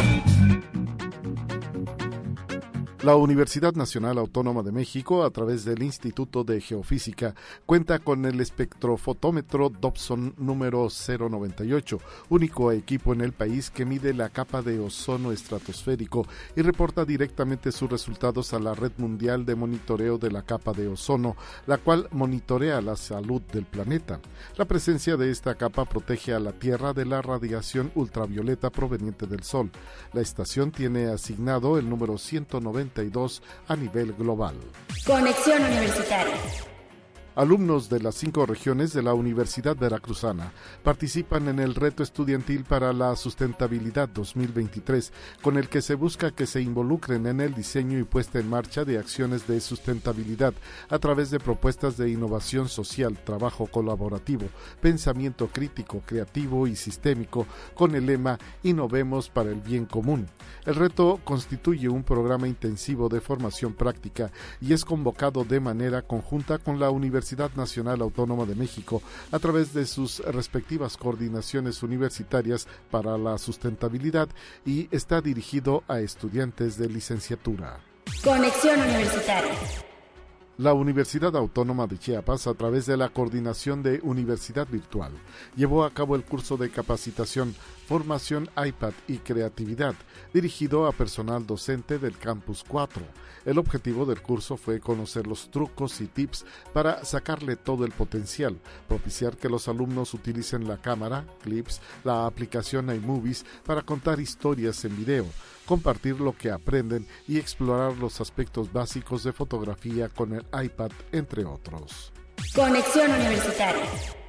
La 3.05 3.15
Universidad 3.15 3.75
Nacional 3.75 4.17
Autónoma 4.17 4.63
de 4.63 4.71
México, 4.71 5.25
a 5.25 5.29
través 5.29 5.63
del 5.63 5.83
Instituto 5.83 6.43
de 6.43 6.59
Geofísica, 6.59 7.35
cuenta 7.67 7.99
con 7.99 8.25
el 8.25 8.41
espectrofotómetro 8.41 9.69
Dobson 9.69 10.33
número 10.39 10.87
098, 10.89 11.99
único 12.29 12.71
equipo 12.71 13.13
en 13.13 13.21
el 13.21 13.31
país 13.31 13.69
que 13.69 13.85
mide 13.85 14.11
la 14.15 14.29
capa 14.29 14.63
de 14.63 14.79
ozono 14.79 15.31
estratosférico 15.31 16.25
y 16.55 16.63
reporta 16.63 17.05
directamente 17.05 17.71
sus 17.71 17.91
resultados 17.91 18.55
a 18.55 18.59
la 18.59 18.73
Red 18.73 18.93
Mundial 18.97 19.45
de 19.45 19.53
Monitoreo 19.53 20.17
de 20.17 20.31
la 20.31 20.41
Capa 20.41 20.73
de 20.73 20.87
Ozono, 20.87 21.35
la 21.67 21.77
cual 21.77 22.07
monitorea 22.09 22.81
la 22.81 22.95
salud 22.95 23.43
del 23.53 23.65
planeta. 23.65 24.19
La 24.57 24.65
presencia 24.65 25.15
de 25.15 25.29
esta 25.29 25.53
capa 25.53 25.85
protege 25.85 26.33
a 26.33 26.39
la 26.39 26.53
Tierra 26.53 26.91
de 26.93 27.05
la 27.05 27.21
radiación 27.21 27.91
ultravioleta 27.93 28.71
proveniente 28.71 29.27
del 29.27 29.43
Sol. 29.43 29.69
La 30.11 30.21
estación 30.21 30.71
tiene 30.71 31.05
asignado 31.05 31.77
el 31.77 31.87
número 31.87 32.17
190 32.17 32.94
a 33.67 33.75
nivel 33.75 34.13
global. 34.13 34.55
Conexión 35.05 35.61
Universitaria. 35.63 36.74
Alumnos 37.35 37.89
de 37.89 37.99
las 37.99 38.15
cinco 38.15 38.45
regiones 38.45 38.93
de 38.93 39.03
la 39.03 39.13
Universidad 39.13 39.75
Veracruzana 39.75 40.53
participan 40.83 41.49
en 41.49 41.59
el 41.59 41.75
reto 41.75 42.01
estudiantil 42.01 42.63
para 42.63 42.93
la 42.93 43.13
sustentabilidad 43.17 44.07
2023, 44.07 45.11
con 45.41 45.57
el 45.57 45.67
que 45.67 45.81
se 45.81 45.95
busca 45.95 46.31
que 46.31 46.45
se 46.45 46.61
involucren 46.61 47.27
en 47.27 47.41
el 47.41 47.53
diseño 47.53 47.99
y 47.99 48.05
puesta 48.05 48.39
en 48.39 48.49
marcha 48.49 48.85
de 48.85 48.97
acciones 48.97 49.47
de 49.47 49.59
sustentabilidad 49.59 50.53
a 50.87 50.97
través 50.97 51.29
de 51.29 51.41
propuestas 51.41 51.97
de 51.97 52.09
innovación 52.09 52.69
social, 52.69 53.17
trabajo 53.21 53.67
colaborativo, 53.67 54.45
pensamiento 54.79 55.47
crítico, 55.47 56.03
creativo 56.05 56.67
y 56.67 56.77
sistémico, 56.77 57.47
con 57.73 57.95
el 57.95 58.05
lema 58.05 58.39
Innovemos 58.63 59.29
para 59.29 59.49
el 59.49 59.59
bien 59.59 59.85
común. 59.85 60.25
El 60.65 60.75
reto 60.75 61.19
constituye 61.25 61.89
un 61.89 62.03
programa 62.03 62.47
intensivo 62.47 63.09
de 63.09 63.19
formación 63.19 63.73
práctica 63.73 64.31
y 64.61 64.71
es 64.71 64.85
convocado 64.85 65.43
de 65.43 65.59
manera 65.59 66.01
conjunta 66.01 66.59
con 66.59 66.79
la 66.79 66.89
Universidad 66.91 67.24
Universidad 67.25 67.55
Nacional 67.55 68.01
Autónoma 68.01 68.45
de 68.45 68.53
México 68.53 69.01
a 69.31 69.39
través 69.39 69.73
de 69.73 69.87
sus 69.87 70.19
respectivas 70.19 70.95
coordinaciones 70.95 71.81
universitarias 71.81 72.67
para 72.91 73.17
la 73.17 73.39
sustentabilidad 73.39 74.29
y 74.63 74.87
está 74.91 75.21
dirigido 75.21 75.83
a 75.87 76.01
estudiantes 76.01 76.77
de 76.77 76.87
licenciatura. 76.87 77.79
Conexión 78.23 78.79
Universitaria. 78.79 79.55
La 80.59 80.73
Universidad 80.73 81.35
Autónoma 81.35 81.87
de 81.87 81.97
Chiapas, 81.97 82.45
a 82.45 82.53
través 82.53 82.85
de 82.85 82.95
la 82.95 83.09
Coordinación 83.09 83.81
de 83.81 83.99
Universidad 84.03 84.67
Virtual, 84.69 85.11
llevó 85.55 85.83
a 85.83 85.89
cabo 85.89 86.15
el 86.15 86.23
curso 86.23 86.57
de 86.57 86.69
capacitación 86.69 87.55
Formación 87.87 88.49
iPad 88.57 88.93
y 89.07 89.19
Creatividad, 89.19 89.93
dirigido 90.33 90.87
a 90.87 90.91
personal 90.91 91.45
docente 91.45 91.99
del 91.99 92.17
Campus 92.17 92.63
4. 92.67 93.03
El 93.45 93.59
objetivo 93.59 94.05
del 94.05 94.23
curso 94.23 94.57
fue 94.57 94.79
conocer 94.79 95.27
los 95.27 95.51
trucos 95.51 96.01
y 96.01 96.07
tips 96.07 96.45
para 96.73 97.05
sacarle 97.05 97.55
todo 97.55 97.85
el 97.85 97.91
potencial, 97.91 98.59
propiciar 98.87 99.37
que 99.37 99.49
los 99.49 99.67
alumnos 99.67 100.15
utilicen 100.15 100.67
la 100.67 100.77
cámara, 100.77 101.25
clips, 101.43 101.79
la 102.03 102.25
aplicación 102.25 102.93
iMovies 102.93 103.45
para 103.63 103.83
contar 103.83 104.19
historias 104.19 104.83
en 104.83 104.97
video, 104.97 105.27
compartir 105.67 106.19
lo 106.19 106.35
que 106.35 106.49
aprenden 106.49 107.05
y 107.27 107.37
explorar 107.37 107.95
los 107.97 108.19
aspectos 108.19 108.73
básicos 108.73 109.23
de 109.23 109.31
fotografía 109.31 110.09
con 110.09 110.33
el 110.33 110.45
iPad, 110.59 110.91
entre 111.11 111.45
otros. 111.45 112.11
Conexión 112.55 113.11
Universitaria. 113.11 114.24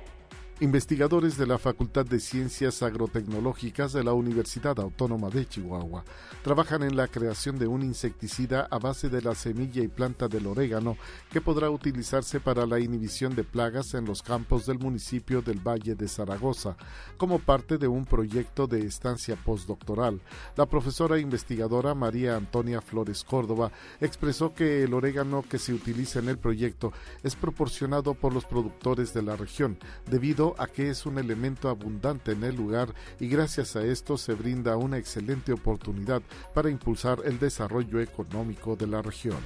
Investigadores 0.59 1.37
de 1.37 1.47
la 1.47 1.59
Facultad 1.59 2.07
de 2.07 2.19
Ciencias 2.19 2.83
Agrotecnológicas 2.83 3.93
de 3.93 4.03
la 4.03 4.15
Universidad 4.15 4.81
Autónoma 4.81 5.29
de 5.29 5.47
Chihuahua 5.47 6.03
trabajan 6.43 6.83
en 6.83 6.97
la 6.97 7.09
creación 7.09 7.59
de 7.59 7.67
un 7.67 7.83
insecticida 7.83 8.67
a 8.71 8.79
base 8.79 9.11
de 9.11 9.21
la 9.21 9.35
semilla 9.35 9.83
y 9.83 9.89
planta 9.89 10.29
del 10.29 10.47
orégano 10.47 10.97
que 11.31 11.43
podrá 11.43 11.69
utilizarse 11.69 12.41
para 12.41 12.65
la 12.65 12.81
inhibición 12.81 13.37
de 13.37 13.45
plagas 13.45 13.93
en 13.93 14.07
los 14.07 14.23
campos 14.23 14.65
del 14.65 14.79
municipio 14.79 15.43
del 15.43 15.59
Valle 15.61 15.95
de 15.95 16.09
Zaragoza, 16.09 16.79
como 17.19 17.39
parte 17.39 17.77
de 17.77 17.89
un 17.89 18.07
proyecto 18.07 18.67
de 18.67 18.81
estancia 18.87 19.37
postdoctoral. 19.37 20.23
La 20.57 20.65
profesora 20.65 21.19
investigadora 21.19 21.95
María 21.95 22.35
Antonia 22.35 22.81
Flores 22.81 23.25
Córdoba 23.25 23.73
expresó 24.01 24.55
que 24.55 24.85
el 24.85 24.95
orégano 24.95 25.45
que 25.47 25.59
se 25.59 25.75
utiliza 25.75 26.19
en 26.19 26.31
el 26.31 26.39
proyecto 26.39 26.95
es 27.23 27.37
proporcionado 27.37 28.15
por 28.15 28.33
los 28.33 28.47
productores 28.47 29.13
de 29.13 29.21
la 29.21 29.37
región, 29.37 29.79
debido 30.09 30.46
a 30.59 30.67
que 30.67 30.91
es 30.91 31.07
un 31.07 31.19
elemento 31.19 31.69
abundante 31.69 32.33
en 32.33 32.45
el 32.45 32.55
lugar 32.57 32.95
y 33.19 33.29
gracias 33.29 33.77
a 33.77 33.83
esto 33.83 34.17
se 34.17 34.35
brinda 34.35 34.77
una 34.77 34.99
excelente 34.99 35.53
oportunidad 35.53 36.23
para 36.55 36.71
impulsar 36.71 37.19
el 37.25 37.39
desarrollo 37.39 38.01
económico 38.01 38.77
de 38.77 38.87
la 38.87 39.03
región. 39.03 39.39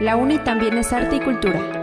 La 0.00 0.16
UNI 0.16 0.38
también 0.38 0.78
es 0.78 0.92
arte 0.94 1.16
y 1.16 1.20
cultura. 1.20 1.79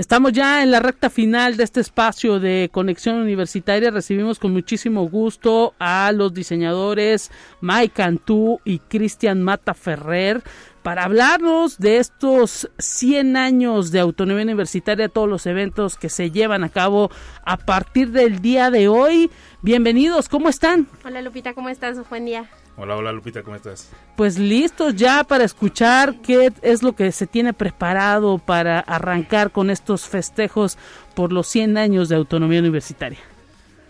Estamos 0.00 0.32
ya 0.32 0.62
en 0.62 0.70
la 0.70 0.80
recta 0.80 1.10
final 1.10 1.58
de 1.58 1.64
este 1.64 1.80
espacio 1.80 2.40
de 2.40 2.70
conexión 2.72 3.16
universitaria. 3.16 3.90
Recibimos 3.90 4.38
con 4.38 4.50
muchísimo 4.50 5.06
gusto 5.10 5.74
a 5.78 6.10
los 6.12 6.32
diseñadores 6.32 7.30
Mike 7.60 7.92
Cantú 7.96 8.60
y 8.64 8.78
Cristian 8.78 9.42
Mata 9.42 9.74
Ferrer 9.74 10.42
para 10.82 11.04
hablarnos 11.04 11.78
de 11.78 11.98
estos 11.98 12.70
100 12.78 13.36
años 13.36 13.90
de 13.90 14.00
autonomía 14.00 14.44
universitaria, 14.44 15.10
todos 15.10 15.28
los 15.28 15.44
eventos 15.44 15.98
que 15.98 16.08
se 16.08 16.30
llevan 16.30 16.64
a 16.64 16.70
cabo 16.70 17.10
a 17.44 17.58
partir 17.58 18.10
del 18.10 18.40
día 18.40 18.70
de 18.70 18.88
hoy. 18.88 19.30
Bienvenidos, 19.60 20.30
¿cómo 20.30 20.48
están? 20.48 20.88
Hola 21.04 21.20
Lupita, 21.20 21.52
¿cómo 21.52 21.68
estás? 21.68 22.08
Buen 22.08 22.24
día. 22.24 22.48
Hola, 22.76 22.96
hola 22.96 23.12
Lupita, 23.12 23.42
¿cómo 23.42 23.56
estás? 23.56 23.90
Pues 24.16 24.38
listos 24.38 24.96
ya 24.96 25.24
para 25.24 25.44
escuchar 25.44 26.14
qué 26.22 26.52
es 26.62 26.82
lo 26.82 26.94
que 26.94 27.12
se 27.12 27.26
tiene 27.26 27.52
preparado 27.52 28.38
para 28.38 28.80
arrancar 28.80 29.50
con 29.50 29.70
estos 29.70 30.08
festejos 30.08 30.78
por 31.14 31.32
los 31.32 31.46
100 31.48 31.76
años 31.76 32.08
de 32.08 32.16
autonomía 32.16 32.60
universitaria. 32.60 33.18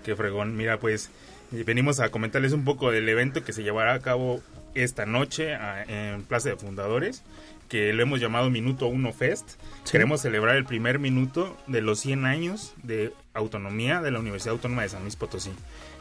Qué 0.05 0.17
fregón, 0.17 0.57
mira 0.57 0.79
pues 0.79 1.11
venimos 1.53 2.01
a 2.01 2.11
comentarles 2.11 2.53
un 2.53 2.65
poco 2.65 2.91
del 2.91 3.09
evento 3.09 3.45
que 3.45 3.53
se 3.53 3.63
llevará 3.63 3.95
a 3.95 4.01
cabo 4.01 4.41
esta 4.75 5.07
noche 5.07 5.57
en 5.89 6.23
Plaza 6.23 6.49
de 6.49 6.57
Fundadores, 6.57 7.23
que 7.69 7.93
lo 7.93 8.03
hemos 8.03 8.21
llamado 8.21 8.51
Minuto 8.51 8.87
1 8.87 9.13
Fest. 9.13 9.53
Queremos 9.91 10.21
celebrar 10.21 10.57
el 10.57 10.65
primer 10.65 10.99
minuto 10.99 11.57
de 11.67 11.81
los 11.81 12.01
100 12.01 12.25
años 12.25 12.75
de 12.83 13.13
autonomía 13.35 14.01
de 14.01 14.11
la 14.11 14.19
Universidad 14.19 14.55
Autónoma 14.55 14.83
de 14.83 14.89
San 14.89 15.03
Luis 15.03 15.17
Potosí, 15.17 15.51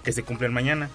que 0.03 0.11
se 0.11 0.23
cumplen 0.23 0.53
mañana. 0.53 0.89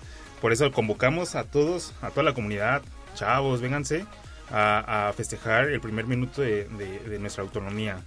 Por 0.45 0.53
eso 0.53 0.70
convocamos 0.72 1.36
a 1.36 1.45
todos, 1.45 1.95
a 2.03 2.11
toda 2.11 2.22
la 2.22 2.34
comunidad, 2.34 2.82
chavos, 3.14 3.62
vénganse 3.62 4.05
a, 4.51 5.11
festejar 5.16 5.70
el 5.70 5.80
primer 5.80 6.07
minuto 6.07 6.42
de, 6.42 7.16
nuestra 7.18 7.42
autonomía. 7.42 8.03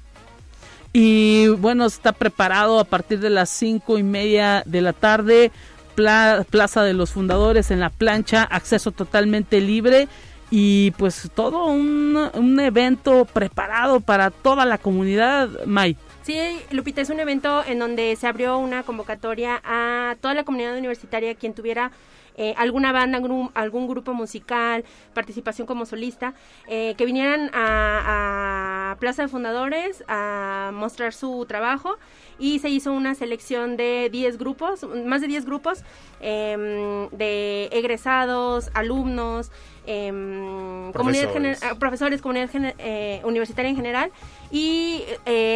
Y 0.94 1.48
bueno, 1.48 1.88
está 1.88 2.12
preparado 2.12 2.80
a 2.80 2.84
partir 2.84 3.22
de 3.22 3.32
las 3.32 3.50
cinco 3.50 3.98
y 3.98 4.04
media 4.04 4.62
de 4.68 4.82
la 4.82 4.94
tarde, 4.94 5.52
Plaza 5.96 6.84
de 6.84 6.94
los 6.94 7.10
Fundadores 7.10 7.72
en 7.72 7.80
la 7.80 7.90
plancha, 7.90 8.44
acceso 8.44 8.92
totalmente 8.92 9.60
libre 9.60 10.08
y 10.52 10.92
pues 10.92 11.32
todo 11.34 11.66
un, 11.66 12.16
un 12.36 12.60
evento 12.60 13.26
preparado 13.26 14.00
para 14.00 14.30
toda 14.30 14.64
la 14.68 14.78
comunidad, 14.78 15.66
May. 15.66 15.98
Sí, 16.22 16.38
Lupita, 16.70 17.02
es 17.02 17.10
un 17.10 17.20
evento 17.20 17.64
en 17.66 17.80
donde 17.80 18.16
se 18.16 18.28
abrió 18.28 18.60
una 18.60 18.84
convocatoria 18.84 19.60
a 19.64 20.18
toda 20.22 20.36
la 20.36 20.44
comunidad 20.44 20.78
universitaria 20.78 21.34
quien 21.34 21.56
tuviera 21.56 21.92
eh, 22.38 22.54
alguna 22.56 22.92
banda, 22.92 23.18
algún, 23.56 23.88
grupo 23.88 24.14
musical, 24.14 24.86
participación 25.16 25.66
como 25.66 25.88
solista, 25.88 26.36
eh, 26.68 26.94
que 26.96 27.06
vinieran 27.06 27.50
a, 27.52 28.96
Plaza 29.00 29.24
de 29.24 29.28
Fundadores 29.28 30.04
a 30.08 30.72
mostrar 30.74 31.14
su 31.14 31.46
trabajo. 31.48 31.98
Y 32.40 32.60
se 32.60 32.70
hizo 32.70 32.94
una 32.94 33.16
selección 33.16 33.78
de 33.78 34.10
10 34.12 34.38
grupos, 34.38 34.86
más 35.06 35.22
de 35.22 35.28
10 35.28 35.46
grupos 35.46 35.84
em, 36.22 37.10
de 37.10 37.66
egresados, 37.72 38.70
alumnos, 38.76 39.52
em, 39.88 40.92
profesores. 40.92 41.28
Comunidad 41.34 41.78
profesores, 41.80 42.22
comunidad 42.22 42.50
eh, 42.78 43.22
universitaria 43.24 43.70
en 43.70 43.76
general. 43.76 44.12
Y 44.52 45.04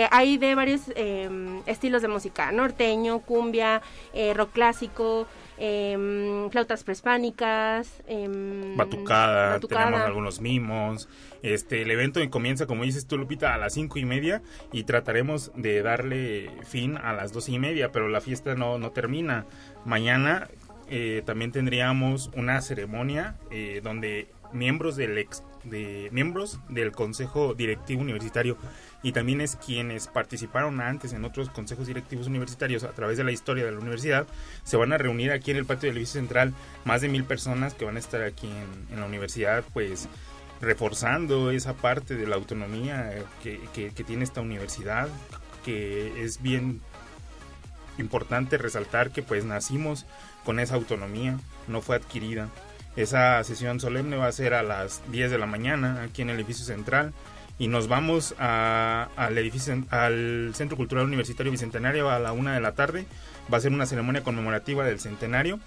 hay 0.09 0.37
de 0.37 0.55
varios 0.55 0.81
em, 0.95 1.61
estilos 1.67 2.01
de 2.01 2.07
música, 2.07 2.51
norteño, 2.51 3.19
cumbia, 3.19 3.83
rock 4.35 4.51
clásico, 4.53 5.27
eh, 5.63 6.47
flautas 6.49 6.83
prehispánicas, 6.83 8.01
eh, 8.07 8.27
batucada, 8.75 9.59
tenemos 9.59 10.01
algunos 10.01 10.41
mimos. 10.41 11.07
Este, 11.43 11.83
el 11.83 11.91
evento 11.91 12.19
comienza, 12.31 12.65
como 12.65 12.83
dices 12.83 13.05
tú, 13.05 13.15
Lupita, 13.15 13.53
a 13.53 13.59
las 13.59 13.73
cinco 13.73 13.99
y 13.99 14.05
media 14.05 14.41
y 14.71 14.85
trataremos 14.85 15.51
de 15.55 15.83
darle 15.83 16.49
fin 16.63 16.97
a 16.97 17.13
las 17.13 17.31
dos 17.31 17.47
y 17.47 17.59
media, 17.59 17.91
pero 17.91 18.09
la 18.09 18.21
fiesta 18.21 18.55
no, 18.55 18.79
no 18.79 18.89
termina. 18.89 19.45
Mañana 19.85 20.47
eh, 20.89 21.21
también 21.27 21.51
tendríamos 21.51 22.31
una 22.35 22.59
ceremonia 22.61 23.37
eh, 23.51 23.81
donde 23.83 24.29
miembros 24.53 24.95
del 24.95 25.15
ex, 25.19 25.43
de 25.63 26.09
miembros 26.11 26.59
del 26.69 26.91
Consejo 26.91 27.53
Directivo 27.53 28.01
Universitario 28.01 28.57
y 29.03 29.11
también 29.11 29.41
es 29.41 29.55
quienes 29.55 30.07
participaron 30.07 30.81
antes 30.81 31.13
en 31.13 31.25
otros 31.25 31.49
consejos 31.49 31.87
directivos 31.87 32.27
universitarios 32.27 32.83
a 32.83 32.91
través 32.91 33.17
de 33.17 33.23
la 33.23 33.31
historia 33.31 33.65
de 33.65 33.71
la 33.71 33.79
universidad, 33.79 34.27
se 34.63 34.77
van 34.77 34.93
a 34.93 34.97
reunir 34.97 35.31
aquí 35.31 35.51
en 35.51 35.57
el 35.57 35.65
patio 35.65 35.89
del 35.89 35.97
edificio 35.97 36.19
central 36.19 36.53
más 36.85 37.01
de 37.01 37.09
mil 37.09 37.23
personas 37.23 37.73
que 37.73 37.85
van 37.85 37.95
a 37.95 37.99
estar 37.99 38.21
aquí 38.23 38.47
en, 38.91 38.99
la 38.99 39.05
universidad, 39.05 39.63
pues 39.73 40.07
reforzando 40.59 41.51
esa 41.51 41.73
parte 41.73 42.15
de 42.15 42.27
la 42.27 42.35
autonomía 42.35 43.13
que, 43.41 43.59
que 43.73 44.03
tiene 44.03 44.23
esta 44.23 44.41
universidad, 44.41 45.09
que 45.65 46.23
es 46.23 46.41
bien 46.41 46.81
importante 47.97 48.57
resaltar 48.57 49.11
que 49.11 49.23
pues 49.23 49.45
nacimos 49.45 50.05
con 50.45 50.59
esa 50.59 50.75
autonomía, 50.75 51.39
no 51.67 51.81
fue 51.81 51.95
adquirida. 51.95 52.49
Esa 52.95 53.43
sesión 53.43 53.79
solemne 53.79 54.17
va 54.17 54.27
a 54.27 54.31
ser 54.31 54.53
a 54.53 54.63
las 54.63 55.01
10 55.11 55.31
de 55.31 55.37
la 55.37 55.45
mañana 55.45 56.03
aquí 56.03 56.21
en 56.21 56.29
el 56.29 56.37
edificio 56.37 56.65
central 56.65 57.13
y 57.61 57.67
nos 57.67 57.87
vamos 57.87 58.33
al 58.39 59.37
edificio, 59.37 59.83
al 59.91 60.51
Centro 60.55 60.77
Cultural 60.77 61.05
Universitario 61.05 61.51
Bicentenario 61.51 62.09
a 62.09 62.17
la 62.17 62.31
una 62.31 62.55
de 62.55 62.59
la 62.59 62.73
tarde. 62.73 63.05
Va 63.53 63.59
a 63.59 63.61
ser 63.61 63.71
una 63.71 63.85
ceremonia 63.85 64.23
conmemorativa 64.23 64.83
del 64.83 64.99
centenario, 64.99 65.59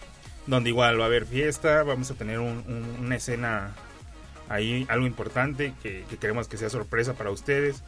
donde 0.48 0.70
igual 0.70 0.98
va 0.98 1.04
a 1.04 1.06
haber 1.06 1.24
fiesta, 1.24 1.84
vamos 1.84 2.10
a 2.10 2.14
tener 2.14 2.40
una 2.40 3.14
escena 3.14 3.74
ahí, 4.48 4.86
algo 4.88 5.06
importante 5.06 5.72
que, 5.84 6.04
queremos 6.20 6.48
que 6.48 6.56
sea 6.56 6.68
sorpresa 6.68 7.14
para 7.14 7.30
ustedes. 7.30 7.84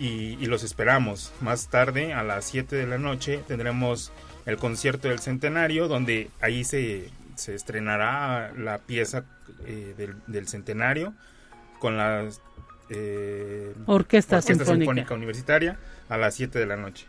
Y, 0.00 0.36
los 0.46 0.64
esperamos. 0.64 1.30
Más 1.42 1.68
tarde, 1.68 2.14
a 2.14 2.22
las 2.22 2.46
7 2.46 2.74
de 2.74 2.86
la 2.86 2.96
noche, 2.96 3.40
tendremos 3.46 4.10
el 4.46 4.56
concierto 4.56 5.08
del 5.08 5.20
centenario, 5.20 5.86
donde 5.86 6.30
ahí 6.40 6.64
se, 6.64 7.10
se 7.36 7.54
estrenará 7.54 8.52
la 8.56 8.78
pieza 8.78 9.24
eh, 9.66 9.94
del, 9.96 10.16
del 10.26 10.48
centenario 10.48 11.14
con 11.78 11.96
las 11.96 12.40
eh, 12.90 13.74
Orquesta, 13.86 14.40
Sinfónica. 14.42 15.14
Universitaria. 15.14 15.78
A 16.08 16.16
las 16.16 16.34
7 16.34 16.58
de 16.58 16.66
la 16.66 16.76
noche. 16.76 17.06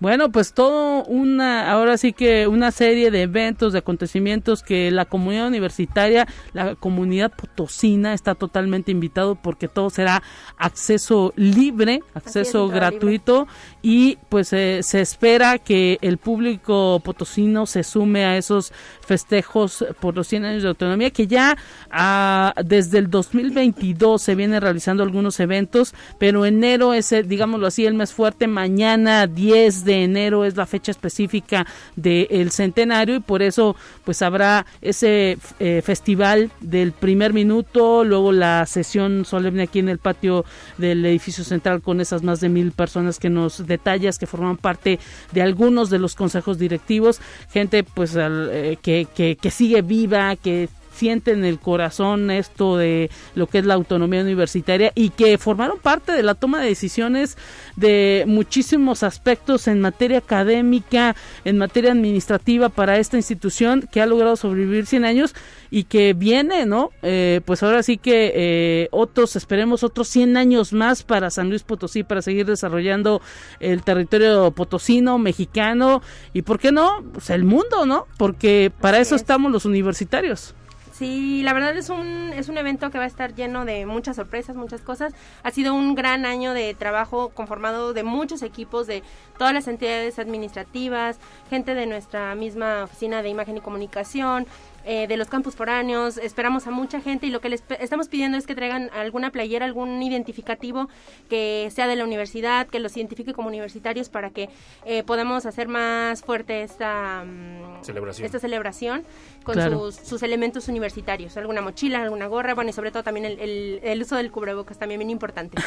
Bueno, 0.00 0.30
pues 0.30 0.52
todo 0.52 1.04
una, 1.04 1.72
ahora 1.72 1.98
sí 1.98 2.12
que 2.12 2.46
una 2.46 2.70
serie 2.70 3.10
de 3.10 3.22
eventos, 3.22 3.72
de 3.72 3.80
acontecimientos 3.80 4.62
que 4.62 4.92
la 4.92 5.06
comunidad 5.06 5.48
universitaria, 5.48 6.28
la 6.52 6.76
comunidad 6.76 7.32
potosina 7.32 8.14
está 8.14 8.36
totalmente 8.36 8.92
invitado 8.92 9.34
porque 9.34 9.66
todo 9.66 9.90
será 9.90 10.22
acceso 10.56 11.32
libre, 11.34 12.00
acceso 12.14 12.68
gratuito 12.68 13.48
y 13.82 14.18
pues 14.28 14.52
eh, 14.52 14.80
se 14.84 15.00
espera 15.00 15.58
que 15.58 15.98
el 16.00 16.18
público 16.18 17.00
potosino 17.04 17.66
se 17.66 17.82
sume 17.82 18.24
a 18.24 18.36
esos 18.36 18.72
festejos 19.00 19.84
por 20.00 20.14
los 20.14 20.28
100 20.28 20.44
años 20.44 20.62
de 20.62 20.68
autonomía 20.68 21.10
que 21.10 21.26
ya 21.26 21.56
ah, 21.90 22.54
desde 22.64 22.98
el 22.98 23.10
2022 23.10 24.22
se 24.22 24.36
vienen 24.36 24.60
realizando 24.60 25.02
algunos 25.02 25.40
eventos, 25.40 25.92
pero 26.18 26.46
enero 26.46 26.94
es, 26.94 27.12
digámoslo 27.26 27.66
así, 27.66 27.84
el 27.84 27.94
mes 27.94 28.12
fuerte, 28.12 28.46
mañana 28.48 29.26
10 29.26 29.84
de 29.84 30.04
enero 30.04 30.44
es 30.44 30.56
la 30.56 30.66
fecha 30.66 30.90
específica 30.90 31.66
del 31.96 32.50
centenario 32.50 33.16
y 33.16 33.20
por 33.20 33.42
eso 33.42 33.76
pues 34.04 34.22
habrá 34.22 34.66
ese 34.80 35.38
eh, 35.60 35.82
festival 35.84 36.50
del 36.60 36.92
primer 36.92 37.32
minuto, 37.32 38.04
luego 38.04 38.32
la 38.32 38.66
sesión 38.66 39.24
solemne 39.24 39.64
aquí 39.64 39.78
en 39.78 39.88
el 39.88 39.98
patio 39.98 40.44
del 40.78 41.04
edificio 41.06 41.44
central 41.44 41.82
con 41.82 42.00
esas 42.00 42.22
más 42.22 42.40
de 42.40 42.48
mil 42.48 42.72
personas 42.72 43.18
que 43.18 43.30
nos 43.30 43.66
detallas 43.66 44.18
que 44.18 44.26
forman 44.26 44.56
parte 44.56 44.98
de 45.32 45.42
algunos 45.42 45.90
de 45.90 45.98
los 45.98 46.14
consejos 46.14 46.58
directivos, 46.58 47.20
gente 47.50 47.84
pues 47.84 48.16
eh, 48.16 48.78
que, 48.82 49.06
que, 49.14 49.36
que 49.36 49.50
sigue 49.50 49.82
viva, 49.82 50.36
que 50.36 50.68
siente 50.98 51.30
en 51.30 51.44
el 51.44 51.60
corazón 51.60 52.30
esto 52.30 52.76
de 52.76 53.10
lo 53.34 53.46
que 53.46 53.58
es 53.58 53.64
la 53.64 53.74
autonomía 53.74 54.22
universitaria 54.22 54.92
y 54.94 55.10
que 55.10 55.38
formaron 55.38 55.78
parte 55.78 56.12
de 56.12 56.24
la 56.24 56.34
toma 56.34 56.60
de 56.60 56.68
decisiones 56.68 57.38
de 57.76 58.24
muchísimos 58.26 59.04
aspectos 59.04 59.68
en 59.68 59.80
materia 59.80 60.18
académica, 60.18 61.14
en 61.44 61.56
materia 61.56 61.92
administrativa 61.92 62.68
para 62.68 62.98
esta 62.98 63.16
institución 63.16 63.88
que 63.92 64.00
ha 64.00 64.06
logrado 64.06 64.36
sobrevivir 64.36 64.86
100 64.86 65.04
años 65.04 65.34
y 65.70 65.84
que 65.84 66.14
viene, 66.14 66.66
¿no? 66.66 66.90
Eh, 67.02 67.40
pues 67.44 67.62
ahora 67.62 67.82
sí 67.82 67.96
que 67.96 68.32
eh, 68.34 68.88
otros, 68.90 69.36
esperemos 69.36 69.84
otros 69.84 70.08
100 70.08 70.36
años 70.36 70.72
más 70.72 71.04
para 71.04 71.30
San 71.30 71.48
Luis 71.48 71.62
Potosí, 71.62 72.02
para 72.02 72.22
seguir 72.22 72.46
desarrollando 72.46 73.20
el 73.60 73.82
territorio 73.82 74.50
potosino, 74.50 75.18
mexicano 75.18 76.02
y, 76.32 76.42
¿por 76.42 76.58
qué 76.58 76.72
no? 76.72 77.04
Pues 77.12 77.30
el 77.30 77.44
mundo, 77.44 77.86
¿no? 77.86 78.06
Porque 78.16 78.72
para 78.80 78.98
eso 78.98 79.14
estamos 79.14 79.52
los 79.52 79.64
universitarios. 79.64 80.54
Sí, 80.98 81.42
la 81.44 81.52
verdad 81.52 81.76
es 81.76 81.90
un, 81.90 82.32
es 82.34 82.48
un 82.48 82.58
evento 82.58 82.90
que 82.90 82.98
va 82.98 83.04
a 83.04 83.06
estar 83.06 83.32
lleno 83.32 83.64
de 83.64 83.86
muchas 83.86 84.16
sorpresas, 84.16 84.56
muchas 84.56 84.80
cosas. 84.80 85.14
Ha 85.44 85.52
sido 85.52 85.72
un 85.72 85.94
gran 85.94 86.26
año 86.26 86.54
de 86.54 86.74
trabajo 86.74 87.28
conformado 87.28 87.92
de 87.92 88.02
muchos 88.02 88.42
equipos 88.42 88.88
de 88.88 89.04
todas 89.38 89.54
las 89.54 89.68
entidades 89.68 90.18
administrativas, 90.18 91.20
gente 91.50 91.76
de 91.76 91.86
nuestra 91.86 92.34
misma 92.34 92.82
oficina 92.82 93.22
de 93.22 93.28
imagen 93.28 93.58
y 93.58 93.60
comunicación, 93.60 94.48
eh, 94.90 95.06
de 95.06 95.18
los 95.18 95.28
campus 95.28 95.54
foráneos, 95.54 96.16
esperamos 96.16 96.66
a 96.66 96.70
mucha 96.70 97.02
gente 97.02 97.26
y 97.26 97.30
lo 97.30 97.42
que 97.42 97.50
les 97.50 97.62
estamos 97.78 98.08
pidiendo 98.08 98.38
es 98.38 98.46
que 98.46 98.54
traigan 98.54 98.88
alguna 98.94 99.30
playera, 99.30 99.66
algún 99.66 100.02
identificativo 100.02 100.88
que 101.28 101.68
sea 101.70 101.86
de 101.86 101.94
la 101.94 102.04
universidad, 102.04 102.66
que 102.68 102.80
los 102.80 102.96
identifique 102.96 103.34
como 103.34 103.48
universitarios 103.48 104.08
para 104.08 104.30
que 104.30 104.48
eh, 104.86 105.02
podamos 105.02 105.44
hacer 105.44 105.68
más 105.68 106.22
fuerte 106.22 106.62
esta 106.62 107.22
mm, 107.22 107.84
celebración, 107.84 108.24
esta 108.24 108.38
celebración 108.38 109.04
con 109.44 109.60
sus, 109.60 109.94
sus, 109.94 110.22
elementos 110.22 110.68
universitarios, 110.68 111.36
alguna 111.36 111.60
mochila, 111.60 112.02
alguna 112.02 112.26
gorra, 112.26 112.54
bueno 112.54 112.70
y 112.70 112.72
sobre 112.72 112.90
todo 112.90 113.02
también 113.02 113.26
el, 113.26 113.80
el, 113.82 114.00
uso 114.00 114.16
del 114.16 114.30
cubrebocas 114.30 114.78
también 114.78 115.00
bien 115.00 115.10
importante. 115.10 115.60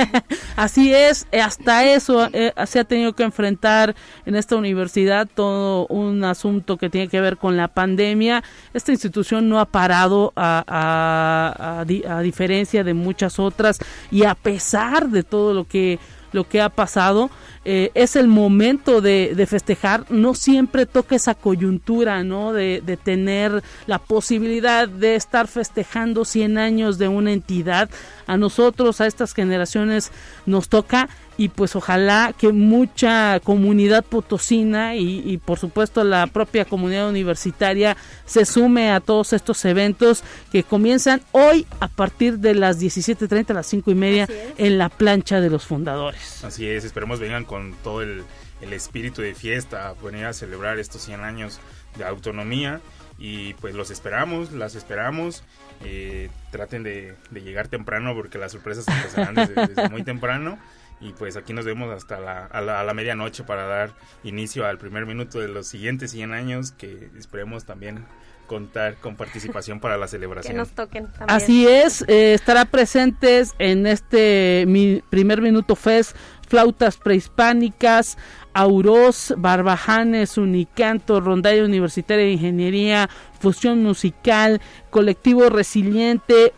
Así 0.56 0.94
es, 0.94 1.26
eh, 1.30 1.42
hasta 1.42 1.84
eso 1.84 2.26
se 2.66 2.80
ha 2.80 2.84
tenido 2.84 3.12
que 3.12 3.22
enfrentar 3.22 3.94
en 4.24 4.34
esta 4.34 4.56
universidad 4.56 5.28
todo 5.34 5.86
un 5.88 6.24
asunto 6.24 6.78
que 6.78 6.88
tiene 6.88 7.08
que 7.08 7.20
ver 7.20 7.36
con 7.36 7.58
la 7.58 7.68
pandemia 7.68 8.42
esta 8.74 8.92
institución 8.92 9.48
no 9.48 9.60
ha 9.60 9.66
parado 9.66 10.32
a, 10.36 11.84
diferencia 12.22 12.84
de 12.84 12.94
muchas 12.94 13.38
otras 13.38 13.78
y 14.10 14.24
a 14.24 14.34
pesar 14.34 15.08
de 15.08 15.22
todo 15.22 15.54
lo 15.54 15.64
que 15.66 15.98
lo 16.32 16.48
que 16.48 16.60
ha 16.60 16.70
pasado, 16.70 17.30
eh, 17.64 17.90
es 17.94 18.16
el 18.16 18.26
momento 18.26 19.00
de, 19.00 19.46
festejar, 19.48 20.06
no 20.10 20.34
siempre 20.34 20.86
toca 20.86 21.14
esa 21.14 21.34
coyuntura, 21.34 22.24
¿no? 22.24 22.52
De, 22.52 22.82
de, 22.84 22.96
tener 22.96 23.62
la 23.86 23.98
posibilidad 23.98 24.88
de 24.88 25.14
estar 25.14 25.46
festejando 25.46 26.24
100 26.24 26.58
años 26.58 26.98
de 26.98 27.08
una 27.08 27.32
entidad. 27.32 27.90
A 28.26 28.36
nosotros, 28.36 29.00
a 29.00 29.06
estas 29.06 29.34
generaciones, 29.34 30.10
nos 30.46 30.68
toca 30.68 31.08
y 31.36 31.48
pues 31.48 31.74
ojalá 31.76 32.34
que 32.36 32.52
mucha 32.52 33.40
comunidad 33.40 34.04
potosina 34.04 34.96
y, 34.96 35.38
por 35.38 35.58
supuesto 35.58 36.04
la 36.04 36.26
propia 36.26 36.64
comunidad 36.64 37.08
universitaria 37.08 37.96
se 38.26 38.44
sume 38.44 38.90
a 38.90 39.00
todos 39.00 39.32
estos 39.32 39.64
eventos 39.64 40.22
que 40.50 40.62
comienzan 40.62 41.22
hoy 41.32 41.66
a 41.80 41.88
partir 41.88 42.38
de 42.38 42.54
las 42.54 42.80
17.30 42.80 43.50
a 43.50 43.54
las 43.54 43.66
5 43.66 43.90
y 43.90 43.94
media 43.94 44.28
en 44.58 44.78
la 44.78 44.88
plancha 44.88 45.40
de 45.40 45.50
los 45.50 45.64
fundadores. 45.66 46.44
Así 46.44 46.68
es, 46.68 46.84
esperemos 46.84 47.20
vengan 47.20 47.44
con 47.44 47.74
todo 47.82 48.02
el, 48.02 48.24
espíritu 48.70 49.22
de 49.22 49.34
fiesta, 49.34 49.88
a 49.88 49.94
venir 49.94 50.24
a 50.24 50.32
celebrar 50.32 50.78
estos 50.78 51.02
100 51.02 51.20
años 51.22 51.60
de 51.96 52.04
autonomía 52.04 52.80
y 53.18 53.54
pues 53.54 53.74
los 53.74 53.90
esperamos, 53.90 54.52
las 54.52 54.76
esperamos. 54.76 55.42
Eh, 55.84 56.30
traten 56.52 56.84
de, 56.84 57.16
llegar 57.32 57.66
temprano 57.66 58.14
porque 58.14 58.38
las 58.38 58.52
sorpresas 58.52 58.86
empezarán 58.86 59.34
desde 59.34 59.88
muy 59.88 60.02
temprano 60.04 60.58
y 61.02 61.12
pues 61.12 61.36
aquí 61.36 61.52
nos 61.52 61.64
vemos 61.64 61.92
hasta 61.92 62.20
la, 62.20 62.46
a, 62.46 62.60
la, 62.60 62.94
medianoche 62.94 63.42
para 63.42 63.66
dar 63.66 63.92
inicio 64.22 64.66
al 64.66 64.78
primer 64.78 65.06
minuto 65.06 65.40
de 65.40 65.48
los 65.48 65.66
siguientes 65.66 66.12
100 66.12 66.32
años 66.32 66.72
que 66.72 67.10
esperemos 67.18 67.64
también 67.64 68.04
contar 68.46 68.96
con 68.96 69.16
participación 69.16 69.80
para 69.80 69.96
la 69.96 70.06
celebración. 70.08 70.52
Que 70.52 70.58
nos 70.58 70.70
toquen 70.70 71.06
también. 71.06 71.30
Así 71.30 71.66
es, 71.66 72.02
eh, 72.08 72.34
estará 72.34 72.64
presentes 72.66 73.54
en 73.58 73.86
este 73.86 74.64
mi 74.68 75.02
primer 75.10 75.40
minuto 75.40 75.74
fest 75.74 76.16
flautas 76.52 76.98
prehispánicas, 76.98 78.18
Auros, 78.52 79.32
Barbajanes, 79.38 80.36
Unicanto, 80.36 81.18
Rondalla 81.18 81.64
Universitaria 81.64 82.26
de 82.26 82.32
Ingeniería, 82.32 83.08
Fusión 83.40 83.82
Musical, 83.82 84.60
Colectivo 84.90 85.48
Resiliente, 85.48 86.52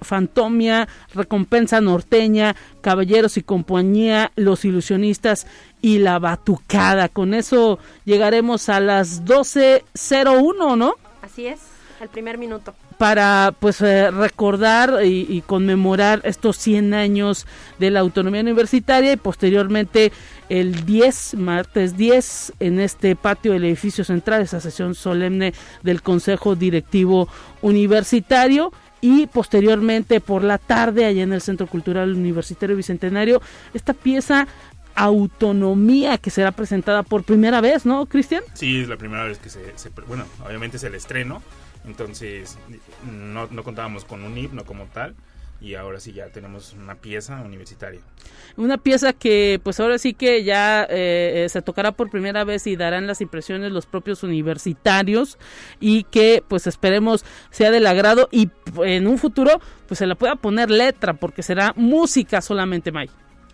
Fantomia, 0.00 0.88
Recompensa 1.14 1.80
Norteña, 1.80 2.56
Caballeros 2.80 3.36
y 3.36 3.44
Compañía, 3.44 4.32
Los 4.34 4.64
Ilusionistas 4.64 5.46
y 5.80 5.98
La 5.98 6.18
Batucada. 6.18 7.08
Con 7.08 7.32
eso 7.32 7.78
llegaremos 8.04 8.68
a 8.68 8.80
las 8.80 9.24
12.01, 9.24 10.76
¿no? 10.76 10.94
Así 11.22 11.46
es, 11.46 11.60
el 12.00 12.08
primer 12.08 12.38
minuto 12.38 12.74
para 12.98 13.54
pues 13.58 13.80
eh, 13.82 14.10
recordar 14.10 15.04
y, 15.04 15.42
conmemorar 15.46 16.20
estos 16.24 16.56
100 16.58 16.94
años 16.94 17.46
de 17.78 17.90
la 17.90 18.00
autonomía 18.00 18.40
universitaria 18.40 19.12
y 19.12 19.16
posteriormente 19.16 20.12
el 20.48 20.86
10, 20.86 21.34
martes 21.34 21.96
10, 21.96 22.54
en 22.60 22.80
este 22.80 23.14
patio 23.16 23.52
del 23.52 23.64
edificio 23.64 24.04
central, 24.04 24.42
esa 24.42 24.60
sesión 24.60 24.94
solemne 24.94 25.52
del 25.82 26.02
Consejo 26.02 26.56
Directivo 26.56 27.28
Universitario 27.62 28.72
y 29.00 29.26
posteriormente 29.26 30.20
por 30.20 30.42
la 30.42 30.58
tarde 30.58 31.04
allá 31.04 31.22
en 31.22 31.32
el 31.32 31.42
Centro 31.42 31.66
Cultural 31.66 32.14
Universitario 32.14 32.76
Bicentenario 32.76 33.42
esta 33.74 33.92
pieza 33.92 34.48
autonomía 34.94 36.16
que 36.16 36.30
será 36.30 36.52
presentada 36.52 37.02
por 37.02 37.22
primera 37.22 37.60
vez, 37.60 37.84
¿no, 37.84 38.06
Cristian? 38.06 38.42
Sí, 38.54 38.80
es 38.80 38.88
la 38.88 38.96
primera 38.96 39.24
vez 39.24 39.38
que 39.38 39.50
se, 39.50 39.60
bueno, 40.08 40.24
obviamente 40.44 40.78
es 40.78 40.84
el 40.84 40.94
estreno, 40.94 41.42
entonces 41.86 42.58
no, 43.10 43.46
no 43.46 43.64
contábamos 43.64 44.04
con 44.04 44.22
un 44.22 44.36
himno 44.36 44.64
como 44.64 44.84
tal 44.86 45.14
y 45.60 45.74
ahora 45.74 46.00
sí 46.00 46.12
ya 46.12 46.28
tenemos 46.28 46.74
una 46.74 46.96
pieza 46.96 47.40
universitaria. 47.40 48.00
Una 48.56 48.78
pieza 48.78 49.12
que 49.12 49.60
pues 49.62 49.80
ahora 49.80 49.98
sí 49.98 50.14
que 50.14 50.44
ya 50.44 50.84
eh, 50.84 51.44
eh, 51.44 51.48
se 51.48 51.62
tocará 51.62 51.92
por 51.92 52.10
primera 52.10 52.44
vez 52.44 52.66
y 52.66 52.76
darán 52.76 53.06
las 53.06 53.20
impresiones 53.20 53.72
los 53.72 53.86
propios 53.86 54.22
universitarios 54.22 55.38
y 55.80 56.04
que 56.04 56.42
pues 56.46 56.66
esperemos 56.66 57.24
sea 57.50 57.70
del 57.70 57.86
agrado 57.86 58.28
y 58.30 58.50
en 58.84 59.06
un 59.06 59.18
futuro 59.18 59.60
pues 59.88 59.98
se 59.98 60.06
la 60.06 60.14
pueda 60.14 60.36
poner 60.36 60.70
letra 60.70 61.14
porque 61.14 61.42
será 61.42 61.72
música 61.76 62.40
solamente 62.40 62.92
May. 62.92 63.08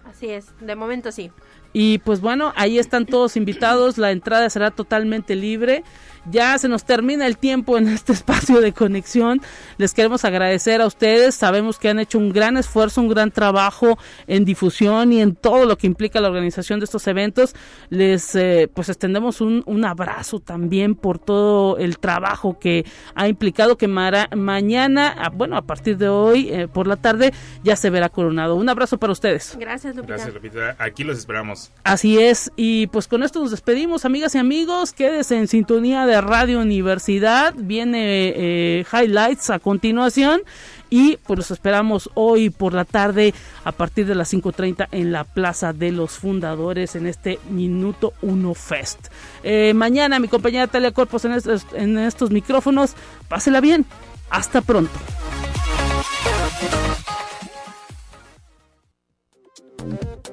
Así 0.04 0.28
es, 0.28 0.46
de 0.60 0.74
momento 0.74 1.12
sí. 1.12 1.30
Y 1.72 1.98
pues 1.98 2.20
bueno, 2.20 2.52
ahí 2.56 2.78
están 2.78 3.06
todos 3.06 3.36
invitados, 3.36 3.96
la 3.96 4.10
entrada 4.10 4.50
será 4.50 4.70
totalmente 4.70 5.36
libre. 5.36 5.84
Ya 6.30 6.56
se 6.58 6.68
nos 6.68 6.84
termina 6.84 7.26
el 7.26 7.36
tiempo 7.36 7.76
en 7.78 7.88
este 7.88 8.12
espacio 8.22 8.60
de 8.60 8.72
conexión. 8.72 9.40
Les 9.76 9.92
queremos 9.92 10.24
agradecer 10.24 10.80
a 10.80 10.86
ustedes. 10.86 11.34
Sabemos 11.34 11.78
que 11.78 11.88
han 11.88 11.98
hecho 11.98 12.18
un 12.18 12.32
gran 12.32 12.56
esfuerzo, 12.56 13.00
un 13.00 13.08
gran 13.08 13.30
trabajo 13.30 13.98
en 14.26 14.44
difusión 14.44 15.12
y 15.12 15.20
en 15.20 15.34
todo 15.34 15.66
lo 15.66 15.76
que 15.76 15.86
implica 15.86 16.20
la 16.20 16.28
organización 16.28 16.78
de 16.80 16.84
estos 16.84 17.06
eventos. 17.06 17.54
Les 17.90 18.34
eh, 18.34 18.70
pues 18.72 18.88
extendemos 18.88 19.40
un, 19.40 19.62
un, 19.66 19.84
abrazo 19.84 20.38
también 20.38 20.94
por 20.94 21.18
todo 21.18 21.76
el 21.76 21.98
trabajo 21.98 22.58
que 22.58 22.84
ha 23.16 23.26
implicado 23.26 23.76
que 23.76 23.88
mañana, 23.88 25.14
ah, 25.18 25.30
bueno, 25.30 25.56
a 25.56 25.62
partir 25.62 25.98
de 25.98 26.08
hoy 26.08 26.48
eh, 26.50 26.68
por 26.68 26.86
la 26.86 26.96
tarde 26.96 27.32
ya 27.64 27.74
se 27.74 27.90
verá 27.90 28.08
coronado. 28.08 28.54
Un 28.54 28.68
abrazo 28.68 28.98
para 28.98 29.12
ustedes. 29.12 29.56
Gracias, 29.58 29.96
Lupita. 29.96 30.14
Gracias, 30.14 30.34
Lupita. 30.34 30.76
Aquí 30.78 31.02
los 31.02 31.18
esperamos. 31.18 31.72
Así 31.82 32.18
es, 32.18 32.52
y 32.56 32.86
pues 32.88 33.08
con 33.08 33.24
esto 33.24 33.40
nos 33.40 33.50
despedimos, 33.50 34.04
amigas 34.04 34.34
y 34.36 34.38
amigos. 34.38 34.92
Quédese 34.92 35.36
en 35.36 35.48
sintonía 35.48 36.06
de 36.06 36.11
Radio 36.20 36.60
Universidad. 36.60 37.54
Viene 37.56 38.32
eh, 38.34 38.84
Highlights 38.92 39.50
a 39.50 39.58
continuación. 39.58 40.42
Y 40.90 41.16
pues 41.26 41.38
los 41.38 41.50
esperamos 41.50 42.10
hoy 42.12 42.50
por 42.50 42.74
la 42.74 42.84
tarde 42.84 43.32
a 43.64 43.72
partir 43.72 44.06
de 44.06 44.14
las 44.14 44.32
5.30 44.32 44.88
en 44.92 45.10
la 45.10 45.24
Plaza 45.24 45.72
de 45.72 45.90
los 45.90 46.18
Fundadores 46.18 46.96
en 46.96 47.06
este 47.06 47.38
Minuto 47.48 48.12
Uno 48.20 48.52
Fest. 48.52 49.08
Eh, 49.42 49.72
mañana 49.74 50.18
mi 50.18 50.28
compañera 50.28 50.66
Talia 50.66 50.90
Corpos 50.90 51.24
en 51.24 51.32
estos, 51.32 51.66
en 51.72 51.96
estos 51.96 52.30
micrófonos. 52.30 52.94
Pásela 53.28 53.62
bien. 53.62 53.86
Hasta 54.28 54.60
pronto. 54.60 54.92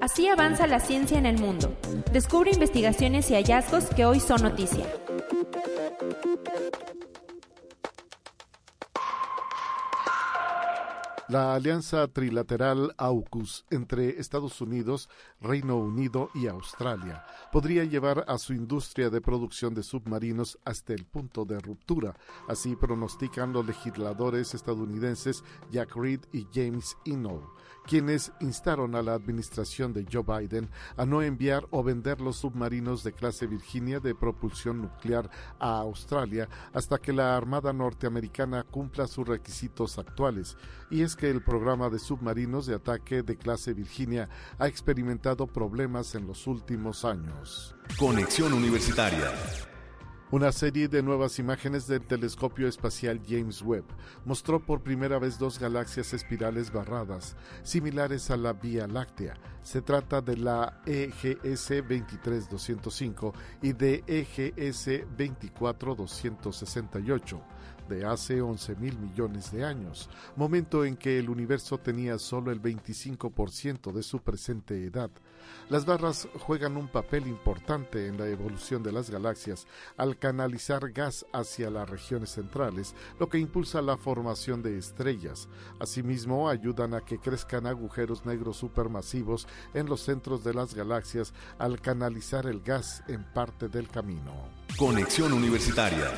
Así 0.02 0.28
avanza 0.28 0.66
la 0.68 0.80
ciencia 0.80 1.18
en 1.18 1.26
el 1.26 1.38
mundo. 1.38 1.78
Descubre 2.12 2.52
investigaciones 2.52 3.30
y 3.32 3.36
hallazgos 3.36 3.86
que 3.96 4.06
hoy 4.06 4.20
son 4.20 4.42
noticia. 4.42 4.86
La 11.30 11.54
alianza 11.54 12.08
trilateral 12.08 12.96
AUKUS 12.98 13.64
entre 13.70 14.20
Estados 14.20 14.62
Unidos, 14.62 15.10
Reino 15.40 15.78
Unido 15.78 16.32
y 16.34 16.48
Australia 16.48 17.24
podría 17.52 17.84
llevar 17.84 18.26
a 18.28 18.40
su 18.40 18.54
industria 18.54 19.12
de 19.12 19.22
producción 19.22 19.76
de 19.76 19.84
submarinos 19.84 20.58
hasta 20.66 20.94
el 20.94 21.06
punto 21.06 21.46
de 21.46 21.60
ruptura. 21.60 22.16
Así 22.48 22.76
pronostican 22.76 23.54
los 23.54 23.64
legisladores 23.64 24.56
estadounidenses 24.56 25.44
Jack 25.70 25.96
Reed 25.96 26.22
y 26.34 26.48
James 26.52 26.98
Inhofe 27.06 27.46
quienes 27.90 28.32
instaron 28.40 28.94
a 28.94 29.02
la 29.02 29.16
administración 29.16 29.94
de 29.94 30.06
Joe 30.06 30.22
Biden 30.22 30.70
a 30.96 31.08
no 31.08 31.24
enviar 31.24 31.66
o 31.72 31.82
vender 31.82 32.22
los 32.22 32.36
submarinos 32.36 33.04
de 33.04 33.14
clase 33.14 33.48
Virginia 33.48 34.00
de 34.00 34.14
propulsión 34.14 34.80
nuclear 34.80 35.28
a 35.58 35.80
Australia 35.80 36.48
hasta 36.72 37.00
que 37.00 37.12
la 37.12 37.36
Armada 37.36 37.74
norteamericana 37.74 38.62
cumpla 38.62 39.08
sus 39.08 39.28
requisitos 39.28 39.98
actuales. 39.98 40.56
Y 40.92 41.02
es 41.02 41.16
que 41.16 41.32
el 41.32 41.42
programa 41.42 41.90
de 41.90 41.98
submarinos 41.98 42.68
de 42.68 42.76
ataque 42.76 43.24
de 43.24 43.38
clase 43.38 43.74
Virginia 43.74 44.30
ha 44.60 44.68
experimentado 44.68 45.48
problemas 45.48 46.14
en 46.14 46.28
los 46.28 46.46
últimos 46.46 47.04
años. 47.06 47.76
Conexión 47.98 48.54
Universitaria. 48.54 49.34
Una 50.32 50.52
serie 50.52 50.88
de 50.88 51.02
nuevas 51.02 51.40
imágenes 51.40 51.88
del 51.88 52.06
telescopio 52.06 52.68
espacial 52.68 53.20
James 53.28 53.64
Webb 53.64 53.86
mostró 54.26 54.64
por 54.64 54.84
primera 54.84 55.18
vez 55.18 55.40
dos 55.40 55.58
galaxias 55.58 56.14
espirales 56.14 56.72
barradas, 56.72 57.36
similares 57.64 58.30
a 58.30 58.38
la 58.38 58.54
Vía 58.54 58.86
Láctea. 58.86 59.34
Se 59.64 59.82
trata 59.82 60.22
de 60.22 60.38
la 60.38 60.84
EGS 60.86 61.82
23205 61.88 63.34
y 63.64 63.74
de 63.74 64.04
EGS 64.06 65.08
24268 65.18 67.42
de 67.90 68.06
hace 68.06 68.40
11 68.40 68.76
mil 68.76 69.00
millones 69.00 69.52
de 69.52 69.66
años, 69.66 70.12
momento 70.36 70.86
en 70.86 70.96
que 70.96 71.18
el 71.18 71.28
universo 71.28 71.80
tenía 71.80 72.20
solo 72.20 72.52
el 72.52 72.62
25% 72.62 73.92
de 73.92 74.04
su 74.04 74.20
presente 74.20 74.86
edad. 74.86 75.10
Las 75.70 75.86
barras 75.86 76.28
juegan 76.40 76.78
un 76.78 76.88
papel 76.88 77.28
importante 77.28 78.08
en 78.08 78.18
la 78.18 78.28
evolución 78.28 78.82
de 78.82 78.92
las 78.92 79.10
galaxias 79.10 79.68
al 79.98 80.18
canalizar 80.18 80.92
gas 80.92 81.26
hacia 81.32 81.70
las 81.70 81.90
regiones 81.90 82.32
centrales, 82.32 82.96
lo 83.20 83.30
que 83.30 83.38
impulsa 83.38 83.82
la 83.82 83.98
formación 83.98 84.64
de 84.64 84.78
estrellas. 84.78 85.48
Asimismo, 85.80 86.50
ayudan 86.50 86.94
a 86.94 87.02
que 87.02 87.20
crezcan 87.20 87.68
agujeros 87.68 88.26
negros 88.26 88.58
supermasivos 88.58 89.48
en 89.74 89.88
los 89.88 90.02
centros 90.02 90.44
de 90.44 90.54
las 90.54 90.74
galaxias 90.74 91.34
al 91.58 91.80
canalizar 91.82 92.48
el 92.48 92.62
gas 92.62 93.04
en 93.08 93.24
parte 93.24 93.68
del 93.68 93.88
camino. 93.88 94.34
Conexión 94.78 95.34
Universitaria. 95.34 96.12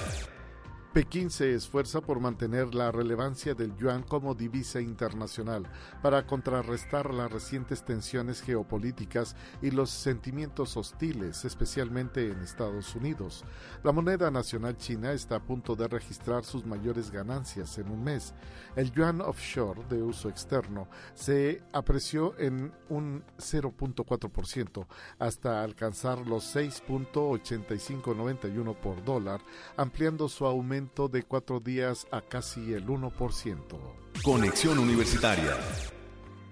Pekín 0.93 1.29
se 1.29 1.55
esfuerza 1.55 2.01
por 2.01 2.19
mantener 2.19 2.75
la 2.75 2.91
relevancia 2.91 3.53
del 3.53 3.77
yuan 3.77 4.03
como 4.03 4.35
divisa 4.35 4.81
internacional 4.81 5.65
para 6.01 6.27
contrarrestar 6.27 7.13
las 7.13 7.31
recientes 7.31 7.85
tensiones 7.85 8.41
geopolíticas 8.41 9.37
y 9.61 9.71
los 9.71 9.89
sentimientos 9.89 10.75
hostiles, 10.75 11.45
especialmente 11.45 12.29
en 12.29 12.41
Estados 12.41 12.93
Unidos. 12.93 13.45
La 13.85 13.93
moneda 13.93 14.29
nacional 14.31 14.75
china 14.75 15.13
está 15.13 15.37
a 15.37 15.41
punto 15.41 15.77
de 15.77 15.87
registrar 15.87 16.43
sus 16.43 16.65
mayores 16.65 17.09
ganancias 17.09 17.77
en 17.77 17.89
un 17.89 18.03
mes. 18.03 18.33
El 18.75 18.91
yuan 18.91 19.21
offshore 19.21 19.85
de 19.87 20.03
uso 20.03 20.27
externo 20.27 20.89
se 21.13 21.63
apreció 21.71 22.37
en 22.37 22.73
un 22.89 23.23
0.4% 23.37 24.85
hasta 25.19 25.63
alcanzar 25.63 26.27
los 26.27 26.53
6.8591 26.53 28.75
por 28.75 29.01
dólar, 29.05 29.39
ampliando 29.77 30.27
su 30.27 30.45
aumento 30.45 30.80
de 30.81 31.23
cuatro 31.23 31.59
días 31.59 32.07
a 32.11 32.21
casi 32.21 32.73
el 32.73 32.87
1%. 32.87 33.11
Conexión 34.23 34.79
Universitaria. 34.79 35.55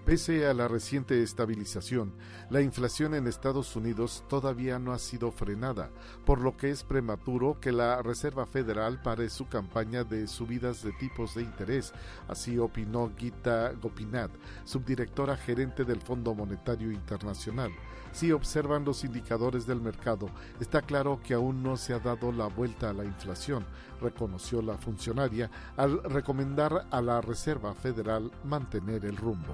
Pese 0.06 0.48
a 0.48 0.54
la 0.54 0.68
reciente 0.68 1.22
estabilización, 1.22 2.14
la 2.50 2.62
inflación 2.62 3.14
en 3.14 3.28
Estados 3.28 3.76
Unidos 3.76 4.24
todavía 4.28 4.80
no 4.80 4.94
ha 4.94 5.00
sido 5.00 5.32
frenada, 5.32 5.90
por 6.26 6.42
lo 6.42 6.58
que 6.58 6.70
es 6.70 6.84
prematuro 6.84 7.60
que 7.60 7.72
la 7.72 8.02
Reserva 8.02 8.46
Federal 8.46 9.02
pare 9.02 9.30
su 9.30 9.48
campaña 9.48 10.04
de 10.04 10.28
subidas 10.28 10.84
de 10.84 10.94
tipos 10.94 11.36
de 11.36 11.44
interés, 11.44 11.94
así 12.28 12.58
opinó 12.58 13.12
Gita 13.18 13.72
Gopinath, 13.74 14.32
subdirectora 14.64 15.38
gerente 15.38 15.84
del 15.84 16.02
Fondo 16.02 16.34
Monetario 16.34 16.92
Internacional. 16.92 17.72
Si 18.12 18.32
observan 18.32 18.86
los 18.86 19.04
indicadores 19.04 19.66
del 19.66 19.82
mercado, 19.82 20.30
está 20.60 20.82
claro 20.82 21.20
que 21.24 21.34
aún 21.34 21.64
no 21.64 21.78
se 21.78 21.94
ha 21.94 22.00
dado 22.00 22.32
la 22.32 22.48
vuelta 22.48 22.90
a 22.90 22.94
la 22.94 23.06
inflación, 23.06 23.66
reconoció 24.02 24.62
la 24.62 24.78
funcionaria 24.78 25.50
al 25.78 26.04
recomendar 26.04 26.88
a 26.90 27.02
la 27.02 27.22
Reserva 27.22 27.74
Federal 27.74 28.32
mantener 28.44 29.06
el 29.06 29.18
rumbo. 29.18 29.54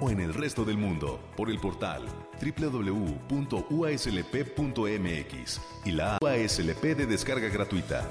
O 0.00 0.10
en 0.10 0.20
el 0.20 0.32
resto 0.32 0.64
del 0.64 0.78
mundo 0.78 1.18
por 1.36 1.50
el 1.50 1.58
portal 1.58 2.04
www.uaslp.mx 2.40 3.60
y 5.84 5.90
la 5.90 6.18
UASLP 6.22 6.82
de 6.96 7.06
descarga 7.06 7.48
gratuita. 7.48 8.08